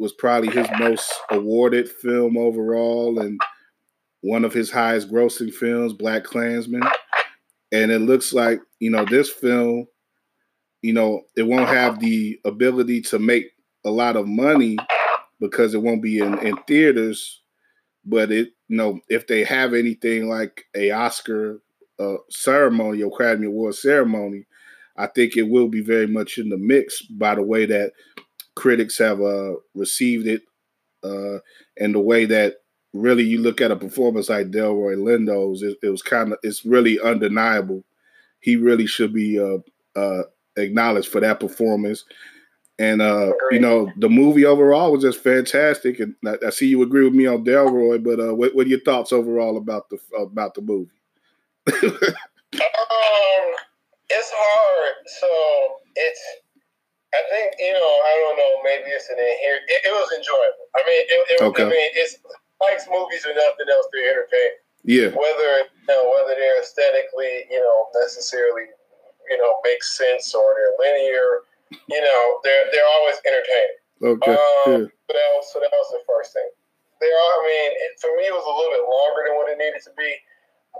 was 0.00 0.12
probably 0.12 0.48
his 0.48 0.66
most 0.78 1.12
awarded 1.30 1.86
film 1.86 2.38
overall 2.38 3.20
and 3.20 3.38
one 4.22 4.46
of 4.46 4.52
his 4.52 4.70
highest 4.70 5.12
grossing 5.12 5.52
films, 5.52 5.92
Black 5.92 6.24
Klansman. 6.24 6.82
And 7.70 7.90
it 7.92 8.00
looks 8.00 8.32
like, 8.32 8.60
you 8.78 8.90
know, 8.90 9.04
this 9.04 9.28
film, 9.28 9.86
you 10.80 10.94
know, 10.94 11.20
it 11.36 11.42
won't 11.42 11.68
have 11.68 12.00
the 12.00 12.40
ability 12.46 13.02
to 13.02 13.18
make 13.18 13.52
a 13.84 13.90
lot 13.90 14.16
of 14.16 14.26
money 14.26 14.78
because 15.38 15.74
it 15.74 15.82
won't 15.82 16.02
be 16.02 16.18
in, 16.18 16.38
in 16.38 16.56
theaters. 16.66 17.42
But 18.06 18.32
it, 18.32 18.48
you 18.68 18.78
know, 18.78 19.00
if 19.10 19.26
they 19.26 19.44
have 19.44 19.74
anything 19.74 20.30
like 20.30 20.64
a 20.74 20.92
Oscar 20.92 21.60
uh, 21.98 22.16
ceremony, 22.30 23.02
or 23.02 23.14
Academy 23.14 23.48
Award 23.48 23.74
ceremony, 23.74 24.46
I 24.96 25.08
think 25.08 25.36
it 25.36 25.48
will 25.48 25.68
be 25.68 25.82
very 25.82 26.06
much 26.06 26.38
in 26.38 26.48
the 26.48 26.56
mix 26.56 27.02
by 27.02 27.34
the 27.34 27.42
way 27.42 27.66
that 27.66 27.92
critics 28.60 28.98
have 28.98 29.22
uh, 29.22 29.54
received 29.74 30.26
it, 30.26 30.42
uh, 31.02 31.38
and 31.78 31.94
the 31.94 32.00
way 32.00 32.26
that 32.26 32.56
really 32.92 33.22
you 33.22 33.40
look 33.40 33.62
at 33.62 33.70
a 33.70 33.76
performance 33.76 34.28
like 34.28 34.50
Delroy 34.50 34.96
Lindo's, 34.96 35.62
it, 35.62 35.78
it 35.82 35.88
was 35.88 36.02
kind 36.02 36.32
of 36.32 36.38
it's 36.42 36.64
really 36.66 37.00
undeniable. 37.00 37.82
He 38.40 38.56
really 38.56 38.86
should 38.86 39.14
be 39.14 39.40
uh, 39.40 39.58
uh, 39.98 40.24
acknowledged 40.56 41.08
for 41.08 41.20
that 41.20 41.40
performance. 41.40 42.04
And 42.78 43.00
uh, 43.00 43.32
you 43.50 43.60
know, 43.60 43.90
the 43.96 44.10
movie 44.10 44.44
overall 44.44 44.92
was 44.92 45.02
just 45.02 45.22
fantastic. 45.22 46.00
And 46.00 46.14
I, 46.26 46.36
I 46.46 46.50
see 46.50 46.68
you 46.68 46.82
agree 46.82 47.04
with 47.04 47.14
me 47.14 47.26
on 47.26 47.44
Delroy, 47.44 48.02
but 48.02 48.20
uh, 48.20 48.34
what, 48.34 48.54
what, 48.54 48.66
are 48.66 48.70
your 48.70 48.80
thoughts 48.80 49.12
overall 49.12 49.56
about 49.56 49.88
the 49.88 49.98
about 50.18 50.54
the 50.54 50.62
movie? 50.62 50.90
um, 51.72 51.90
it's 54.10 54.30
hard. 54.34 54.94
So 55.20 55.76
it's 55.96 56.20
I 57.10 57.20
think 57.26 57.58
you 57.58 57.74
know. 57.74 57.94
I 58.06 58.14
don't 58.22 58.38
know. 58.38 58.52
Maybe 58.62 58.90
it's 58.94 59.10
an 59.10 59.18
inherent. 59.18 59.66
It, 59.66 59.82
it 59.86 59.92
was 59.94 60.10
enjoyable. 60.14 60.66
I 60.78 60.80
mean, 60.86 61.02
it, 61.10 61.20
it, 61.34 61.38
okay. 61.42 61.66
I 61.66 61.70
mean, 61.70 61.90
it's 61.98 62.22
Spike's 62.60 62.86
movies 62.86 63.24
are 63.24 63.34
nothing 63.34 63.66
else 63.72 63.88
to 63.88 63.98
entertain. 63.98 64.52
Yeah. 64.84 65.10
Whether 65.16 65.66
you 65.66 65.88
know 65.88 66.12
whether 66.12 66.36
they're 66.36 66.60
aesthetically, 66.60 67.48
you 67.50 67.60
know, 67.60 67.88
necessarily, 67.98 68.68
you 69.28 69.36
know, 69.40 69.50
make 69.64 69.82
sense 69.82 70.32
or 70.36 70.54
they're 70.54 70.76
linear, 70.78 71.44
you 71.72 72.00
know, 72.00 72.22
they're 72.44 72.68
they're 72.72 72.90
always 73.00 73.18
entertaining. 73.24 73.80
Okay. 74.00 74.32
Um, 74.32 74.38
yeah. 74.68 74.88
So 74.88 75.10
that 75.16 75.30
was 75.36 75.44
so 75.52 75.56
that 75.60 75.72
was 75.72 75.90
the 75.92 76.04
first 76.06 76.32
thing. 76.32 76.48
There 77.00 77.12
are. 77.12 77.34
I 77.36 77.44
mean, 77.44 77.70
it, 77.74 77.90
for 78.00 78.12
me, 78.16 78.28
it 78.28 78.36
was 78.36 78.44
a 78.44 78.54
little 78.54 78.72
bit 78.76 78.84
longer 78.84 79.22
than 79.24 79.34
what 79.40 79.48
it 79.48 79.56
needed 79.56 79.80
to 79.88 79.92
be, 79.96 80.10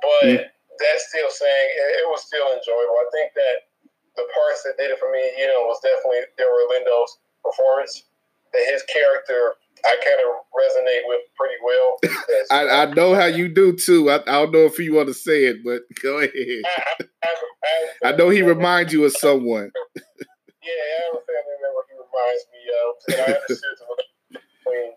but 0.05 0.25
mm. 0.29 0.45
that's 0.77 1.09
still 1.09 1.33
saying 1.33 1.69
it, 1.81 2.05
it 2.05 2.07
was 2.13 2.25
still 2.25 2.45
enjoyable. 2.53 2.97
I 3.01 3.09
think 3.13 3.33
that 3.37 3.70
the 4.17 4.27
parts 4.35 4.63
that 4.65 4.77
did 4.79 4.91
it 4.91 4.99
for 4.99 5.11
me, 5.11 5.23
you 5.39 5.47
know, 5.47 5.67
was 5.67 5.81
definitely 5.83 6.27
Delroy 6.39 6.67
Lindo's 6.71 7.19
performance. 7.45 8.05
And 8.53 8.67
his 8.73 8.83
character, 8.91 9.55
I 9.85 9.97
kind 10.03 10.21
of 10.27 10.43
resonate 10.51 11.07
with 11.07 11.23
pretty 11.39 11.59
well. 11.63 11.99
I, 12.51 12.83
I, 12.83 12.95
know 12.95 13.15
how 13.15 13.27
you 13.27 13.49
do 13.49 13.73
too. 13.77 14.11
I, 14.11 14.21
I, 14.27 14.43
don't 14.43 14.53
know 14.53 14.67
if 14.67 14.79
you 14.79 14.95
want 14.95 15.09
to 15.09 15.15
say 15.15 15.45
it, 15.45 15.63
but 15.65 15.83
go 16.03 16.19
ahead. 16.19 16.63
I, 17.23 18.11
I 18.11 18.13
know 18.13 18.29
he 18.29 18.43
reminds 18.43 18.93
you 18.93 19.05
of 19.05 19.13
someone. 19.13 19.71
yeah, 19.97 20.83
I 20.83 20.99
have 21.07 21.15
a 21.15 21.23
family 21.23 21.57
member 21.63 21.83
he 21.87 21.95
reminds 21.95 22.43
me 22.51 22.61
of, 22.75 22.91
and 23.07 23.19
I 23.23 23.39
understood 23.39 23.77
the 23.79 24.39
between 24.39 24.93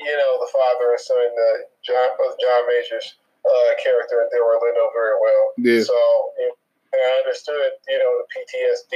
you 0.00 0.16
know 0.16 0.32
the 0.40 0.50
father 0.50 0.90
and 0.92 1.00
son, 1.00 1.20
uh, 1.20 1.58
John 1.84 2.08
uh, 2.16 2.34
John 2.40 2.62
Majors 2.66 3.16
uh, 3.44 3.70
character 3.82 4.24
and 4.24 4.30
Delroy 4.32 4.58
Lindo 4.60 4.88
very 4.92 5.16
well. 5.20 5.44
Yeah. 5.58 5.82
So 5.84 5.96
you 6.38 6.48
know, 6.48 6.56
and 6.94 7.02
I 7.02 7.12
understood, 7.26 7.82
you 7.90 7.98
know, 7.98 8.12
the 8.22 8.26
PTSD, 8.30 8.94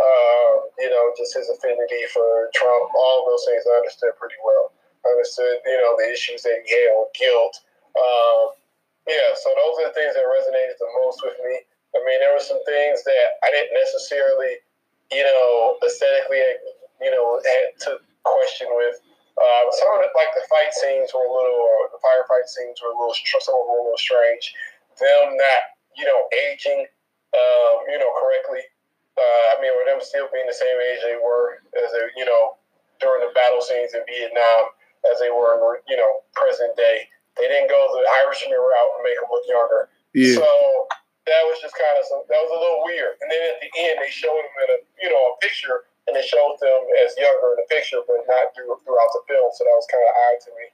um, 0.00 0.72
you 0.80 0.88
know, 0.88 1.12
just 1.12 1.36
his 1.36 1.52
affinity 1.52 2.08
for 2.08 2.48
Trump, 2.56 2.88
all 2.96 3.28
those 3.28 3.44
things 3.44 3.68
I 3.68 3.76
understood 3.84 4.16
pretty 4.16 4.40
well. 4.40 4.72
I 5.04 5.12
understood, 5.12 5.60
you 5.64 5.78
know, 5.80 5.92
the 6.00 6.08
issues 6.08 6.40
that 6.42 6.64
he 6.64 6.72
had 6.72 6.96
with 6.96 7.12
guilt. 7.12 7.60
Um, 7.96 8.56
yeah, 9.08 9.36
so 9.36 9.52
those 9.52 9.76
are 9.80 9.88
the 9.92 9.96
things 9.96 10.16
that 10.16 10.24
resonated 10.24 10.76
the 10.80 10.88
most 11.04 11.20
with 11.20 11.36
me. 11.44 11.64
I 11.92 11.98
mean, 12.04 12.20
there 12.20 12.32
were 12.32 12.44
some 12.44 12.62
things 12.64 13.04
that 13.04 13.26
I 13.42 13.50
didn't 13.50 13.76
necessarily, 13.76 14.62
you 15.10 15.24
know, 15.24 15.76
aesthetically, 15.84 16.40
you 17.02 17.10
know, 17.10 17.40
had 17.44 17.76
to 17.88 18.00
question 18.24 18.68
with. 18.72 19.00
Uh, 19.40 19.64
some 19.72 19.88
of 19.96 20.04
the, 20.04 20.08
like 20.12 20.32
the 20.36 20.44
fight 20.52 20.68
scenes 20.76 21.16
were 21.16 21.24
a 21.24 21.32
little, 21.32 21.64
the 21.96 22.00
firefight 22.04 22.44
scenes 22.44 22.76
were 22.84 22.92
a 22.92 22.96
little, 22.96 23.16
some 23.16 23.56
were 23.56 23.72
a 23.72 23.84
little 23.88 23.96
strange. 23.96 24.52
Them 25.00 25.32
not, 25.32 25.62
you 25.96 26.04
know, 26.04 26.28
aging 26.28 26.84
um, 27.34 27.74
you 27.90 27.98
know, 27.98 28.10
correctly. 28.18 28.64
Uh, 29.18 29.44
I 29.52 29.60
mean, 29.60 29.74
with 29.76 29.86
them 29.90 30.00
still 30.00 30.30
being 30.32 30.48
the 30.48 30.56
same 30.56 30.78
age 30.80 31.02
they 31.04 31.18
were 31.18 31.60
as 31.76 31.90
they, 31.92 32.04
you 32.16 32.24
know, 32.24 32.56
during 33.02 33.20
the 33.26 33.32
battle 33.36 33.60
scenes 33.60 33.92
in 33.92 34.00
Vietnam 34.08 34.72
as 35.08 35.20
they 35.20 35.28
were, 35.32 35.56
in, 35.56 35.60
you 35.88 35.98
know, 35.98 36.24
present 36.32 36.72
day. 36.76 37.08
They 37.36 37.48
didn't 37.48 37.68
go 37.68 37.78
the 37.92 38.04
Irishman 38.24 38.56
route 38.56 38.92
and 38.96 39.04
make 39.04 39.16
them 39.16 39.28
look 39.28 39.44
younger. 39.48 39.88
Yeah. 40.12 40.40
So 40.40 40.48
that 41.28 41.42
was 41.46 41.60
just 41.62 41.76
kind 41.76 41.96
of 41.96 42.04
some, 42.08 42.22
that 42.28 42.40
was 42.40 42.52
a 42.52 42.60
little 42.60 42.82
weird. 42.84 43.16
And 43.22 43.28
then 43.28 43.42
at 43.54 43.58
the 43.60 43.70
end, 43.70 44.02
they 44.02 44.12
showed 44.12 44.40
them 44.40 44.56
in 44.66 44.68
a, 44.76 44.78
you 45.00 45.08
know, 45.08 45.22
a 45.30 45.34
picture 45.40 45.88
and 46.08 46.16
they 46.16 46.24
showed 46.24 46.56
them 46.60 46.80
as 47.04 47.14
younger 47.16 47.54
in 47.54 47.62
the 47.62 47.68
picture, 47.70 48.02
but 48.08 48.24
not 48.26 48.52
through, 48.56 48.72
throughout 48.82 49.12
the 49.14 49.22
film. 49.28 49.48
So 49.54 49.62
that 49.64 49.76
was 49.76 49.88
kind 49.88 50.04
of 50.04 50.12
odd 50.16 50.38
to 50.42 50.50
me. 50.56 50.66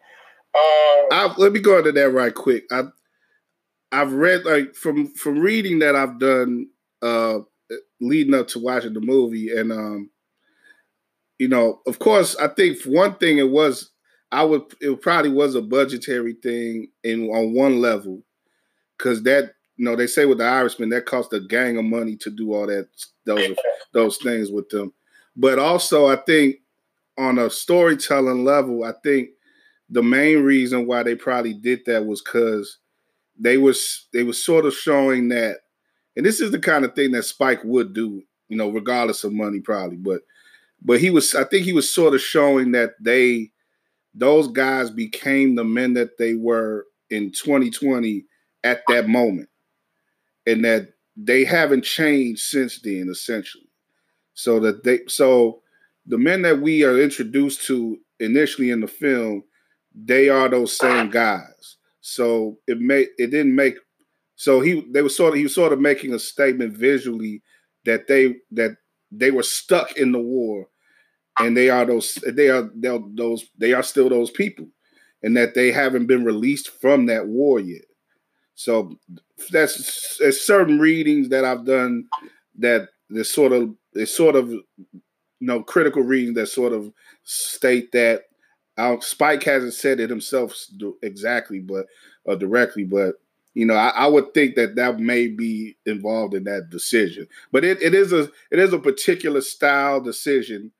Um, 0.56 1.00
I, 1.12 1.22
let 1.36 1.52
me 1.52 1.60
go 1.60 1.78
into 1.78 1.92
that 1.92 2.10
right 2.10 2.34
quick. 2.34 2.64
I 2.72 2.88
I've 3.92 4.12
read 4.12 4.44
like 4.44 4.74
from 4.74 5.08
from 5.14 5.38
reading 5.38 5.78
that 5.80 5.96
I've 5.96 6.18
done 6.18 6.68
uh 7.02 7.38
leading 8.00 8.34
up 8.34 8.48
to 8.48 8.58
watching 8.58 8.94
the 8.94 9.00
movie 9.00 9.56
and 9.56 9.72
um 9.72 10.10
you 11.38 11.48
know 11.48 11.80
of 11.86 11.98
course 11.98 12.36
I 12.36 12.48
think 12.48 12.82
one 12.84 13.14
thing 13.14 13.38
it 13.38 13.50
was 13.50 13.90
I 14.32 14.44
would 14.44 14.62
it 14.80 15.00
probably 15.00 15.30
was 15.30 15.54
a 15.54 15.62
budgetary 15.62 16.34
thing 16.42 16.88
in 17.04 17.28
on 17.28 17.54
one 17.54 17.80
level 17.80 18.22
because 18.96 19.22
that 19.24 19.52
you 19.76 19.84
know 19.84 19.96
they 19.96 20.06
say 20.06 20.26
with 20.26 20.38
the 20.38 20.44
Irishman 20.44 20.88
that 20.90 21.06
cost 21.06 21.32
a 21.32 21.40
gang 21.40 21.78
of 21.78 21.84
money 21.84 22.16
to 22.16 22.30
do 22.30 22.54
all 22.54 22.66
that 22.66 22.88
those 23.24 23.56
those 23.92 24.16
things 24.18 24.50
with 24.50 24.68
them. 24.68 24.92
But 25.36 25.58
also, 25.58 26.06
I 26.06 26.16
think 26.16 26.56
on 27.18 27.38
a 27.38 27.50
storytelling 27.50 28.44
level, 28.44 28.84
I 28.84 28.92
think 29.02 29.30
the 29.90 30.02
main 30.02 30.42
reason 30.42 30.86
why 30.86 31.02
they 31.02 31.14
probably 31.14 31.54
did 31.54 31.80
that 31.86 32.04
was 32.06 32.22
because 32.22 32.78
they 33.38 33.58
was 33.58 34.06
they 34.12 34.22
was 34.22 34.42
sort 34.42 34.66
of 34.66 34.74
showing 34.74 35.28
that, 35.28 35.58
and 36.16 36.24
this 36.24 36.40
is 36.40 36.50
the 36.50 36.58
kind 36.58 36.84
of 36.84 36.94
thing 36.94 37.12
that 37.12 37.24
Spike 37.24 37.62
would 37.64 37.92
do, 37.92 38.22
you 38.48 38.56
know, 38.56 38.68
regardless 38.68 39.24
of 39.24 39.32
money, 39.32 39.60
probably. 39.60 39.96
But 39.96 40.22
but 40.82 41.00
he 41.00 41.10
was, 41.10 41.34
I 41.34 41.44
think 41.44 41.64
he 41.64 41.72
was 41.72 41.92
sort 41.92 42.14
of 42.14 42.20
showing 42.20 42.72
that 42.72 42.94
they 43.00 43.50
those 44.14 44.48
guys 44.48 44.90
became 44.90 45.54
the 45.54 45.64
men 45.64 45.94
that 45.94 46.16
they 46.18 46.34
were 46.34 46.86
in 47.10 47.30
2020 47.32 48.24
at 48.64 48.82
that 48.88 49.08
moment, 49.08 49.48
and 50.46 50.64
that 50.64 50.92
they 51.16 51.44
haven't 51.44 51.82
changed 51.82 52.42
since 52.42 52.80
then, 52.80 53.08
essentially. 53.10 53.68
So 54.34 54.60
that 54.60 54.84
they 54.84 55.00
so 55.08 55.62
the 56.06 56.18
men 56.18 56.42
that 56.42 56.60
we 56.60 56.84
are 56.84 57.00
introduced 57.00 57.66
to 57.66 57.98
initially 58.20 58.70
in 58.70 58.80
the 58.80 58.86
film, 58.86 59.44
they 59.94 60.28
are 60.28 60.48
those 60.48 60.76
same 60.76 61.10
guys. 61.10 61.76
So 62.08 62.58
it 62.68 62.78
made 62.78 63.08
it 63.18 63.32
didn't 63.32 63.56
make 63.56 63.74
so 64.36 64.60
he 64.60 64.86
they 64.92 65.02
were 65.02 65.08
sort 65.08 65.32
of 65.32 65.38
he 65.38 65.42
was 65.42 65.54
sort 65.54 65.72
of 65.72 65.80
making 65.80 66.14
a 66.14 66.20
statement 66.20 66.76
visually 66.76 67.42
that 67.84 68.06
they 68.06 68.36
that 68.52 68.76
they 69.10 69.32
were 69.32 69.42
stuck 69.42 69.96
in 69.96 70.12
the 70.12 70.20
war 70.20 70.68
and 71.40 71.56
they 71.56 71.68
are 71.68 71.84
those 71.84 72.14
they 72.24 72.48
are 72.48 72.70
those 72.76 73.46
they 73.58 73.72
are 73.72 73.82
still 73.82 74.08
those 74.08 74.30
people 74.30 74.68
and 75.24 75.36
that 75.36 75.54
they 75.56 75.72
haven't 75.72 76.06
been 76.06 76.24
released 76.24 76.68
from 76.80 77.06
that 77.06 77.26
war 77.26 77.58
yet. 77.58 77.86
So 78.54 78.96
that's 79.50 80.20
certain 80.46 80.78
readings 80.78 81.30
that 81.30 81.44
I've 81.44 81.66
done 81.66 82.04
that 82.58 82.88
there's 83.10 83.34
sort 83.34 83.50
of 83.50 83.74
there's 83.94 84.14
sort 84.14 84.36
of 84.36 84.50
you 84.50 84.64
know, 85.40 85.60
critical 85.60 86.02
readings 86.02 86.36
that 86.36 86.46
sort 86.46 86.72
of 86.72 86.92
state 87.24 87.90
that 87.92 88.22
uh, 88.76 89.00
Spike 89.00 89.42
hasn't 89.44 89.74
said 89.74 90.00
it 90.00 90.10
himself 90.10 90.54
exactly, 91.02 91.60
but 91.60 91.86
uh, 92.28 92.34
directly, 92.34 92.84
but 92.84 93.14
you 93.54 93.64
know, 93.64 93.74
I, 93.74 93.88
I, 93.88 94.06
would 94.06 94.34
think 94.34 94.54
that 94.56 94.76
that 94.76 95.00
may 95.00 95.28
be 95.28 95.78
involved 95.86 96.34
in 96.34 96.44
that 96.44 96.68
decision. 96.68 97.26
But 97.52 97.64
it, 97.64 97.80
it 97.80 97.94
is 97.94 98.12
a 98.12 98.30
it 98.50 98.58
is 98.58 98.74
a 98.74 98.78
particular 98.78 99.40
style 99.40 99.98
decision, 99.98 100.72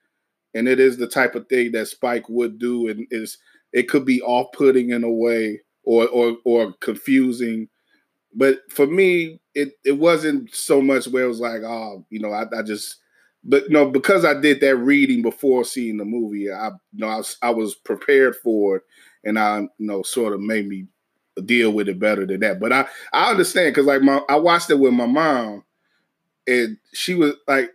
and 0.55 0.68
it 0.68 0.78
is 0.78 0.99
the 0.99 1.07
type 1.07 1.34
of 1.34 1.49
thing 1.49 1.72
that 1.72 1.88
Spike 1.88 2.28
would 2.28 2.59
do, 2.59 2.88
and 2.88 3.07
is 3.11 3.38
it 3.72 3.88
could 3.88 4.05
be 4.05 4.20
off 4.20 4.53
putting 4.53 4.90
in 4.90 5.05
a 5.05 5.11
way 5.11 5.62
or 5.84 6.07
or 6.09 6.36
or 6.44 6.74
confusing. 6.80 7.68
But 8.34 8.59
for 8.70 8.86
me, 8.86 9.40
it 9.55 9.72
it 9.82 9.92
wasn't 9.92 10.55
so 10.55 10.82
much 10.82 11.09
where 11.09 11.24
it 11.24 11.28
was 11.28 11.40
like, 11.40 11.62
oh, 11.62 12.05
you 12.11 12.20
know, 12.20 12.30
I, 12.30 12.44
I 12.59 12.62
just 12.62 12.97
but 13.47 13.70
know, 13.70 13.90
because 13.90 14.24
I 14.24 14.40
did 14.40 14.61
that 14.61 14.76
reading 14.76 15.22
before 15.22 15.64
seeing 15.64 15.99
the 15.99 16.05
movie, 16.05 16.51
I 16.53 16.68
you 16.68 16.74
know 16.94 17.09
I 17.09 17.16
was, 17.18 17.36
I 17.42 17.51
was 17.51 17.74
prepared 17.76 18.36
for 18.36 18.76
it, 18.78 18.82
and 19.24 19.38
I 19.38 19.61
you 19.61 19.70
know 19.80 20.03
sort 20.03 20.34
of 20.34 20.40
made 20.40 20.68
me 20.68 20.86
deal 21.44 21.72
with 21.72 21.88
it 21.88 21.99
better 22.01 22.26
than 22.26 22.40
that. 22.40 22.61
But 22.61 22.72
I 22.72 22.86
I 23.12 23.30
understand 23.30 23.74
because 23.74 23.86
like 23.86 24.03
my 24.03 24.20
I 24.28 24.36
watched 24.36 24.70
it 24.70 24.80
with 24.80 24.92
my 24.94 25.07
mom, 25.07 25.64
and 26.47 26.78
she 26.94 27.14
was 27.14 27.34
like 27.49 27.72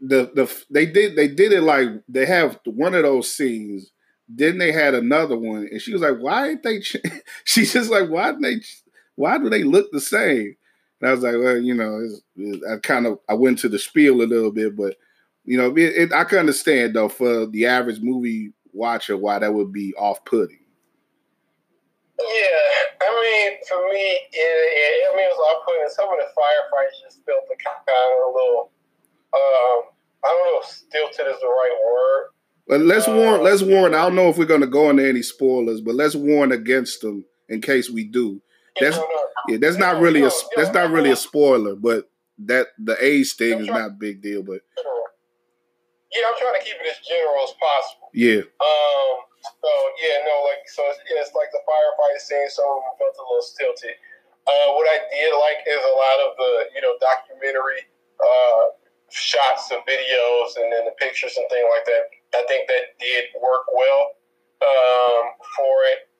the 0.00 0.30
the 0.34 0.64
they 0.70 0.86
did 0.86 1.16
they 1.16 1.28
did 1.28 1.52
it 1.52 1.62
like 1.62 1.88
they 2.08 2.26
have 2.26 2.60
one 2.66 2.94
of 2.94 3.02
those 3.02 3.32
scenes. 3.32 3.90
Then 4.28 4.58
they 4.58 4.72
had 4.72 4.94
another 4.94 5.38
one, 5.38 5.68
and 5.70 5.80
she 5.82 5.92
was 5.92 6.02
like, 6.02 6.18
"Why 6.18 6.50
ain't 6.50 6.62
they?" 6.62 6.80
She's 7.44 7.72
just 7.72 7.90
like, 7.90 8.08
"Why 8.10 8.28
didn't 8.32 8.42
they? 8.42 8.56
Why 9.16 9.38
do 9.38 9.50
they 9.50 9.64
look 9.64 9.90
the 9.92 10.00
same?" 10.00 10.56
And 11.04 11.10
I 11.10 11.12
was 11.12 11.22
like, 11.22 11.34
well, 11.34 11.58
you 11.58 11.74
know, 11.74 12.00
it's, 12.00 12.22
it's, 12.34 12.64
I 12.64 12.78
kind 12.78 13.06
of 13.06 13.18
I 13.28 13.34
went 13.34 13.58
to 13.58 13.68
the 13.68 13.78
spiel 13.78 14.22
a 14.22 14.24
little 14.24 14.50
bit, 14.50 14.74
but 14.74 14.96
you 15.44 15.58
know, 15.58 15.76
it, 15.76 15.92
it, 16.08 16.12
I 16.14 16.24
can 16.24 16.38
understand 16.38 16.96
though 16.96 17.10
for 17.10 17.44
the 17.44 17.66
average 17.66 18.00
movie 18.00 18.54
watcher 18.72 19.14
why 19.14 19.38
that 19.38 19.52
would 19.52 19.70
be 19.70 19.92
off 19.98 20.24
putting. 20.24 20.60
Yeah, 22.18 23.02
I 23.02 23.20
mean, 23.20 23.58
for 23.68 23.76
me, 23.92 24.00
it, 24.00 24.32
it, 24.32 25.12
I 25.12 25.14
mean, 25.14 25.26
it 25.26 25.36
was 25.36 25.54
off 25.54 25.66
putting. 25.66 25.82
Some 25.90 26.08
of 26.08 26.16
the 26.16 26.40
firefighters 26.40 27.04
just 27.04 27.22
felt 27.26 27.44
the 27.50 27.56
kind 27.62 27.76
of 27.86 28.24
a 28.24 28.32
little, 28.32 28.70
um, 29.34 29.92
I 30.24 30.28
don't 30.28 30.52
know 30.54 30.60
if 30.62 30.66
stilted 30.66 31.34
is 31.34 31.38
the 31.38 31.46
right 31.46 31.78
word. 31.84 32.28
But 32.66 32.80
let's 32.80 33.08
um, 33.08 33.18
warn. 33.18 33.42
Let's 33.42 33.60
warn. 33.60 33.94
I 33.94 34.06
don't 34.06 34.16
know 34.16 34.30
if 34.30 34.38
we're 34.38 34.46
going 34.46 34.62
to 34.62 34.66
go 34.66 34.88
into 34.88 35.06
any 35.06 35.20
spoilers, 35.20 35.82
but 35.82 35.96
let's 35.96 36.14
warn 36.14 36.50
against 36.50 37.02
them 37.02 37.26
in 37.50 37.60
case 37.60 37.90
we 37.90 38.04
do. 38.04 38.40
That's 38.80 38.98
yeah, 39.48 39.58
that's 39.60 39.76
not 39.76 40.00
really 40.00 40.22
a 40.22 40.30
that's 40.56 40.72
not 40.72 40.90
really 40.90 41.10
a 41.10 41.16
spoiler, 41.16 41.76
but 41.76 42.10
that 42.46 42.68
the 42.78 42.96
age 42.98 43.34
thing 43.34 43.60
is 43.60 43.68
not 43.68 43.94
a 43.94 43.94
big 43.94 44.20
deal. 44.20 44.42
But 44.42 44.62
yeah, 46.10 46.26
I'm 46.26 46.38
trying 46.38 46.58
to 46.58 46.64
keep 46.64 46.74
it 46.74 46.86
as 46.90 46.98
general 47.06 47.44
as 47.44 47.54
possible. 47.54 48.10
Yeah. 48.14 48.42
Um. 48.58 49.14
So 49.44 49.70
yeah, 50.02 50.24
no, 50.26 50.34
like 50.50 50.66
so 50.66 50.82
it's, 50.90 50.98
yeah, 51.06 51.22
it's 51.22 51.34
like 51.36 51.52
the 51.52 51.62
firefighter 51.62 52.18
scene. 52.18 52.50
Some 52.50 52.66
of 52.66 52.82
them 52.82 52.94
felt 52.98 53.14
a 53.14 53.24
little 53.28 53.46
stilted. 53.46 53.94
Uh, 54.44 54.68
what 54.76 54.90
I 54.90 54.98
did 55.08 55.32
like 55.38 55.62
is 55.64 55.80
a 55.80 55.94
lot 55.94 56.18
of 56.26 56.30
the 56.36 56.50
you 56.74 56.80
know 56.82 56.98
documentary 56.98 57.86
uh, 58.18 58.74
shots 59.10 59.70
and 59.70 59.84
videos, 59.86 60.58
and 60.58 60.72
then 60.72 60.84
the 60.84 60.96
pictures 60.98 61.36
and 61.38 61.46
things 61.46 61.68
like 61.70 61.86
that. 61.86 62.02
I 62.34 62.42
think 62.50 62.66
that 62.66 62.98
did 62.98 63.30
work 63.38 63.70
well 63.70 64.18
um, 64.66 65.22
for 65.54 65.74
it. 65.94 66.10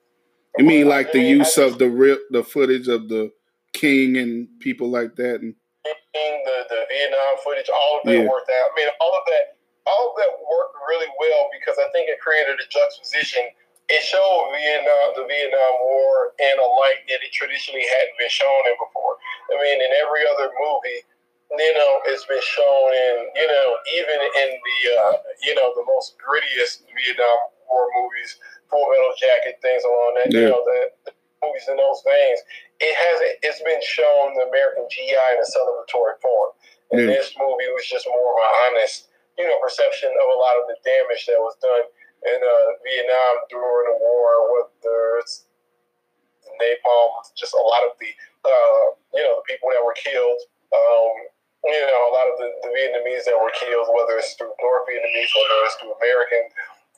You 0.59 0.65
mean 0.65 0.87
like 0.89 1.11
the 1.13 1.23
use 1.23 1.59
of 1.59 1.79
the 1.79 1.91
real 1.91 2.19
the 2.31 2.45
footage 2.45 2.87
of 2.87 3.09
the 3.09 3.33
king 3.73 4.17
and 4.17 4.47
people 4.61 4.89
like 4.89 5.17
that, 5.17 5.43
and 5.43 5.55
the 5.85 6.57
the 6.71 6.81
Vietnam 6.89 7.35
footage, 7.43 7.69
all 7.69 7.99
of 7.99 8.03
that 8.07 8.23
yeah. 8.23 8.31
worked 8.31 8.51
out. 8.51 8.71
I 8.71 8.75
mean, 8.79 8.91
all 9.01 9.15
of 9.19 9.25
that, 9.27 9.59
all 9.87 10.11
of 10.11 10.15
that 10.17 10.31
worked 10.31 10.77
really 10.87 11.11
well 11.19 11.51
because 11.51 11.75
I 11.83 11.91
think 11.91 12.09
it 12.09 12.23
created 12.23 12.55
a 12.55 12.67
juxtaposition. 12.71 13.51
It 13.91 14.01
showed 14.01 14.49
Vietnam, 14.57 15.13
the 15.13 15.29
Vietnam 15.29 15.75
War, 15.85 16.33
in 16.41 16.57
a 16.57 16.69
light 16.81 17.05
that 17.11 17.21
it 17.21 17.33
traditionally 17.37 17.85
hadn't 17.85 18.17
been 18.17 18.33
shown 18.33 18.63
in 18.71 18.77
before. 18.81 19.21
I 19.53 19.61
mean, 19.61 19.77
in 19.77 19.93
every 20.01 20.25
other 20.25 20.49
movie, 20.57 21.05
you 21.53 21.73
know, 21.77 22.01
it's 22.09 22.25
been 22.25 22.41
shown 22.41 22.89
in, 22.97 23.15
you 23.37 23.45
know, 23.47 23.67
even 24.01 24.19
in 24.25 24.51
the, 24.57 24.79
uh, 24.89 25.15
you 25.45 25.55
know, 25.55 25.77
the 25.77 25.85
most 25.85 26.17
grittiest 26.17 26.89
Vietnam 26.97 27.53
War 27.69 27.85
movies 27.93 28.41
Full 28.75 28.91
Metal 28.91 29.15
Jacket, 29.15 29.63
things 29.63 29.87
along 29.87 30.11
that, 30.19 30.35
yeah. 30.35 30.41
you 30.43 30.47
know, 30.51 30.63
the, 30.67 30.81
the, 31.07 31.13
movies 31.45 31.69
in 31.69 31.77
those 31.77 32.01
veins. 32.03 32.41
It 32.81 32.97
has 32.97 33.17
it's 33.45 33.61
been 33.61 33.79
shown 33.85 34.33
the 34.35 34.49
American 34.49 34.89
GI 34.89 35.13
in 35.13 35.39
a 35.39 35.47
celebratory 35.47 36.17
form. 36.25 36.57
And 36.91 37.05
yeah. 37.05 37.21
this 37.21 37.37
movie 37.37 37.69
was 37.71 37.85
just 37.85 38.09
more 38.09 38.33
of 38.33 38.41
an 38.41 38.51
honest, 38.65 39.13
you 39.37 39.45
know, 39.45 39.53
perception 39.61 40.09
of 40.09 40.27
a 40.27 40.39
lot 40.41 40.57
of 40.57 40.73
the 40.73 40.81
damage 40.83 41.29
that 41.29 41.37
was 41.39 41.55
done 41.61 41.85
in 42.25 42.39
uh, 42.41 42.69
Vietnam 42.81 43.45
during 43.53 43.93
the 43.93 43.97
war, 44.01 44.57
whether 44.57 45.21
it's 45.21 45.45
napalm, 46.57 47.13
just 47.37 47.53
a 47.53 47.61
lot 47.61 47.85
of 47.85 47.93
the, 48.01 48.11
uh, 48.49 48.85
you 49.13 49.23
know, 49.23 49.39
the 49.39 49.47
people 49.47 49.69
that 49.69 49.85
were 49.85 49.97
killed. 50.01 50.41
Um, 50.73 51.29
you 51.65 51.81
know, 51.89 52.03
a 52.09 52.13
lot 52.13 52.29
of 52.29 52.37
the, 52.37 52.49
the 52.69 52.71
Vietnamese 52.73 53.25
that 53.25 53.37
were 53.37 53.53
killed, 53.57 53.89
whether 53.93 54.21
it's 54.21 54.37
through 54.37 54.53
North 54.61 54.85
Vietnamese, 54.85 55.33
whether 55.33 55.59
it's 55.65 55.77
through 55.81 55.97
American, 55.97 56.45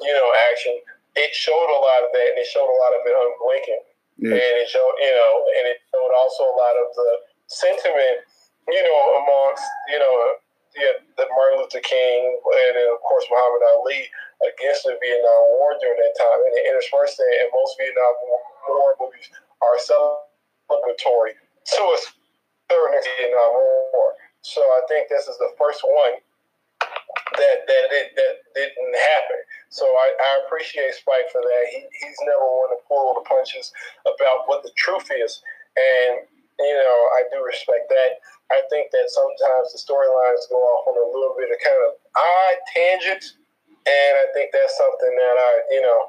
you 0.03 0.11
know, 0.11 0.27
action 0.51 0.75
it 1.17 1.33
showed 1.33 1.71
a 1.73 1.81
lot 1.81 2.05
of 2.05 2.11
that, 2.13 2.29
and 2.37 2.39
it 2.39 2.49
showed 2.49 2.69
a 2.69 2.79
lot 2.79 2.93
of 2.93 3.01
it 3.05 3.17
unblinking, 3.17 3.83
yeah. 4.21 4.37
and 4.37 4.55
it 4.61 4.69
showed 4.69 4.95
you 5.01 5.15
know, 5.17 5.33
and 5.57 5.65
it 5.69 5.81
showed 5.89 6.13
also 6.13 6.45
a 6.45 6.57
lot 6.57 6.77
of 6.77 6.89
the 6.93 7.11
sentiment, 7.49 8.23
you 8.69 8.83
know, 8.85 9.01
amongst 9.25 9.65
you 9.89 9.99
know, 9.99 10.15
yeah, 10.77 10.95
the 11.17 11.25
Martin 11.33 11.65
Luther 11.65 11.81
King 11.81 12.37
and 12.37 12.73
then 12.77 12.89
of 12.93 13.01
course 13.01 13.25
Muhammad 13.33 13.65
Ali 13.77 14.05
against 14.45 14.85
the 14.85 15.01
Vietnam 15.01 15.43
War 15.57 15.73
during 15.81 15.97
that 15.97 16.15
time, 16.21 16.41
and, 16.45 16.53
and 16.53 16.65
interspersed 16.77 17.17
thing, 17.17 17.33
and 17.41 17.49
most 17.53 17.81
Vietnam 17.81 18.13
War 18.69 18.93
movies 19.01 19.33
are 19.65 19.81
celebratory 19.81 21.33
to 21.33 21.81
a 21.81 21.99
certain 22.69 23.01
Vietnam 23.17 23.53
War. 23.57 24.13
So 24.45 24.61
I 24.61 24.85
think 24.87 25.09
this 25.09 25.27
is 25.27 25.39
the 25.41 25.51
first 25.57 25.81
one 25.83 26.21
that 27.41 27.57
that 27.67 27.85
it, 27.91 28.13
that 28.15 28.35
didn't 28.55 28.97
happen. 28.97 29.41
So 29.71 29.85
I, 29.85 30.09
I 30.15 30.31
appreciate 30.47 30.95
Spike 30.95 31.29
for 31.33 31.43
that. 31.43 31.65
He, 31.73 31.83
he's 32.01 32.21
never 32.23 32.47
one 32.47 32.71
to 32.71 32.81
pull 32.87 33.15
the 33.15 33.27
punches 33.27 33.73
about 34.07 34.47
what 34.47 34.63
the 34.63 34.71
truth 34.77 35.11
is, 35.11 35.43
and 35.77 36.23
you 36.59 36.77
know 36.77 36.99
I 37.19 37.27
do 37.33 37.43
respect 37.43 37.91
that. 37.91 38.23
I 38.55 38.63
think 38.71 38.95
that 38.95 39.11
sometimes 39.11 39.75
the 39.75 39.83
storylines 39.83 40.47
go 40.49 40.63
off 40.63 40.87
on 40.87 40.95
a 40.95 41.11
little 41.11 41.35
bit 41.35 41.51
of 41.51 41.59
kind 41.59 41.83
of 41.83 41.99
odd 42.15 42.59
tangents, 42.71 43.35
and 43.67 44.13
I 44.23 44.31
think 44.33 44.55
that's 44.55 44.79
something 44.79 45.15
that 45.19 45.37
I 45.37 45.53
you 45.75 45.83
know 45.83 46.01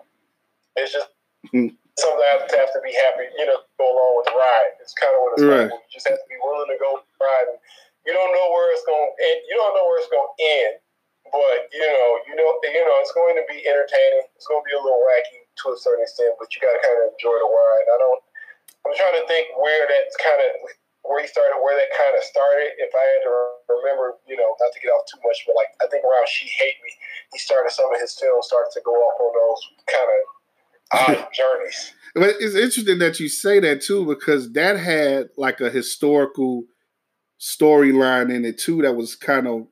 it's 0.78 0.93
just. 0.93 1.10
Mm-hmm. 1.53 1.74
Something 1.97 2.30
I 2.30 2.38
have 2.38 2.45
to, 2.45 2.53
have 2.62 2.70
to 2.78 2.84
be 2.86 2.93
happy, 2.93 3.26
you 3.41 3.49
know, 3.49 3.58
go 3.82 3.89
along 3.89 4.22
with 4.22 4.30
the 4.30 4.38
ride. 4.38 4.78
It's 4.78 4.93
kind 5.01 5.18
of 5.18 5.20
what 5.26 5.34
it's 5.34 5.49
right. 5.49 5.66
like. 5.66 5.74
You 5.74 5.89
just 5.89 6.05
have 6.05 6.22
to 6.22 6.30
be 6.30 6.38
willing 6.45 6.70
to 6.70 6.78
go 6.78 7.01
ride. 7.18 7.49
And 7.49 7.58
you 8.05 8.14
don't 8.14 8.30
know 8.38 8.53
where 8.53 8.70
it's 8.70 8.86
going. 8.86 9.10
to 9.10 9.18
end. 9.18 9.41
You 9.49 9.58
don't 9.58 9.74
know 9.74 9.82
where 9.89 9.97
it's 9.97 10.12
going 10.14 10.30
to 10.30 10.38
end 10.38 10.74
but 11.32 11.58
you 11.74 11.84
know, 11.84 12.10
you 12.28 12.36
know, 12.36 12.50
you 12.64 12.84
know, 12.84 12.98
it's 13.04 13.14
going 13.14 13.36
to 13.36 13.46
be 13.48 13.64
entertaining. 13.68 14.26
It's 14.36 14.48
going 14.48 14.64
to 14.64 14.68
be 14.68 14.76
a 14.76 14.82
little 14.82 15.04
wacky 15.04 15.48
to 15.64 15.66
a 15.74 15.78
certain 15.78 16.04
extent, 16.04 16.36
but 16.40 16.52
you 16.54 16.62
got 16.64 16.74
to 16.76 16.82
kind 16.84 16.98
of 17.04 17.14
enjoy 17.16 17.36
the 17.36 17.50
ride. 17.50 17.88
I 17.88 17.98
don't. 18.00 18.22
I'm 18.86 18.96
trying 18.96 19.20
to 19.20 19.26
think 19.28 19.52
where 19.60 19.84
that's 19.84 20.16
kind 20.16 20.40
of 20.40 20.52
where 21.04 21.20
he 21.20 21.28
started, 21.28 21.60
where 21.60 21.76
that 21.76 21.92
kind 21.96 22.16
of 22.16 22.24
started. 22.24 22.76
If 22.80 22.92
I 22.96 23.04
had 23.04 23.22
to 23.28 23.32
remember, 23.68 24.20
you 24.28 24.40
know, 24.40 24.56
not 24.60 24.72
to 24.72 24.80
get 24.80 24.92
off 24.92 25.08
too 25.08 25.20
much, 25.24 25.44
but 25.48 25.56
like 25.56 25.72
I 25.84 25.88
think 25.92 26.04
around 26.08 26.28
"She 26.28 26.48
Hate 26.48 26.80
Me," 26.84 26.92
he 27.34 27.40
started 27.40 27.72
some 27.72 27.92
of 27.92 28.00
his 28.00 28.16
films 28.16 28.48
started 28.48 28.72
to 28.76 28.82
go 28.84 28.96
off 28.96 29.18
on 29.20 29.32
those 29.36 29.62
kind 29.92 30.10
of 30.12 30.22
odd 30.92 31.20
journeys. 31.36 31.94
But 32.16 32.40
it's 32.40 32.56
interesting 32.56 33.00
that 33.00 33.20
you 33.20 33.30
say 33.30 33.60
that 33.60 33.82
too, 33.82 34.06
because 34.06 34.52
that 34.54 34.80
had 34.80 35.30
like 35.38 35.62
a 35.62 35.70
historical 35.70 36.66
storyline 37.40 38.34
in 38.34 38.46
it 38.46 38.58
too. 38.58 38.82
That 38.82 38.96
was 38.96 39.16
kind 39.16 39.48
of 39.48 39.68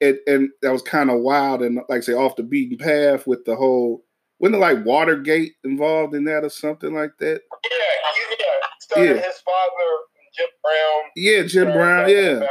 it, 0.00 0.20
and 0.26 0.50
that 0.62 0.72
was 0.72 0.82
kind 0.82 1.10
of 1.10 1.20
wild 1.20 1.62
and 1.62 1.80
like 1.88 2.02
say 2.02 2.12
off 2.12 2.36
the 2.36 2.42
beaten 2.42 2.78
path 2.78 3.26
with 3.26 3.44
the 3.44 3.56
whole. 3.56 4.04
Wasn't 4.38 4.56
it 4.56 4.58
like 4.58 4.84
Watergate 4.84 5.54
involved 5.64 6.14
in 6.14 6.24
that 6.24 6.44
or 6.44 6.50
something 6.50 6.94
like 6.94 7.12
that? 7.20 7.40
Yeah, 7.64 7.70
yeah. 8.38 8.46
Started 8.80 9.16
yeah. 9.16 9.22
his 9.22 9.40
father, 9.44 9.90
Jim 10.36 10.46
Brown. 10.62 11.02
Yeah, 11.16 11.42
Jim 11.44 11.72
Brown. 11.72 12.10
Yeah. 12.10 12.30
About, 12.36 12.50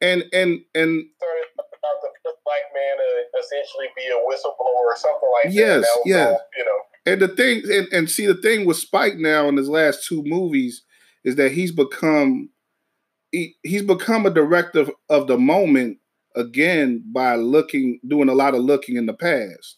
and 0.00 0.24
and 0.32 0.60
and 0.74 1.04
started 1.16 1.48
about 1.56 2.00
the 2.02 2.08
first 2.24 2.38
black 2.44 2.64
man 2.74 2.96
to 2.96 3.38
essentially 3.38 3.88
be 3.96 4.06
a 4.06 4.16
whistleblower 4.16 4.86
or 4.88 4.96
something 4.96 5.30
like 5.44 5.54
yes, 5.54 5.82
that. 5.82 6.02
Yes, 6.04 6.16
yeah. 6.16 6.26
All, 6.26 6.40
you 6.56 6.64
know. 6.64 6.78
And 7.04 7.20
the 7.20 7.28
thing, 7.28 7.62
and, 7.68 7.88
and 7.92 8.10
see, 8.10 8.26
the 8.26 8.34
thing 8.34 8.64
with 8.64 8.76
Spike 8.76 9.16
now 9.16 9.48
in 9.48 9.56
his 9.56 9.68
last 9.68 10.06
two 10.06 10.22
movies 10.24 10.82
is 11.24 11.36
that 11.36 11.52
he's 11.52 11.72
become 11.72 12.48
he, 13.32 13.56
he's 13.62 13.82
become 13.82 14.26
a 14.26 14.30
director 14.30 14.86
of 15.08 15.26
the 15.26 15.38
moment 15.38 15.98
again 16.36 17.02
by 17.12 17.36
looking, 17.36 18.00
doing 18.06 18.28
a 18.28 18.34
lot 18.34 18.54
of 18.54 18.62
looking 18.62 18.96
in 18.96 19.06
the 19.06 19.14
past. 19.14 19.76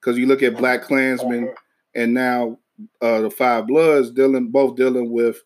Because 0.00 0.18
you 0.18 0.26
look 0.26 0.42
at 0.42 0.56
Black 0.56 0.82
Klansman 0.82 1.52
and 1.94 2.14
now 2.14 2.58
uh, 3.00 3.22
the 3.22 3.30
Five 3.30 3.66
Bloods 3.66 4.10
dealing 4.10 4.50
both 4.50 4.76
dealing 4.76 5.10
with 5.10 5.42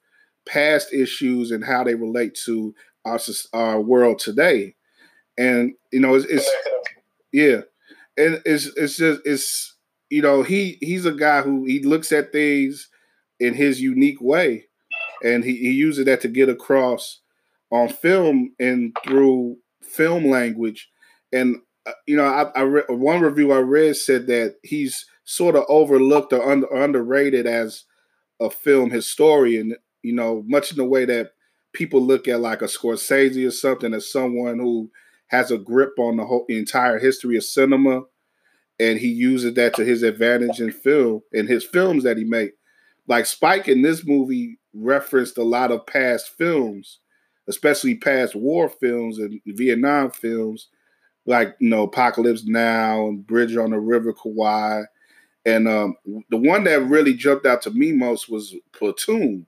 past 0.46 0.92
issues 0.92 1.50
and 1.50 1.64
how 1.64 1.84
they 1.84 1.94
relate 1.94 2.34
to 2.44 2.74
our 3.04 3.18
our 3.52 3.80
world 3.80 4.18
today. 4.18 4.74
And 5.38 5.72
you 5.92 6.00
know, 6.00 6.14
it's, 6.14 6.26
it's 6.26 6.50
yeah, 7.32 7.60
and 8.16 8.42
it's 8.44 8.66
it's 8.76 8.96
just 8.96 9.20
it's 9.24 9.76
you 10.10 10.22
know 10.22 10.42
he 10.42 10.78
he's 10.80 11.06
a 11.06 11.12
guy 11.12 11.42
who 11.42 11.64
he 11.64 11.82
looks 11.82 12.12
at 12.12 12.32
things 12.32 12.88
in 13.38 13.54
his 13.54 13.80
unique 13.80 14.20
way, 14.20 14.66
and 15.24 15.44
he, 15.44 15.56
he 15.56 15.70
uses 15.70 16.04
that 16.04 16.20
to 16.22 16.28
get 16.28 16.48
across 16.48 17.20
on 17.70 17.88
film 17.88 18.52
and 18.58 18.94
through 19.04 19.56
film 19.90 20.28
language. 20.28 20.88
And 21.32 21.56
uh, 21.86 21.92
you 22.06 22.16
know, 22.16 22.24
I, 22.24 22.42
I 22.58 22.62
re- 22.62 22.82
one 22.88 23.20
review 23.20 23.52
I 23.52 23.58
read 23.58 23.96
said 23.96 24.26
that 24.26 24.56
he's 24.62 25.06
sort 25.24 25.56
of 25.56 25.64
overlooked 25.68 26.32
or 26.32 26.42
under, 26.42 26.66
underrated 26.68 27.46
as 27.46 27.84
a 28.40 28.50
film 28.50 28.90
historian. 28.90 29.76
You 30.02 30.14
know, 30.14 30.42
much 30.46 30.70
in 30.70 30.76
the 30.76 30.84
way 30.84 31.04
that 31.04 31.32
people 31.72 32.00
look 32.00 32.28
at 32.28 32.40
like 32.40 32.62
a 32.62 32.66
Scorsese 32.66 33.46
or 33.46 33.50
something 33.50 33.94
as 33.94 34.10
someone 34.10 34.58
who 34.58 34.90
has 35.28 35.50
a 35.50 35.58
grip 35.58 35.98
on 35.98 36.16
the 36.16 36.24
whole 36.24 36.44
entire 36.48 36.98
history 36.98 37.36
of 37.36 37.44
cinema, 37.44 38.02
and 38.80 38.98
he 38.98 39.08
uses 39.08 39.54
that 39.54 39.74
to 39.74 39.84
his 39.84 40.02
advantage 40.02 40.60
in 40.60 40.72
film 40.72 41.22
in 41.32 41.46
his 41.46 41.64
films 41.64 42.04
that 42.04 42.16
he 42.16 42.24
made. 42.24 42.50
Like 43.06 43.26
Spike 43.26 43.68
in 43.68 43.82
this 43.82 44.04
movie 44.04 44.58
referenced 44.72 45.38
a 45.38 45.42
lot 45.42 45.70
of 45.72 45.86
past 45.86 46.30
films 46.36 47.00
especially 47.50 47.96
past 47.96 48.36
war 48.36 48.68
films 48.68 49.18
and 49.18 49.40
Vietnam 49.44 50.10
films, 50.10 50.68
like 51.26 51.56
you 51.58 51.68
know 51.68 51.82
Apocalypse 51.82 52.44
Now 52.44 53.08
and 53.08 53.26
Bridge 53.26 53.56
on 53.56 53.70
the 53.70 53.78
River 53.78 54.12
Kwai. 54.12 54.82
And 55.44 55.66
um, 55.68 55.96
the 56.30 56.36
one 56.36 56.64
that 56.64 56.82
really 56.82 57.14
jumped 57.14 57.46
out 57.46 57.62
to 57.62 57.70
me 57.70 57.92
most 57.92 58.28
was 58.28 58.54
Platoon, 58.72 59.46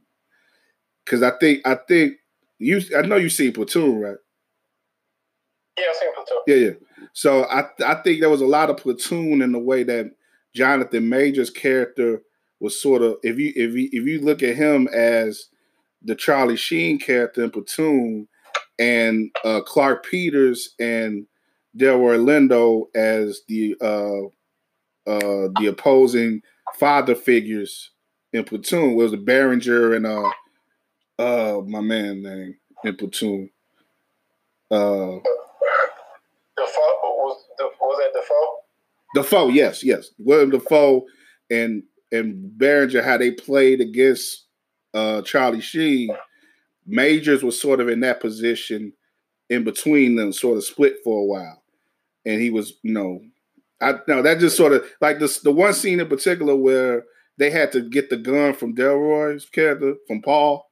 because 1.05 1.23
I 1.23 1.31
think 1.39 1.67
I 1.67 1.77
think 1.77 2.15
you 2.59 2.81
I 2.97 3.03
know 3.03 3.17
you 3.17 3.29
see 3.29 3.53
Platoon, 3.53 4.01
right? 4.01 4.17
Yeah, 5.79 5.85
I 5.89 5.95
seen 6.01 6.15
Platoon. 6.15 6.43
Yeah, 6.47 6.57
yeah. 6.57 7.07
So 7.13 7.45
I 7.45 7.67
I 7.87 7.95
think 8.03 8.21
there 8.21 8.31
was 8.31 8.41
a 8.41 8.47
lot 8.47 8.69
of 8.69 8.79
Platoon 8.79 9.43
in 9.43 9.53
the 9.53 9.59
way 9.59 9.85
that 9.85 10.11
Jonathan 10.55 11.09
Majors' 11.09 11.51
character 11.51 12.23
was 12.59 12.81
sort 12.81 13.03
of 13.03 13.17
if 13.23 13.39
you 13.39 13.53
if 13.55 13.75
you 13.75 13.89
if 13.93 14.07
you 14.07 14.21
look 14.21 14.43
at 14.43 14.57
him 14.57 14.89
as 14.89 15.49
the 16.05 16.15
Charlie 16.15 16.57
Sheen 16.57 16.99
character 16.99 17.45
in 17.45 17.51
Platoon 17.51 18.29
and 18.79 19.31
uh, 19.45 19.61
Clarke 19.61 20.05
Peters 20.07 20.75
and 20.79 21.27
Delroy 21.77 22.19
Lindo 22.19 22.85
as 22.95 23.43
the 23.49 23.77
uh, 23.81 24.27
uh, 25.11 25.49
the 25.59 25.67
opposing 25.69 26.43
father 26.79 27.15
figures 27.15 27.91
in 28.33 28.45
Platoon. 28.45 28.93
It 28.93 28.97
was 28.97 29.11
the 29.11 29.17
Berenger 29.17 29.95
and 29.95 30.07
uh 30.07 30.31
uh 31.19 31.61
my 31.67 31.81
man 31.81 32.23
name 32.23 32.57
in 32.85 32.97
Platoon. 32.97 33.51
Uh 34.71 35.19
Dafoe 36.57 36.99
was 37.03 37.45
the 37.59 37.71
was 37.81 37.99
that 37.99 38.21
Dafoe? 38.21 38.59
Dafoe, 39.15 39.49
yes, 39.49 39.85
yes. 39.85 40.11
William 40.19 40.51
Dafoe 40.51 41.05
and 41.51 41.83
and 42.11 42.57
Berenger, 42.59 43.03
how 43.03 43.19
they 43.19 43.31
played 43.31 43.81
against 43.81 44.42
uh, 44.95 45.23
Charlie 45.23 45.61
Sheen, 45.61 46.15
Majors 46.87 47.43
was 47.43 47.61
sort 47.61 47.81
of 47.81 47.89
in 47.89 48.01
that 48.01 48.21
position 48.21 48.93
in 49.49 49.65
between 49.65 50.17
them, 50.17 50.33
sort 50.33 50.57
of 50.57 50.65
split 50.65 50.97
for 51.05 51.21
a 51.21 51.25
while. 51.25 51.63
And 52.25 52.41
he 52.41 52.51
was, 52.51 52.75
you 52.83 52.93
know, 52.93 53.23
I 53.81 53.99
know 54.07 54.23
that 54.23 54.39
just 54.39 54.57
sort 54.57 54.73
of 54.73 54.85
like 55.01 55.19
this 55.19 55.41
the 55.41 55.51
one 55.51 55.75
scene 55.75 56.01
in 56.01 56.09
particular 56.09 56.55
where 56.55 57.05
they 57.37 57.51
had 57.51 57.73
to 57.73 57.81
get 57.81 58.11
the 58.11 58.17
gun 58.17 58.55
from 58.55 58.75
Delroy's 58.75 59.45
character, 59.47 59.95
from 60.07 60.23
Paul, 60.23 60.71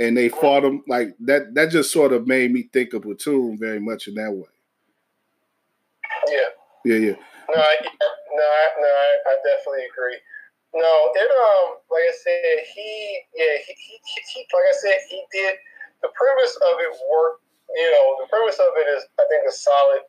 and 0.00 0.16
they 0.16 0.28
fought 0.28 0.64
him 0.64 0.82
like 0.88 1.14
that. 1.20 1.54
That 1.54 1.70
just 1.70 1.92
sort 1.92 2.12
of 2.12 2.26
made 2.26 2.52
me 2.52 2.68
think 2.72 2.92
of 2.94 3.02
Platoon 3.02 3.58
very 3.58 3.78
much 3.78 4.08
in 4.08 4.14
that 4.14 4.32
way. 4.32 4.48
Yeah. 6.28 6.48
Yeah, 6.84 6.96
yeah. 6.96 7.16
No, 7.54 7.60
I, 7.60 7.76
no, 7.82 8.42
I, 8.42 8.68
no, 8.80 8.86
I, 8.88 9.18
I 9.26 9.36
definitely 9.44 9.84
agree. 9.92 10.16
No, 10.72 11.12
it 11.12 11.28
um, 11.28 11.84
like 11.92 12.08
I 12.08 12.16
said, 12.16 12.64
he 12.72 12.88
yeah, 13.36 13.60
he, 13.60 13.72
he, 13.76 13.96
he 14.00 14.40
like 14.56 14.68
I 14.72 14.76
said, 14.80 14.98
he 15.08 15.20
did 15.28 15.60
the 16.00 16.08
premise 16.16 16.56
of 16.64 16.80
it 16.80 16.92
worked. 17.12 17.44
You 17.76 17.88
know, 17.92 18.24
the 18.24 18.28
premise 18.32 18.56
of 18.56 18.72
it 18.80 18.88
is 18.96 19.04
I 19.20 19.24
think 19.28 19.44
a 19.44 19.52
solid. 19.52 20.00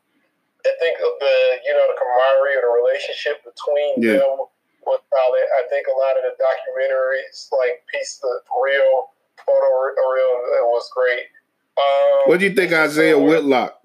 I 0.64 0.72
think 0.80 0.95
of 1.03 1.20
the 1.20 1.36
you 1.68 1.74
know 1.76 1.86
the 1.91 1.99
camaraderie 1.99 2.55
or 2.55 2.64
the 2.64 2.74
relationship 2.80 3.43
between 3.43 3.99
yeah. 3.99 4.24
them 4.24 4.47
was 4.88 5.03
solid. 5.11 5.47
I 5.59 5.68
think 5.68 5.88
a 5.91 5.95
lot 5.99 6.16
of 6.16 6.24
the 6.32 6.36
documentaries, 6.39 7.51
like 7.51 7.84
piece 7.91 8.24
the 8.24 8.32
real 8.55 9.11
photo 9.43 9.68
real, 9.99 10.32
it 10.59 10.66
was 10.72 10.88
great. 10.95 11.28
Um, 11.76 12.32
what 12.32 12.39
do 12.39 12.45
you 12.45 12.53
think, 12.53 12.72
Isiah 12.72 13.18
Whitlock? 13.18 13.76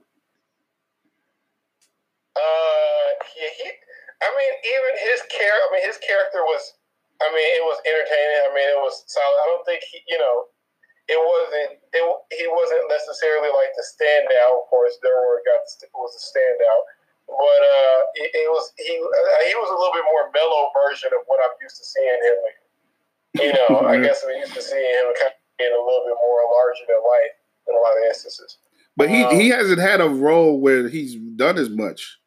Uh, 2.36 3.08
yeah, 3.34 3.50
he 3.56 3.70
I 4.18 4.28
mean, 4.34 4.52
even 4.66 4.92
his 4.98 5.20
character. 5.30 5.64
I 5.64 5.70
mean, 5.74 5.84
his 5.86 5.98
character 6.02 6.42
was. 6.42 6.62
I 7.18 7.26
mean, 7.34 7.48
it 7.58 7.64
was 7.66 7.78
entertaining. 7.82 8.40
I 8.46 8.50
mean, 8.54 8.68
it 8.78 8.78
was 8.78 9.02
solid. 9.10 9.38
I 9.42 9.46
don't 9.50 9.66
think 9.66 9.82
he, 9.82 9.98
you 10.06 10.18
know, 10.22 10.46
it 11.10 11.18
wasn't. 11.18 11.82
It, 11.90 12.04
he 12.34 12.46
wasn't 12.46 12.86
necessarily 12.86 13.50
like 13.50 13.74
the 13.74 13.82
standout. 13.82 14.62
Of 14.62 14.70
course, 14.70 14.98
Delroy 15.02 15.42
got 15.42 15.66
was 15.98 16.14
a 16.14 16.22
standout, 16.22 16.82
but 17.26 17.60
uh, 17.62 18.00
it, 18.22 18.30
it 18.46 18.48
was 18.50 18.70
he. 18.78 18.94
Uh, 18.98 19.42
he 19.50 19.54
was 19.58 19.70
a 19.70 19.78
little 19.78 19.94
bit 19.94 20.06
more 20.06 20.30
mellow 20.30 20.70
version 20.74 21.10
of 21.10 21.26
what 21.26 21.42
I'm 21.42 21.54
used 21.58 21.78
to 21.78 21.86
seeing 21.86 22.20
him. 22.22 22.38
You 23.38 23.52
know, 23.54 23.86
I 23.86 23.98
guess 23.98 24.22
I'm 24.22 24.34
used 24.38 24.54
to 24.54 24.62
seeing 24.62 24.82
him 24.82 25.10
kind 25.18 25.34
of 25.34 25.42
being 25.58 25.74
a 25.74 25.82
little 25.82 26.06
bit 26.06 26.18
more 26.22 26.42
larger 26.50 26.86
than 26.86 27.02
life 27.02 27.34
in 27.66 27.74
a 27.74 27.80
lot 27.82 27.98
of 27.98 28.02
instances. 28.06 28.58
But 28.96 29.10
he, 29.10 29.22
um, 29.22 29.34
he 29.34 29.48
hasn't 29.48 29.78
had 29.78 30.00
a 30.00 30.08
role 30.08 30.58
where 30.58 30.88
he's 30.88 31.14
done 31.14 31.58
as 31.58 31.70
much. 31.70 32.18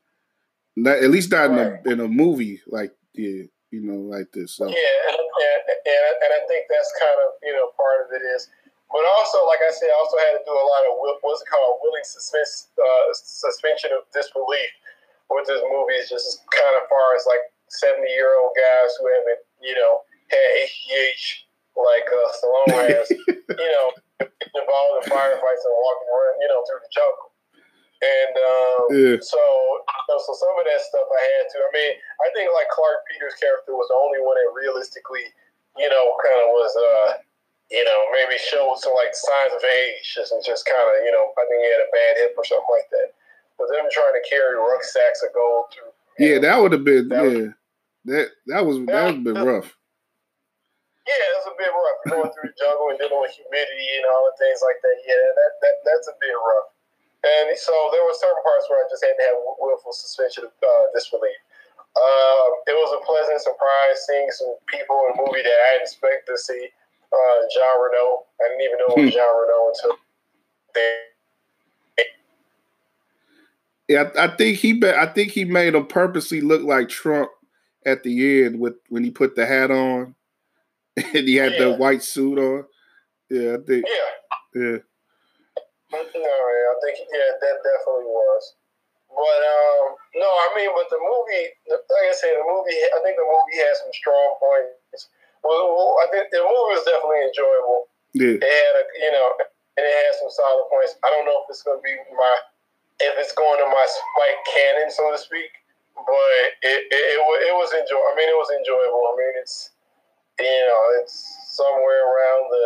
Not, 0.81 0.97
at 0.97 1.13
least 1.13 1.29
not 1.29 1.53
right. 1.53 1.77
in, 1.85 1.85
a, 1.85 1.93
in 1.93 1.97
a 2.01 2.09
movie 2.09 2.57
like 2.65 2.89
yeah, 3.13 3.45
you 3.69 3.81
know, 3.85 4.01
like 4.01 4.33
this. 4.33 4.57
So. 4.57 4.65
Yeah, 4.65 4.97
and, 5.13 5.19
and, 5.21 6.13
and 6.25 6.31
I 6.33 6.41
think 6.49 6.65
that's 6.65 6.91
kind 6.97 7.17
of 7.21 7.37
you 7.45 7.53
know 7.53 7.69
part 7.77 8.01
of 8.01 8.09
it 8.17 8.23
is, 8.25 8.49
but 8.89 9.05
also 9.17 9.45
like 9.45 9.61
I 9.61 9.69
said, 9.69 9.93
I 9.93 9.97
also 10.01 10.17
had 10.17 10.33
to 10.35 10.43
do 10.43 10.53
a 10.53 10.65
lot 10.65 10.83
of 10.89 10.97
what's 11.21 11.45
it 11.45 11.49
called 11.49 11.79
willing 11.85 12.05
suspense, 12.05 12.73
uh, 12.81 13.13
suspension 13.13 13.93
of 13.93 14.09
disbelief 14.09 14.73
with 15.29 15.45
this 15.45 15.61
movie. 15.69 16.01
Is 16.01 16.09
just 16.09 16.41
kind 16.49 16.73
of 16.81 16.89
far 16.89 17.13
as 17.13 17.29
like 17.29 17.45
seventy 17.69 18.09
year 18.17 18.41
old 18.41 18.57
guys 18.57 18.89
who 18.97 19.05
haven't 19.05 19.41
you 19.61 19.77
know 19.77 20.01
had 20.33 20.49
HGH 20.65 21.45
like 21.75 22.07
uh, 22.07 22.29
Stallone 22.35 22.91
has, 22.99 23.07
you 23.11 23.71
know, 23.71 23.87
involved 24.19 24.95
in 24.99 25.03
firefights 25.07 25.63
and 25.63 25.75
walking 25.75 26.09
around, 26.11 26.35
you 26.43 26.49
know, 26.51 26.59
through 26.67 26.83
the 26.83 26.91
jungle. 26.91 27.30
And 28.01 28.33
um, 28.33 28.81
yeah. 28.97 29.17
so, 29.21 29.37
so 30.09 30.31
some 30.33 30.57
of 30.57 30.65
that 30.65 30.81
stuff 30.81 31.05
I 31.05 31.21
had 31.37 31.45
to. 31.53 31.57
I 31.61 31.69
mean, 31.69 31.91
I 32.25 32.27
think 32.33 32.49
like 32.49 32.65
Clarke 32.73 33.05
Peters' 33.05 33.37
character 33.37 33.77
was 33.77 33.85
the 33.93 33.99
only 34.01 34.17
one 34.25 34.41
that 34.41 34.49
realistically, 34.57 35.29
you 35.77 35.85
know, 35.85 36.17
kind 36.17 36.41
of 36.41 36.49
was, 36.49 36.73
uh, 36.73 37.21
you 37.69 37.85
know, 37.85 37.99
maybe 38.09 38.41
showed 38.41 38.81
some 38.81 38.97
like 38.97 39.13
signs 39.13 39.53
of 39.53 39.61
age, 39.61 40.01
just 40.17 40.33
just 40.41 40.65
kind 40.65 40.81
of, 40.81 41.05
you 41.05 41.13
know, 41.13 41.29
I 41.29 41.45
think 41.45 41.61
he 41.61 41.69
had 41.69 41.85
a 41.85 41.93
bad 41.93 42.13
hip 42.25 42.33
or 42.33 42.45
something 42.45 42.73
like 42.73 42.89
that. 42.89 43.13
But 43.61 43.69
them 43.69 43.85
trying 43.93 44.17
to 44.17 44.25
carry 44.25 44.57
rucksacks 44.57 45.21
of 45.21 45.29
gold 45.37 45.69
through. 45.69 45.93
Yeah, 46.17 46.41
know, 46.41 46.45
that 46.49 46.57
would 46.57 46.73
have 46.73 46.85
been 46.85 47.05
that 47.13 47.21
yeah. 47.21 47.37
Was, 47.37 47.53
that 48.09 48.25
that 48.49 48.61
was 48.65 48.77
that 48.89 49.01
would 49.05 49.21
have 49.21 49.27
been 49.29 49.45
rough. 49.45 49.69
Yeah, 51.05 51.21
Yeah, 51.21 51.37
it's 51.37 51.53
a 51.53 51.55
bit 51.55 51.69
rough. 51.69 51.99
Going 52.09 52.31
through 52.33 52.49
the 52.49 52.57
jungle 52.57 52.89
and 52.89 52.97
dealing 52.97 53.21
with 53.21 53.37
humidity 53.37 53.89
and 54.01 54.09
all 54.09 54.25
the 54.25 54.35
things 54.41 54.57
like 54.65 54.81
that. 54.81 54.97
Yeah, 55.05 55.21
that, 55.37 55.51
that 55.61 55.75
that's 55.85 56.09
a 56.09 56.17
bit 56.17 56.33
rough. 56.33 56.73
And 57.21 57.53
so 57.57 57.73
there 57.93 58.01
were 58.01 58.17
certain 58.17 58.41
parts 58.41 58.65
where 58.65 58.81
I 58.81 58.89
just 58.89 59.05
had 59.05 59.13
to 59.13 59.25
have 59.29 59.37
willful 59.61 59.93
suspension 59.93 60.49
of 60.49 60.53
uh, 60.57 60.85
disbelief. 60.93 61.37
Um, 61.93 62.49
it 62.65 62.73
was 62.73 62.97
a 62.97 63.05
pleasant 63.05 63.41
surprise 63.41 63.97
seeing 64.07 64.31
some 64.31 64.55
people 64.67 64.97
in 65.05 65.19
a 65.19 65.21
movie 65.21 65.43
that 65.43 65.59
I 65.69 65.77
didn't 65.77 65.91
expect 65.91 66.25
to 66.27 66.37
see. 66.37 66.69
Uh, 67.11 67.37
Jean 67.53 67.77
Reno. 67.77 68.23
I 68.39 68.47
didn't 68.49 68.63
even 68.63 68.77
know 68.79 68.89
it 68.95 68.99
was 69.05 69.13
hmm. 69.13 69.19
Jean 69.19 69.33
Reno 69.37 69.57
until. 69.69 69.93
Yeah, 73.89 74.09
I 74.17 74.27
think 74.37 74.57
he. 74.57 74.81
I 74.85 75.05
think 75.07 75.31
he 75.31 75.43
made 75.43 75.75
him 75.75 75.85
purposely 75.85 76.39
look 76.39 76.63
like 76.63 76.87
Trump 76.87 77.29
at 77.85 78.03
the 78.03 78.45
end 78.45 78.59
with 78.59 78.75
when 78.87 79.03
he 79.03 79.11
put 79.11 79.35
the 79.35 79.45
hat 79.45 79.69
on 79.69 80.15
and 80.95 81.27
he 81.27 81.35
had 81.35 81.53
yeah. 81.53 81.65
the 81.65 81.73
white 81.73 82.01
suit 82.01 82.39
on. 82.39 82.65
Yeah, 83.29 83.55
I 83.55 83.57
think. 83.67 83.85
Yeah. 83.85 84.61
Yeah. 84.61 84.77
No, 85.91 85.99
I 85.99 86.75
think 86.83 87.03
yeah, 87.11 87.35
that 87.35 87.57
definitely 87.59 88.07
was. 88.07 88.55
But 89.11 89.41
um, 89.43 89.99
no, 90.15 90.27
I 90.27 90.47
mean, 90.55 90.71
but 90.71 90.87
the 90.87 90.99
movie, 91.03 91.51
like 91.67 92.07
I 92.07 92.15
said, 92.15 92.39
the 92.39 92.47
movie. 92.47 92.79
I 92.95 92.99
think 93.03 93.19
the 93.19 93.27
movie 93.27 93.59
has 93.67 93.83
some 93.83 93.91
strong 93.91 94.39
points. 94.39 95.11
Well, 95.43 95.99
I 95.99 96.07
think 96.15 96.31
the 96.31 96.39
movie 96.47 96.79
was 96.79 96.87
definitely 96.87 97.27
enjoyable. 97.27 97.91
Yeah. 98.15 98.39
It 98.39 98.47
had 98.47 98.75
a, 98.79 98.83
you 99.03 99.11
know, 99.11 99.27
and 99.75 99.83
it 99.83 99.91
had 99.91 100.15
some 100.15 100.31
solid 100.31 100.71
points. 100.71 100.95
I 101.03 101.11
don't 101.11 101.27
know 101.27 101.43
if 101.43 101.51
it's 101.51 101.63
going 101.63 101.79
to 101.79 101.83
be 101.83 101.95
my, 102.15 102.35
if 103.03 103.19
it's 103.19 103.35
going 103.35 103.59
to 103.59 103.67
my 103.67 103.85
Spike 103.87 104.41
canon, 104.47 104.87
so 104.87 105.11
to 105.11 105.19
speak. 105.19 105.51
But 105.91 106.31
it 106.63 106.87
it, 106.87 106.87
it, 106.87 107.19
it 107.19 107.55
was 107.55 107.75
enjoy. 107.75 107.99
I 107.99 108.15
mean, 108.15 108.31
it 108.31 108.39
was 108.39 108.51
enjoyable. 108.55 109.11
I 109.11 109.13
mean, 109.19 109.35
it's 109.43 109.75
you 110.39 110.63
know, 110.71 110.83
it's 111.03 111.19
somewhere 111.51 112.07
around 112.07 112.47
the 112.47 112.65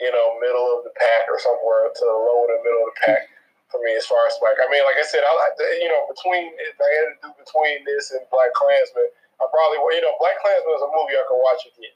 you 0.00 0.12
know 0.12 0.26
middle 0.40 0.66
of 0.76 0.84
the 0.84 0.92
pack 0.96 1.24
or 1.28 1.40
somewhere 1.40 1.88
to 1.88 2.02
the 2.04 2.16
lower 2.16 2.46
the 2.50 2.60
middle 2.60 2.84
of 2.84 2.92
the 2.92 2.98
pack 3.04 3.22
for 3.70 3.82
me 3.82 3.94
as 3.98 4.06
far 4.06 4.26
as 4.26 4.38
like 4.42 4.58
I 4.62 4.66
mean, 4.70 4.82
like 4.86 4.98
I 4.98 5.06
said, 5.06 5.26
I 5.26 5.32
like 5.34 5.54
you 5.82 5.90
know 5.90 6.06
between 6.06 6.54
if 6.62 6.76
I 6.78 6.88
had 6.88 7.06
to 7.10 7.14
do 7.22 7.28
between 7.36 7.82
this 7.82 8.14
and 8.14 8.22
Black 8.30 8.54
Klansman, 8.54 9.10
I 9.42 9.44
probably 9.50 9.82
you 9.98 10.02
know 10.02 10.14
Black 10.22 10.38
Klansman 10.40 10.74
is 10.74 10.84
a 10.86 10.90
movie 10.90 11.18
I 11.18 11.26
could 11.26 11.42
watch 11.42 11.66
again. 11.66 11.94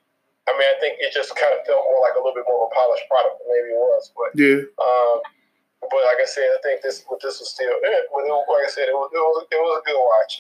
I 0.49 0.57
mean, 0.59 0.67
I 0.67 0.77
think 0.83 0.99
it 0.99 1.15
just 1.15 1.31
kind 1.39 1.55
of 1.55 1.63
felt 1.63 1.87
more 1.87 2.03
like 2.03 2.19
a 2.19 2.23
little 2.23 2.35
bit 2.35 2.49
more 2.49 2.67
of 2.67 2.69
a 2.69 2.75
polished 2.75 3.07
product 3.07 3.39
than 3.39 3.49
maybe 3.55 3.71
it 3.71 3.81
was, 3.81 4.05
but 4.19 4.31
yeah. 4.35 4.67
Um, 4.83 5.23
but 5.81 6.03
like 6.05 6.21
I 6.21 6.29
said, 6.29 6.49
I 6.51 6.61
think 6.63 6.83
this 6.83 7.07
this 7.23 7.39
was 7.39 7.49
still 7.55 7.71
eh, 7.71 8.03
like 8.13 8.67
I 8.67 8.71
said, 8.71 8.91
it 8.91 8.97
was 8.97 9.11
it 9.15 9.23
was, 9.23 9.47
it 9.47 9.61
was 9.63 9.75
a 9.79 9.85
good 9.87 10.01
watch. 10.01 10.33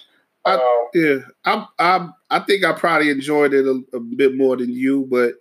I, 0.42 0.52
um, 0.56 0.82
yeah, 0.96 1.18
I, 1.44 1.52
I 1.78 1.94
I 2.30 2.38
think 2.40 2.64
I 2.64 2.72
probably 2.72 3.10
enjoyed 3.10 3.54
it 3.54 3.66
a, 3.66 3.80
a 3.94 4.00
bit 4.00 4.36
more 4.36 4.56
than 4.56 4.72
you, 4.72 5.06
but 5.10 5.34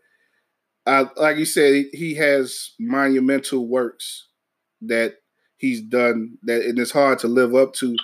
I, 0.85 1.05
like 1.17 1.37
you 1.37 1.45
said, 1.45 1.85
he 1.93 2.15
has 2.15 2.71
monumental 2.79 3.67
works 3.67 4.27
that 4.81 5.15
he's 5.57 5.81
done 5.81 6.37
that, 6.43 6.61
and 6.63 6.79
it's 6.79 6.91
hard 6.91 7.19
to 7.19 7.27
live 7.27 7.55
up 7.55 7.73
to. 7.75 7.95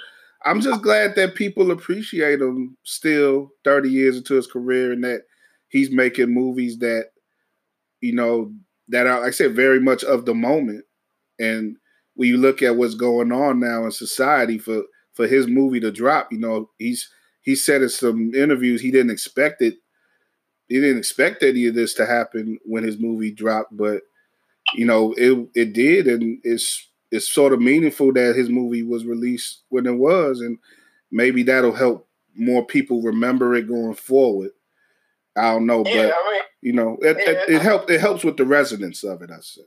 I'm 0.45 0.61
just 0.61 0.81
glad 0.83 1.15
that 1.15 1.35
people 1.35 1.71
appreciate 1.71 2.39
him 2.41 2.77
still 2.83 3.49
30 3.63 3.89
years 3.89 4.17
into 4.17 4.35
his 4.35 4.47
career, 4.47 4.91
and 4.91 5.03
that 5.03 5.23
he's 5.69 5.91
making 5.91 6.33
movies 6.33 6.77
that 6.79 7.07
you 8.01 8.13
know 8.13 8.51
that 8.89 9.07
are, 9.07 9.21
like 9.21 9.29
I 9.29 9.31
said, 9.31 9.55
very 9.55 9.79
much 9.79 10.03
of 10.03 10.25
the 10.25 10.35
moment. 10.35 10.85
And 11.39 11.77
when 12.13 12.29
you 12.29 12.37
look 12.37 12.61
at 12.61 12.77
what's 12.77 12.95
going 12.95 13.31
on 13.31 13.59
now 13.59 13.85
in 13.85 13.91
society 13.91 14.57
for 14.57 14.83
for 15.15 15.27
his 15.27 15.47
movie 15.47 15.79
to 15.79 15.91
drop. 15.91 16.31
You 16.31 16.39
know, 16.39 16.69
he's 16.77 17.09
he 17.41 17.55
said 17.55 17.81
in 17.81 17.89
some 17.89 18.33
interviews 18.35 18.81
he 18.81 18.91
didn't 18.91 19.11
expect 19.11 19.61
it. 19.61 19.75
He 20.67 20.79
didn't 20.79 20.97
expect 20.97 21.43
any 21.43 21.67
of 21.67 21.75
this 21.75 21.93
to 21.95 22.05
happen 22.05 22.59
when 22.63 22.83
his 22.83 22.97
movie 22.99 23.31
dropped, 23.31 23.75
but 23.75 24.03
you 24.73 24.85
know, 24.85 25.13
it 25.17 25.47
it 25.53 25.73
did, 25.73 26.07
and 26.07 26.39
it's 26.43 26.87
it's 27.11 27.31
sort 27.31 27.53
of 27.53 27.61
meaningful 27.61 28.11
that 28.13 28.35
his 28.35 28.49
movie 28.49 28.83
was 28.83 29.05
released 29.05 29.61
when 29.69 29.85
it 29.85 29.95
was, 29.97 30.41
and 30.41 30.57
maybe 31.11 31.43
that'll 31.43 31.71
help 31.71 32.07
more 32.35 32.65
people 32.65 33.01
remember 33.01 33.55
it 33.55 33.67
going 33.67 33.93
forward. 33.93 34.51
I 35.37 35.53
don't 35.53 35.65
know, 35.65 35.83
yeah, 35.85 36.07
but 36.07 36.13
I 36.13 36.31
mean, 36.31 36.41
you 36.61 36.73
know, 36.73 36.97
it, 37.01 37.17
yeah, 37.19 37.31
it, 37.31 37.49
it 37.49 37.61
helped. 37.61 37.89
It 37.89 38.01
helps 38.01 38.23
with 38.23 38.37
the 38.37 38.45
resonance 38.45 39.03
of 39.03 39.21
it. 39.21 39.29
I 39.31 39.39
say. 39.39 39.61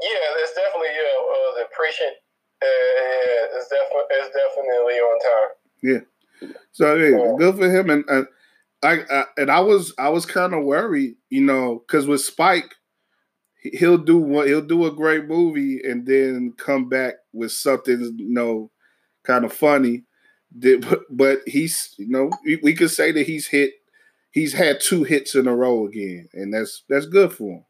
Yeah, 0.00 0.28
it's 0.36 0.54
definitely 0.54 0.94
you 0.94 1.02
know 1.02 1.32
uh, 1.32 1.58
the 1.58 1.64
appreciation 1.72 2.14
yeah, 2.62 3.58
it's 3.58 3.68
definitely 3.68 4.04
it's 4.10 4.34
definitely 4.34 4.94
on 4.94 5.18
time. 5.20 5.50
Yeah. 5.82 6.50
So 6.72 6.94
yeah, 6.96 7.36
good 7.38 7.56
for 7.56 7.70
him. 7.70 7.90
And, 7.90 8.04
and 8.08 8.26
I, 8.82 9.00
I 9.10 9.24
and 9.36 9.50
I 9.50 9.60
was 9.60 9.92
I 9.98 10.08
was 10.08 10.26
kind 10.26 10.54
of 10.54 10.64
worried, 10.64 11.16
you 11.30 11.42
know, 11.42 11.82
because 11.86 12.06
with 12.06 12.20
Spike, 12.20 12.74
he'll 13.62 13.98
do 13.98 14.18
one, 14.18 14.46
he'll 14.46 14.60
do 14.60 14.86
a 14.86 14.92
great 14.92 15.26
movie 15.26 15.80
and 15.82 16.06
then 16.06 16.54
come 16.56 16.88
back 16.88 17.14
with 17.32 17.52
something, 17.52 18.16
you 18.18 18.32
know, 18.32 18.70
kind 19.24 19.44
of 19.44 19.52
funny. 19.52 20.04
But, 20.50 21.02
but 21.10 21.40
he's, 21.46 21.94
you 21.98 22.08
know, 22.08 22.30
we 22.62 22.72
could 22.72 22.90
say 22.90 23.12
that 23.12 23.26
he's 23.26 23.48
hit, 23.48 23.74
he's 24.30 24.54
had 24.54 24.80
two 24.80 25.04
hits 25.04 25.34
in 25.34 25.46
a 25.46 25.54
row 25.54 25.86
again, 25.86 26.30
and 26.32 26.54
that's 26.54 26.84
that's 26.88 27.04
good 27.04 27.34
for 27.34 27.52
him. 27.52 27.64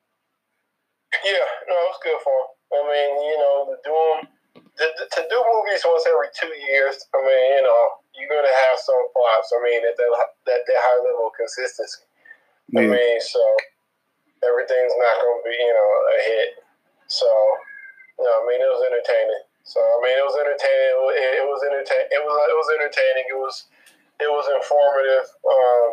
Yeah, 1.24 1.44
no, 1.68 1.74
it's 1.90 1.98
good 2.04 2.20
for 2.22 2.30
him. 2.30 2.48
I 2.70 2.80
mean, 2.86 3.30
you 3.30 3.38
know, 3.38 3.76
doing 3.82 4.28
to, 4.78 4.84
to 4.84 5.26
do 5.28 5.44
movies 5.52 5.82
once 5.84 6.06
every 6.06 6.28
two 6.40 6.54
years, 6.70 7.04
I 7.12 7.18
mean, 7.18 7.56
you 7.56 7.62
know, 7.62 7.88
you're 8.18 8.30
gonna 8.30 8.58
have 8.68 8.76
some 8.82 9.00
flops. 9.14 9.54
I 9.54 9.58
mean, 9.62 9.86
at 9.86 9.96
that 9.96 10.10
that, 10.46 10.60
that 10.66 10.80
high 10.82 10.98
level 11.00 11.30
of 11.30 11.38
consistency. 11.38 12.04
Yeah. 12.74 12.84
I 12.84 12.92
mean, 12.92 13.18
so 13.22 13.40
everything's 14.44 14.94
not 14.98 15.16
gonna 15.22 15.44
be, 15.46 15.54
you 15.56 15.74
know, 15.74 15.90
a 16.12 16.18
hit. 16.26 16.50
So, 17.08 17.30
you 18.18 18.24
know, 18.26 18.34
I 18.34 18.42
mean, 18.44 18.60
it 18.60 18.68
was 18.68 18.84
entertaining. 18.84 19.44
So, 19.64 19.80
I 19.80 19.96
mean, 20.04 20.16
it 20.16 20.24
was 20.24 20.36
entertaining. 20.36 20.96
It, 21.16 21.30
it 21.40 21.46
was 21.48 21.60
entertaining. 21.64 22.10
It 22.12 22.22
was 22.24 22.36
it 22.48 22.56
was 22.58 22.68
entertaining. 22.74 23.26
It 23.28 23.38
was 23.38 23.56
it 24.20 24.30
was 24.30 24.46
informative. 24.52 25.26
Um, 25.46 25.88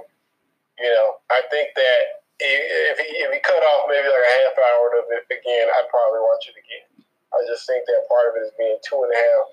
you 0.81 0.91
know, 0.91 1.23
I 1.31 1.39
think 1.47 1.71
that 1.77 2.25
if 2.39 2.97
he 2.99 3.09
if 3.23 3.31
he 3.31 3.39
cut 3.39 3.63
off 3.63 3.87
maybe 3.87 4.07
like 4.07 4.27
a 4.27 4.35
half 4.43 4.55
hour 4.59 4.91
of 4.99 5.07
it 5.11 5.23
again, 5.31 5.67
I'd 5.71 5.91
probably 5.91 6.19
watch 6.19 6.51
it 6.51 6.57
again. 6.59 7.05
I 7.31 7.43
just 7.47 7.67
think 7.67 7.83
that 7.87 8.07
part 8.07 8.31
of 8.31 8.39
it 8.39 8.47
is 8.47 8.55
being 8.59 8.79
two 8.83 8.99
and 9.03 9.11
a 9.11 9.19
half 9.19 9.45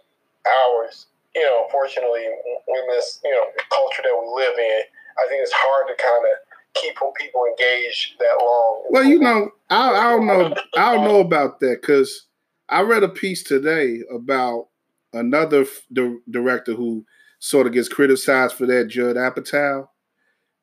hours. 0.47 1.07
You 1.35 1.43
know, 1.43 1.65
unfortunately, 1.65 2.25
in 2.25 2.87
this 2.91 3.21
you 3.25 3.31
know 3.31 3.47
culture 3.71 4.03
that 4.05 4.19
we 4.21 4.43
live 4.43 4.59
in, 4.59 4.81
I 5.19 5.29
think 5.29 5.43
it's 5.43 5.53
hard 5.55 5.87
to 5.89 6.03
kind 6.03 6.25
of 6.27 6.53
keep 6.75 6.95
people 7.19 7.45
engaged 7.47 8.15
that 8.19 8.39
long. 8.41 8.83
Well, 8.91 9.05
you 9.05 9.19
know, 9.19 9.51
I, 9.71 9.91
I 9.91 10.11
don't 10.11 10.27
know. 10.27 10.55
I 10.77 10.95
don't 10.95 11.05
know 11.05 11.21
about 11.21 11.61
that 11.61 11.79
because 11.81 12.27
I 12.69 12.83
read 12.83 13.03
a 13.03 13.09
piece 13.09 13.43
today 13.43 14.01
about 14.13 14.69
another 15.13 15.67
di- 15.93 16.19
director 16.31 16.75
who 16.75 17.05
sort 17.39 17.67
of 17.67 17.73
gets 17.73 17.89
criticized 17.89 18.55
for 18.55 18.67
that, 18.67 18.89
Judd 18.89 19.17
Apatow, 19.17 19.89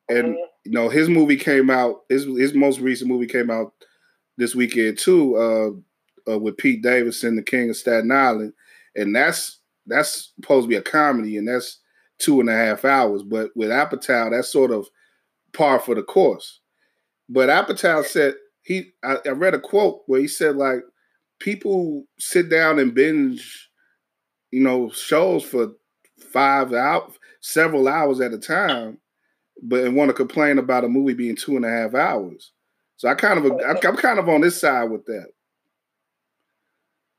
and 0.08 0.28
mm-hmm. 0.28 0.36
you 0.64 0.72
know 0.72 0.88
his 0.88 1.08
movie 1.08 1.36
came 1.36 1.70
out. 1.70 2.02
His 2.08 2.24
his 2.24 2.54
most 2.54 2.80
recent 2.80 3.10
movie 3.10 3.26
came 3.26 3.50
out 3.50 3.72
this 4.36 4.54
weekend 4.54 4.98
too. 4.98 5.36
Uh, 5.36 5.70
uh, 6.30 6.38
with 6.38 6.56
Pete 6.58 6.82
Davidson, 6.82 7.36
the 7.36 7.42
King 7.42 7.70
of 7.70 7.76
Staten 7.76 8.12
Island, 8.12 8.52
and 8.94 9.14
that's 9.14 9.59
that's 9.86 10.32
supposed 10.36 10.64
to 10.64 10.68
be 10.68 10.76
a 10.76 10.82
comedy, 10.82 11.36
and 11.36 11.48
that's 11.48 11.78
two 12.18 12.40
and 12.40 12.48
a 12.48 12.54
half 12.54 12.84
hours. 12.84 13.22
But 13.22 13.50
with 13.54 13.70
Apatow, 13.70 14.30
that's 14.30 14.52
sort 14.52 14.70
of 14.70 14.88
par 15.52 15.78
for 15.80 15.94
the 15.94 16.02
course. 16.02 16.60
But 17.28 17.48
Apatow 17.48 18.04
said 18.04 18.34
he, 18.62 18.92
I, 19.02 19.18
I 19.26 19.30
read 19.30 19.54
a 19.54 19.60
quote 19.60 20.02
where 20.06 20.20
he 20.20 20.28
said 20.28 20.56
like 20.56 20.82
people 21.38 22.04
sit 22.18 22.48
down 22.48 22.78
and 22.78 22.94
binge, 22.94 23.68
you 24.50 24.62
know, 24.62 24.90
shows 24.90 25.42
for 25.42 25.72
five 26.32 26.72
out 26.72 27.12
several 27.40 27.88
hours 27.88 28.20
at 28.20 28.32
a 28.32 28.38
time, 28.38 28.98
but 29.62 29.84
and 29.84 29.96
want 29.96 30.10
to 30.10 30.14
complain 30.14 30.58
about 30.58 30.84
a 30.84 30.88
movie 30.88 31.14
being 31.14 31.36
two 31.36 31.56
and 31.56 31.64
a 31.64 31.70
half 31.70 31.94
hours. 31.94 32.52
So 32.96 33.08
I 33.08 33.14
kind 33.14 33.44
of 33.44 33.60
I'm 33.66 33.96
kind 33.96 34.18
of 34.18 34.28
on 34.28 34.42
this 34.42 34.60
side 34.60 34.90
with 34.90 35.06
that. 35.06 35.28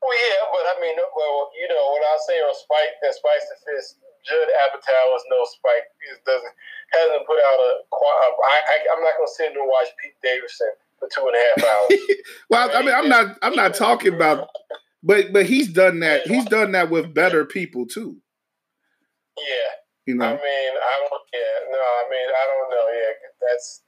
Well, 0.02 0.18
yeah, 0.18 0.42
but 0.50 0.66
I 0.66 0.74
mean, 0.82 0.98
well, 0.98 1.54
you 1.54 1.70
know, 1.70 1.94
when 1.94 2.02
I 2.02 2.16
say 2.26 2.36
on 2.42 2.50
Spike 2.58 2.98
and 3.06 3.14
Spice 3.14 3.46
the 3.46 3.56
Fist, 3.62 4.02
Judd 4.26 4.50
Apatow 4.66 5.14
is 5.14 5.24
no 5.30 5.46
Spike. 5.46 5.86
He 6.02 6.10
doesn't 6.26 6.54
hasn't 6.90 7.26
put 7.26 7.38
out 7.38 7.58
a. 7.62 7.70
I, 7.86 8.58
I 8.66 8.74
I'm 8.94 9.02
not 9.02 9.14
gonna 9.14 9.30
sit 9.30 9.54
and 9.54 9.62
watch 9.62 9.94
Pete 10.02 10.18
Davidson 10.22 10.74
for 10.98 11.06
two 11.06 11.22
and 11.22 11.38
a 11.38 11.42
half 11.46 11.60
hours. 11.70 12.00
well, 12.50 12.70
I 12.74 12.80
mean, 12.82 12.94
I'm 12.94 13.08
not 13.08 13.38
I'm 13.42 13.54
not 13.54 13.74
talking 13.74 14.14
about, 14.14 14.48
but 15.02 15.32
but 15.32 15.46
he's 15.46 15.68
done 15.68 16.00
that. 16.00 16.26
He's 16.26 16.46
done 16.46 16.72
that 16.72 16.90
with 16.90 17.14
better 17.14 17.44
people 17.44 17.86
too. 17.86 18.18
Yeah. 19.38 19.70
You 20.06 20.14
know. 20.14 20.26
I 20.26 20.34
mean, 20.34 20.72
I 20.82 20.94
don't. 20.98 21.22
Yeah. 21.32 21.54
No. 21.70 21.78
I 21.78 22.04
mean, 22.10 22.28
I 22.28 22.42
don't 22.50 22.70
know. 22.70 22.86
Yeah. 22.90 23.12
That's. 23.40 23.82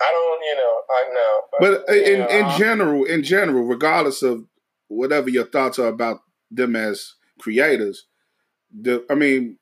I 0.00 0.10
don't. 0.12 0.42
You 0.42 0.56
know. 0.56 0.80
I 0.90 1.02
know. 1.12 1.40
But, 1.52 1.86
but 1.86 1.96
in 1.96 2.18
know, 2.20 2.26
in 2.28 2.44
um, 2.44 2.58
general, 2.58 3.04
in 3.04 3.22
general, 3.22 3.64
regardless 3.64 4.22
of 4.22 4.44
whatever 4.88 5.28
your 5.28 5.46
thoughts 5.46 5.78
are 5.78 5.88
about 5.88 6.20
them 6.50 6.76
as 6.76 7.14
creators, 7.38 8.06
the 8.70 9.04
I 9.10 9.14
mean, 9.14 9.58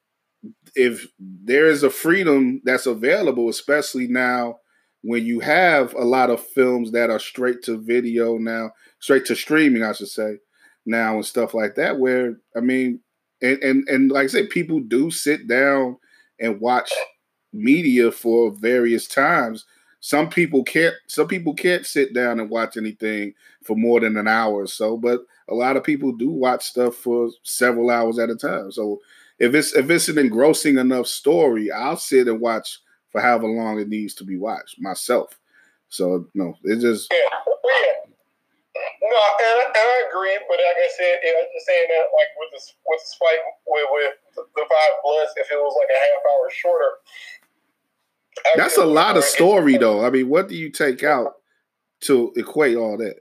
if 0.74 1.06
there 1.18 1.66
is 1.66 1.82
a 1.82 1.90
freedom 1.90 2.60
that's 2.64 2.86
available, 2.86 3.48
especially 3.48 4.06
now 4.06 4.58
when 5.02 5.24
you 5.24 5.40
have 5.40 5.94
a 5.94 6.04
lot 6.04 6.30
of 6.30 6.44
films 6.44 6.92
that 6.92 7.10
are 7.10 7.18
straight 7.18 7.62
to 7.62 7.78
video 7.78 8.38
now, 8.38 8.70
straight 9.00 9.24
to 9.26 9.36
streaming, 9.36 9.82
I 9.82 9.92
should 9.92 10.08
say, 10.08 10.38
now 10.84 11.14
and 11.14 11.24
stuff 11.24 11.54
like 11.54 11.74
that, 11.76 11.98
where 11.98 12.36
I 12.56 12.60
mean, 12.60 13.00
and 13.42 13.62
and, 13.62 13.88
and 13.88 14.10
like 14.10 14.24
I 14.24 14.28
said, 14.28 14.50
people 14.50 14.80
do 14.80 15.10
sit 15.10 15.46
down 15.46 15.98
and 16.40 16.60
watch 16.60 16.92
media 17.52 18.10
for 18.10 18.50
various 18.50 19.06
times. 19.06 19.64
Some 20.06 20.28
people 20.28 20.62
can't. 20.62 20.94
Some 21.08 21.26
people 21.26 21.52
can't 21.52 21.84
sit 21.84 22.14
down 22.14 22.38
and 22.38 22.48
watch 22.48 22.76
anything 22.76 23.34
for 23.64 23.74
more 23.74 23.98
than 23.98 24.16
an 24.16 24.28
hour 24.28 24.62
or 24.62 24.68
so. 24.68 24.96
But 24.96 25.26
a 25.48 25.54
lot 25.54 25.76
of 25.76 25.82
people 25.82 26.12
do 26.12 26.30
watch 26.30 26.62
stuff 26.62 26.94
for 26.94 27.28
several 27.42 27.90
hours 27.90 28.16
at 28.20 28.30
a 28.30 28.36
time. 28.36 28.70
So 28.70 29.00
if 29.40 29.52
it's 29.52 29.74
if 29.74 29.90
it's 29.90 30.08
an 30.08 30.18
engrossing 30.18 30.78
enough 30.78 31.08
story, 31.08 31.72
I'll 31.72 31.96
sit 31.96 32.28
and 32.28 32.40
watch 32.40 32.78
for 33.10 33.20
however 33.20 33.48
long 33.48 33.80
it 33.80 33.88
needs 33.88 34.14
to 34.22 34.24
be 34.24 34.38
watched 34.38 34.80
myself. 34.80 35.40
So 35.88 36.28
no, 36.34 36.54
it 36.62 36.78
just 36.78 37.10
yeah. 37.10 37.40
No, 39.02 39.22
and, 39.42 39.74
and 39.74 39.86
I 39.90 40.06
agree, 40.06 40.38
but 40.46 40.58
like 40.62 40.86
I 40.86 40.90
said, 40.94 41.18
yeah, 41.24 41.50
just 41.50 41.66
saying 41.66 41.88
that 41.90 42.14
like 42.14 42.30
with 42.38 42.54
the 42.54 42.62
with 42.86 43.02
the 43.02 43.10
spike 43.10 43.42
with, 43.66 43.86
with 43.90 44.46
the 44.54 44.66
five 44.70 44.94
bloods, 45.02 45.34
if 45.34 45.50
it 45.50 45.58
was 45.58 45.74
like 45.74 45.90
a 45.90 45.98
half 45.98 46.22
hour 46.30 46.46
shorter. 46.54 46.92
That's 48.56 48.78
a 48.78 48.84
lot 48.84 49.16
of 49.16 49.24
story, 49.24 49.76
though. 49.76 50.04
I 50.04 50.10
mean, 50.10 50.28
what 50.28 50.48
do 50.48 50.56
you 50.56 50.70
take 50.70 51.02
out 51.02 51.34
to 52.02 52.32
equate 52.36 52.76
all 52.76 52.96
that? 52.98 53.16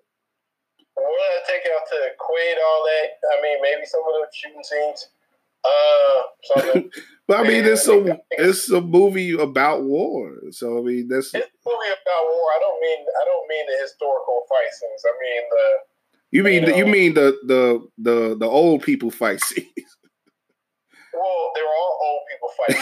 What 0.95 1.03
do 1.03 1.24
I 1.24 1.39
take 1.47 1.63
out 1.74 1.88
to 1.91 1.95
equate 2.13 2.57
all 2.66 2.84
that? 2.86 3.07
I 3.38 3.41
mean, 3.41 3.57
maybe 3.61 3.86
some 3.86 4.01
of 4.01 4.13
the 4.13 4.28
shooting 4.34 4.63
scenes. 4.63 5.07
Uh, 5.66 6.82
but 7.28 7.39
I 7.39 7.43
mean, 7.47 7.66
it's 7.66 7.88
a 7.88 8.20
it's 8.32 8.70
a 8.70 8.82
movie 8.82 9.32
about 9.32 9.84
war. 9.84 10.34
So 10.51 10.78
I 10.78 10.82
mean, 10.82 11.07
that's 11.07 11.34
it's 11.34 11.36
a 11.36 11.70
movie 11.70 11.89
about 11.89 12.24
war. 12.26 12.51
I 12.55 12.59
don't 12.59 12.82
mean 12.82 12.99
I 12.99 13.26
don't 13.26 13.47
mean 13.47 13.66
the 13.68 13.82
historical 13.82 14.41
fight 14.47 14.72
scenes. 14.72 15.03
I 15.05 15.13
mean 15.22 15.41
the. 15.49 15.78
You 16.32 16.43
mean 16.43 16.53
you, 16.53 16.61
know, 16.61 16.68
the, 16.68 16.78
you 16.78 16.86
mean 16.86 17.13
the 17.13 17.38
the 17.45 17.88
the 17.97 18.38
the 18.38 18.45
old 18.45 18.84
people 18.84 19.09
fight 19.09 19.41
scenes? 19.43 19.95
Well, 21.16 21.41
they 21.55 21.63
were 21.63 21.76
all 21.76 21.95
old 22.03 22.24
people 22.28 22.49
fight 22.53 22.76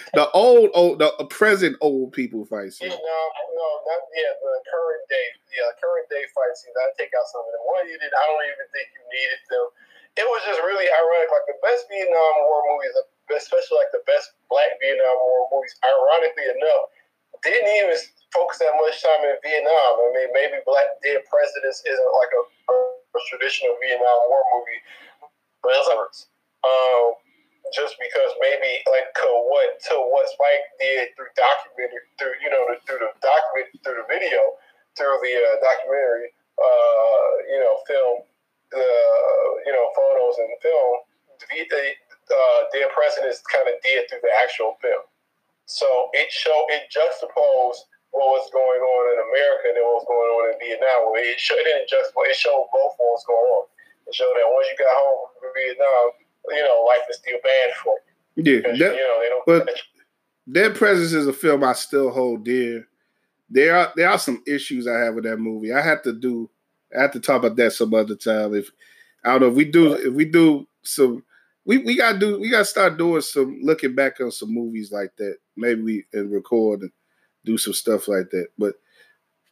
the 0.18 0.26
old 0.32 0.72
old 0.72 0.98
the 0.98 1.12
present 1.28 1.76
old 1.84 2.16
people 2.16 2.48
fight 2.48 2.72
scenes. 2.72 2.96
No, 2.96 3.20
no, 3.52 3.68
not 3.84 4.00
yeah. 4.16 4.32
The 4.40 4.54
current 4.66 5.04
day, 5.12 5.26
yeah, 5.52 5.68
current 5.78 6.08
day 6.08 6.24
fight 6.32 6.56
scenes. 6.56 6.74
I 6.74 6.90
take 6.96 7.12
out 7.12 7.28
some 7.28 7.44
of 7.44 7.50
them. 7.52 7.62
One 7.68 7.84
you 7.86 8.00
did. 8.00 8.10
I 8.10 8.24
don't 8.26 8.44
even 8.48 8.66
think 8.72 8.86
you 8.96 9.02
needed 9.06 9.40
them 9.52 9.68
it 10.16 10.24
was 10.24 10.40
just 10.48 10.64
really 10.64 10.88
ironic. 10.88 11.28
Like 11.28 11.44
the 11.44 11.60
best 11.60 11.84
Vietnam 11.92 12.34
War 12.48 12.64
movies, 12.72 12.96
especially 13.36 13.76
like 13.76 13.92
the 13.92 14.04
best 14.08 14.32
Black 14.48 14.72
Vietnam 14.80 15.16
War 15.20 15.44
movies, 15.52 15.76
ironically 15.84 16.48
enough, 16.56 16.88
didn't 17.44 17.68
even 17.68 17.96
focus 18.32 18.64
that 18.64 18.72
much 18.80 18.96
time 19.04 19.22
in 19.28 19.36
Vietnam. 19.44 19.92
I 20.00 20.08
mean, 20.16 20.28
maybe 20.32 20.64
Black 20.64 20.88
Dead 21.04 21.20
Presidents 21.28 21.84
isn't 21.84 22.12
like 22.16 22.32
a, 22.32 22.42
a 22.72 23.20
traditional 23.28 23.76
Vietnam 23.76 24.18
War 24.32 24.42
movie, 24.56 24.80
but 25.60 25.76
it's 25.76 26.32
um, 26.64 27.20
just 27.74 27.98
because 27.98 28.30
maybe 28.38 28.82
like 28.86 29.10
to 29.22 29.28
what 29.50 29.78
to 29.90 29.94
what 30.12 30.28
Spike 30.30 30.66
did 30.78 31.10
through 31.16 31.32
documentary, 31.34 32.06
through 32.18 32.36
you 32.42 32.50
know 32.50 32.62
through 32.86 33.02
the 33.02 33.10
document 33.18 33.66
through 33.82 33.98
the 34.02 34.08
video, 34.08 34.54
through 34.94 35.18
the 35.22 35.34
uh, 35.34 35.56
documentary, 35.62 36.30
uh, 36.58 37.28
you 37.50 37.60
know, 37.60 37.74
film 37.86 38.26
the 38.70 38.88
you 39.66 39.72
know 39.74 39.86
photos 39.94 40.38
and 40.38 40.50
film, 40.62 40.94
the 41.38 41.84
uh, 42.30 42.60
Dead 42.74 42.90
Presidents 42.94 43.42
kind 43.46 43.68
of 43.70 43.78
did 43.82 44.08
through 44.10 44.22
the 44.22 44.34
actual 44.42 44.78
film. 44.82 45.06
So 45.66 46.10
it 46.14 46.30
showed 46.30 46.66
it 46.70 46.90
juxtaposed 46.90 47.86
what 48.14 48.38
was 48.38 48.46
going 48.54 48.80
on 48.80 49.02
in 49.12 49.18
America 49.30 49.74
and 49.74 49.82
what 49.82 50.00
was 50.02 50.08
going 50.08 50.30
on 50.30 50.42
in 50.54 50.56
Vietnam. 50.62 51.10
It, 51.18 51.38
showed, 51.38 51.58
it 51.60 51.66
didn't 51.66 51.90
it 51.90 52.38
showed 52.38 52.70
both 52.70 52.94
what 52.98 53.18
was 53.18 53.26
going 53.26 53.50
on. 53.60 53.64
It 54.06 54.14
showed 54.14 54.34
that 54.38 54.46
once 54.46 54.70
you 54.70 54.78
got 54.78 54.94
home 54.94 55.22
from 55.42 55.50
Vietnam, 55.58 56.25
you 56.50 56.62
know 56.62 56.84
life 56.88 57.00
is 57.10 57.16
still 57.18 57.38
bad 57.42 57.74
for 57.82 57.94
you. 58.36 58.52
Yeah, 58.54 58.60
that, 58.60 58.74
you 58.74 58.80
know 58.80 59.20
they 59.20 59.28
don't. 59.28 59.46
But 59.46 59.70
Dead 60.50 60.74
Presidents 60.74 61.12
is 61.12 61.26
a 61.26 61.32
film 61.32 61.64
I 61.64 61.72
still 61.72 62.10
hold 62.10 62.44
dear. 62.44 62.86
There 63.48 63.76
are 63.76 63.92
there 63.96 64.10
are 64.10 64.18
some 64.18 64.42
issues 64.46 64.86
I 64.86 64.98
have 64.98 65.14
with 65.14 65.24
that 65.24 65.38
movie. 65.38 65.72
I 65.72 65.80
have 65.80 66.02
to 66.02 66.12
do 66.12 66.50
I 66.96 67.02
have 67.02 67.12
to 67.12 67.20
talk 67.20 67.38
about 67.42 67.56
that 67.56 67.72
some 67.72 67.94
other 67.94 68.16
time. 68.16 68.54
If 68.54 68.70
I 69.24 69.32
don't 69.32 69.40
know 69.40 69.48
if 69.48 69.54
we 69.54 69.64
do 69.64 69.92
if 69.94 70.14
we 70.14 70.24
do 70.24 70.66
some 70.82 71.24
we, 71.64 71.78
we 71.78 71.96
gotta 71.96 72.18
do 72.18 72.40
we 72.40 72.48
gotta 72.48 72.64
start 72.64 72.96
doing 72.96 73.22
some 73.22 73.58
looking 73.62 73.94
back 73.94 74.20
on 74.20 74.30
some 74.30 74.54
movies 74.54 74.92
like 74.92 75.16
that. 75.18 75.36
Maybe 75.56 75.82
we 75.82 76.04
and 76.12 76.30
record 76.30 76.82
and 76.82 76.92
do 77.44 77.58
some 77.58 77.72
stuff 77.72 78.08
like 78.08 78.30
that. 78.30 78.48
But 78.56 78.74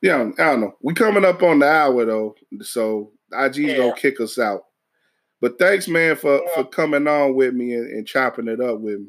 yeah, 0.00 0.30
I 0.38 0.44
don't 0.44 0.60
know. 0.60 0.76
We 0.80 0.94
coming 0.94 1.24
up 1.24 1.42
on 1.42 1.58
the 1.58 1.68
hour 1.68 2.04
though, 2.04 2.36
so 2.62 3.12
IG's 3.32 3.58
yeah. 3.58 3.76
gonna 3.78 3.94
kick 3.94 4.20
us 4.20 4.38
out. 4.38 4.64
But 5.44 5.58
thanks, 5.58 5.88
man, 5.88 6.16
for 6.16 6.36
yeah. 6.36 6.54
for 6.54 6.64
coming 6.64 7.06
on 7.06 7.34
with 7.34 7.52
me 7.52 7.74
and, 7.74 7.86
and 7.86 8.06
chopping 8.06 8.48
it 8.48 8.62
up 8.62 8.80
with 8.80 8.98
me. 8.98 9.08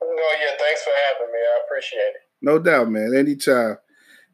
No, 0.00 0.08
yeah, 0.40 0.56
thanks 0.58 0.82
for 0.82 0.90
having 1.10 1.30
me. 1.30 1.38
I 1.38 1.60
appreciate 1.66 1.98
it. 1.98 2.22
No 2.40 2.58
doubt, 2.58 2.90
man. 2.90 3.14
Anytime. 3.14 3.76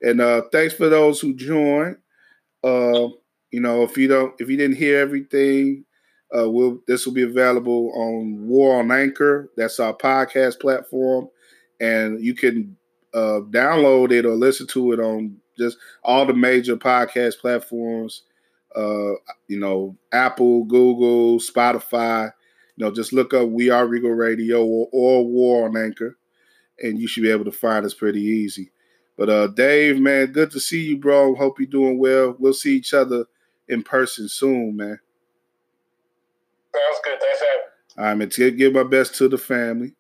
And 0.01 0.21
uh, 0.21 0.43
thanks 0.53 0.73
for 0.73 0.89
those 0.89 1.19
who 1.19 1.35
joined. 1.35 1.97
Uh, 2.63 3.09
you 3.51 3.61
know, 3.61 3.83
if 3.83 3.99
you 3.99 4.07
don't, 4.07 4.41
if 4.41 4.49
you 4.49 4.57
didn't 4.57 4.77
hear 4.77 5.01
everything, 5.01 5.85
uh, 6.33 6.49
we'll 6.49 6.79
this 6.87 7.05
will 7.05 7.15
be 7.15 7.25
available 7.25 7.91
on 7.97 8.47
WARR 8.47 8.79
on 8.79 8.93
Anchor. 8.93 9.51
That's 9.57 9.81
our 9.81 9.97
podcast 9.97 10.61
platform, 10.61 11.29
and 11.81 12.25
you 12.25 12.37
can 12.37 12.77
uh, 13.15 13.41
download 13.51 14.13
it 14.13 14.27
or 14.27 14.37
listen 14.37 14.69
to 14.69 14.93
it 14.93 15.01
on 15.01 15.39
just 15.59 15.77
all 16.05 16.25
the 16.25 16.35
major 16.35 16.77
podcast 16.77 17.41
platforms. 17.41 18.23
Uh, 18.77 19.15
you 19.49 19.59
know, 19.59 19.97
Apple, 20.13 20.65
Google, 20.65 21.39
Spotify. 21.39 22.33
You 22.77 22.85
know, 22.85 22.93
just 22.93 23.13
look 23.13 23.35
up 23.35 23.49
"We 23.49 23.71
Are 23.71 23.87
Regal 23.87 24.11
Radio" 24.11 24.65
or, 24.65 24.89
or 24.93 25.27
"WARR 25.27 25.69
on 25.69 25.77
Anchor," 25.77 26.17
and 26.83 26.99
you 26.99 27.09
should 27.09 27.23
be 27.23 27.31
able 27.31 27.45
to 27.45 27.53
find 27.53 27.85
us 27.85 27.95
pretty 27.95 28.23
easy. 28.23 28.71
But 29.17 29.29
uh, 29.29 29.49
Dave, 29.49 29.99
man, 29.99 30.27
good 30.27 30.53
to 30.53 30.61
see 30.61 30.81
you, 30.81 30.97
bro. 30.97 31.35
Hope 31.35 31.59
you're 31.59 31.67
doing 31.67 31.99
well. 31.99 32.37
We'll 32.39 32.55
see 32.55 32.77
each 32.77 32.95
other 32.95 33.25
in 33.69 33.83
person 33.83 34.29
soon, 34.29 34.77
man. 34.77 34.99
Sounds 36.75 37.01
good. 37.03 37.19
Thanks, 37.21 37.43
All 37.97 38.05
right, 38.05 38.15
man. 38.15 38.29
To 38.31 38.51
give 38.53 38.73
my 38.75 38.85
best 38.85 39.17
to 39.17 39.29
the 39.29 39.39
family, 39.39 39.95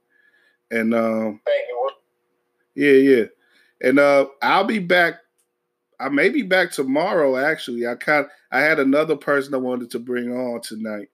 and 0.70 0.94
um, 0.94 1.40
thank 1.44 1.68
you. 1.68 1.90
Yeah, 2.76 2.92
yeah, 2.92 3.24
and 3.82 3.98
uh, 3.98 4.26
I'll 4.40 4.64
be 4.64 4.78
back. 4.78 5.14
I 6.00 6.08
may 6.08 6.28
be 6.28 6.42
back 6.42 6.70
tomorrow. 6.70 7.36
Actually, 7.36 7.86
I 7.86 7.94
kind 7.94 8.26
I 8.52 8.60
had 8.60 8.78
another 8.78 9.16
person 9.16 9.54
I 9.54 9.58
wanted 9.58 9.90
to 9.92 9.98
bring 9.98 10.32
on 10.32 10.60
tonight, 10.60 11.08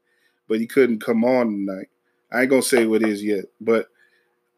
but 0.49 0.61
he 0.61 0.67
couldn't 0.67 1.05
come 1.05 1.25
on 1.25 1.47
tonight. 1.67 1.89
I 2.33 2.43
ain't 2.43 2.51
gonna 2.51 2.63
say 2.63 2.87
what 2.87 3.03
it 3.03 3.09
is 3.09 3.23
yet, 3.23 3.47
but 3.61 3.89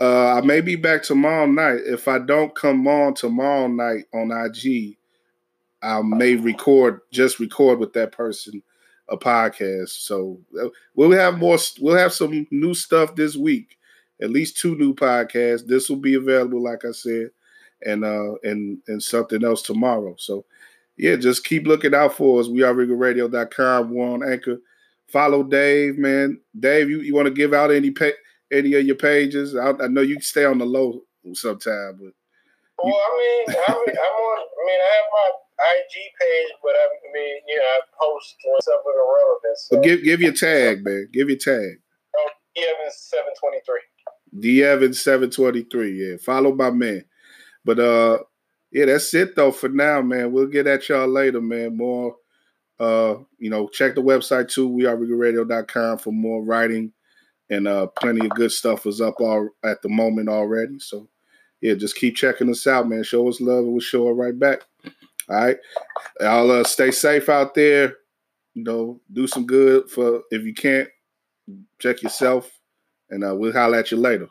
uh, 0.01 0.35
I 0.35 0.41
may 0.43 0.61
be 0.61 0.77
back 0.77 1.03
tomorrow 1.03 1.47
night. 1.47 1.81
If 1.87 2.09
I 2.09 2.19
don't 2.19 2.55
come 2.55 2.87
on 2.87 3.15
tomorrow 3.15 3.67
night 3.69 4.05
on 4.13 4.31
IG, 4.31 4.99
I 5.83 6.03
may 6.03 6.35
record 6.35 7.01
just 7.13 7.39
record 7.39 7.79
with 7.79 7.93
that 7.95 8.13
person 8.13 8.63
a 9.09 9.17
podcast. 9.17 9.91
So 9.91 10.41
uh, 10.61 10.69
we'll 10.95 11.13
have 11.13 11.39
more. 11.39 11.59
We'll 11.81 11.97
have 11.97 12.13
some 12.13 12.47
new 12.51 12.75
stuff 12.75 13.15
this 13.15 13.37
week. 13.37 13.79
At 14.21 14.31
least 14.31 14.59
two 14.59 14.77
new 14.77 14.95
podcasts. 14.95 15.67
This 15.67 15.89
will 15.89 15.97
be 15.97 16.15
available, 16.15 16.63
like 16.63 16.85
I 16.85 16.93
said, 16.93 17.31
and 17.85 18.05
uh 18.05 18.35
and 18.43 18.79
and 18.89 19.03
something 19.03 19.45
else 19.45 19.63
tomorrow. 19.63 20.15
So 20.19 20.45
yeah, 20.97 21.17
just 21.17 21.45
keep 21.45 21.67
looking 21.67 21.95
out 21.95 22.15
for 22.15 22.41
us. 22.41 22.49
We 22.49 22.63
are 22.63 22.75
RegalRadio.com. 22.75 23.91
We're 23.91 24.07
on 24.07 24.29
Anchor. 24.29 24.59
Follow 25.09 25.43
Dave, 25.43 25.99
man. 25.99 26.41
Dave, 26.59 26.91
you, 26.91 27.01
you 27.01 27.15
want 27.15 27.27
to 27.27 27.35
give 27.35 27.53
out 27.53 27.71
any 27.71 27.91
pay, 27.91 28.13
any 28.51 28.75
of 28.75 28.85
your 28.85 28.97
pages? 28.97 29.55
I, 29.55 29.71
I 29.71 29.89
know 29.89 30.01
you 30.01 30.21
stay 30.21 30.45
on 30.45 30.59
the 30.59 30.67
low 30.67 31.03
sometime, 31.35 31.99
but. 32.01 32.13
Well, 32.83 32.95
I 32.95 33.45
mean, 33.47 33.57
I 33.69 33.73
mean, 33.73 33.97
I'm 33.97 34.17
on. 34.17 34.39
I 34.39 34.63
mean, 34.67 34.81
I 34.81 34.91
have 34.97 35.05
my 35.13 35.31
IG 35.59 35.95
page, 36.21 36.53
but 36.63 36.73
I, 36.73 36.87
mean, 37.13 37.37
you 37.49 37.57
know, 37.57 37.63
I 37.63 37.81
post 37.99 38.37
when 38.45 38.61
something 38.61 38.93
irrelevant. 38.95 39.59
So. 39.59 39.77
Well, 39.77 39.83
give 39.83 40.05
give 40.05 40.21
your 40.21 40.33
tag, 40.33 40.85
man. 40.85 41.09
Give 41.13 41.29
your 41.29 41.39
tag. 41.39 41.79
Oh, 42.17 42.29
D 42.55 42.63
Evans 42.63 42.97
seven 42.99 43.33
twenty 43.41 43.59
three. 43.65 44.41
D 44.41 44.63
Evans 44.63 45.01
seven 45.01 45.31
twenty 45.31 45.63
three. 45.63 45.93
Yeah, 45.93 46.17
follow 46.19 46.55
my 46.55 46.71
man. 46.71 47.05
But 47.67 47.81
uh, 47.81 48.19
yeah, 48.71 48.87
that's 48.87 49.13
it 49.13 49.35
though 49.35 49.53
for 49.53 49.69
now, 49.69 50.01
man. 50.01 50.33
We'll 50.33 50.47
get 50.47 50.69
at 50.69 50.89
y'all 50.89 51.09
later, 51.09 51.41
man. 51.41 51.77
More, 51.77 52.17
uh, 52.79 53.17
you 53.39 53.51
know, 53.51 53.67
check 53.67 53.97
the 53.97 54.03
website 54.03 54.49
too. 54.49 54.69
We 54.69 54.87
are 54.87 54.97
regalradio.com 54.97 55.99
for 55.99 56.13
more 56.13 56.43
writing 56.43 56.93
and 57.51 57.69
uh, 57.69 57.87
plenty 57.87 58.27
of 58.27 58.31
good 58.31 58.53
stuff 58.53 58.87
is 58.87 59.01
up 59.01 59.21
all 59.21 59.49
at 59.65 59.83
the 59.83 59.89
moment 59.89 60.29
already. 60.29 60.79
So 60.79 61.09
yeah, 61.61 61.75
just 61.75 61.97
keep 61.97 62.17
checking 62.17 62.51
us 62.51 62.67
out, 62.67 62.89
man. 62.89 63.03
Show 63.03 63.29
us 63.29 63.41
love, 63.41 63.65
and 63.65 63.73
we'll 63.73 63.81
show 63.81 64.09
it 64.09 64.13
right 64.13 64.39
back. 64.39 64.61
All 65.29 65.37
right, 65.37 65.57
I'll 66.21 66.51
uh, 66.51 66.65
stay 66.65 66.91
safe 66.91 67.29
out 67.29 67.55
there. 67.55 67.97
You 68.55 68.63
know, 68.63 69.01
do 69.13 69.27
some 69.27 69.47
good 69.47 69.91
for 69.91 70.23
if 70.31 70.45
you 70.45 70.55
can't, 70.55 70.89
check 71.79 72.03
yourself, 72.03 72.51
and 73.11 73.25
uh, 73.25 73.35
we'll 73.35 73.53
holler 73.53 73.79
at 73.79 73.91
you 73.91 73.97
later. 73.97 74.29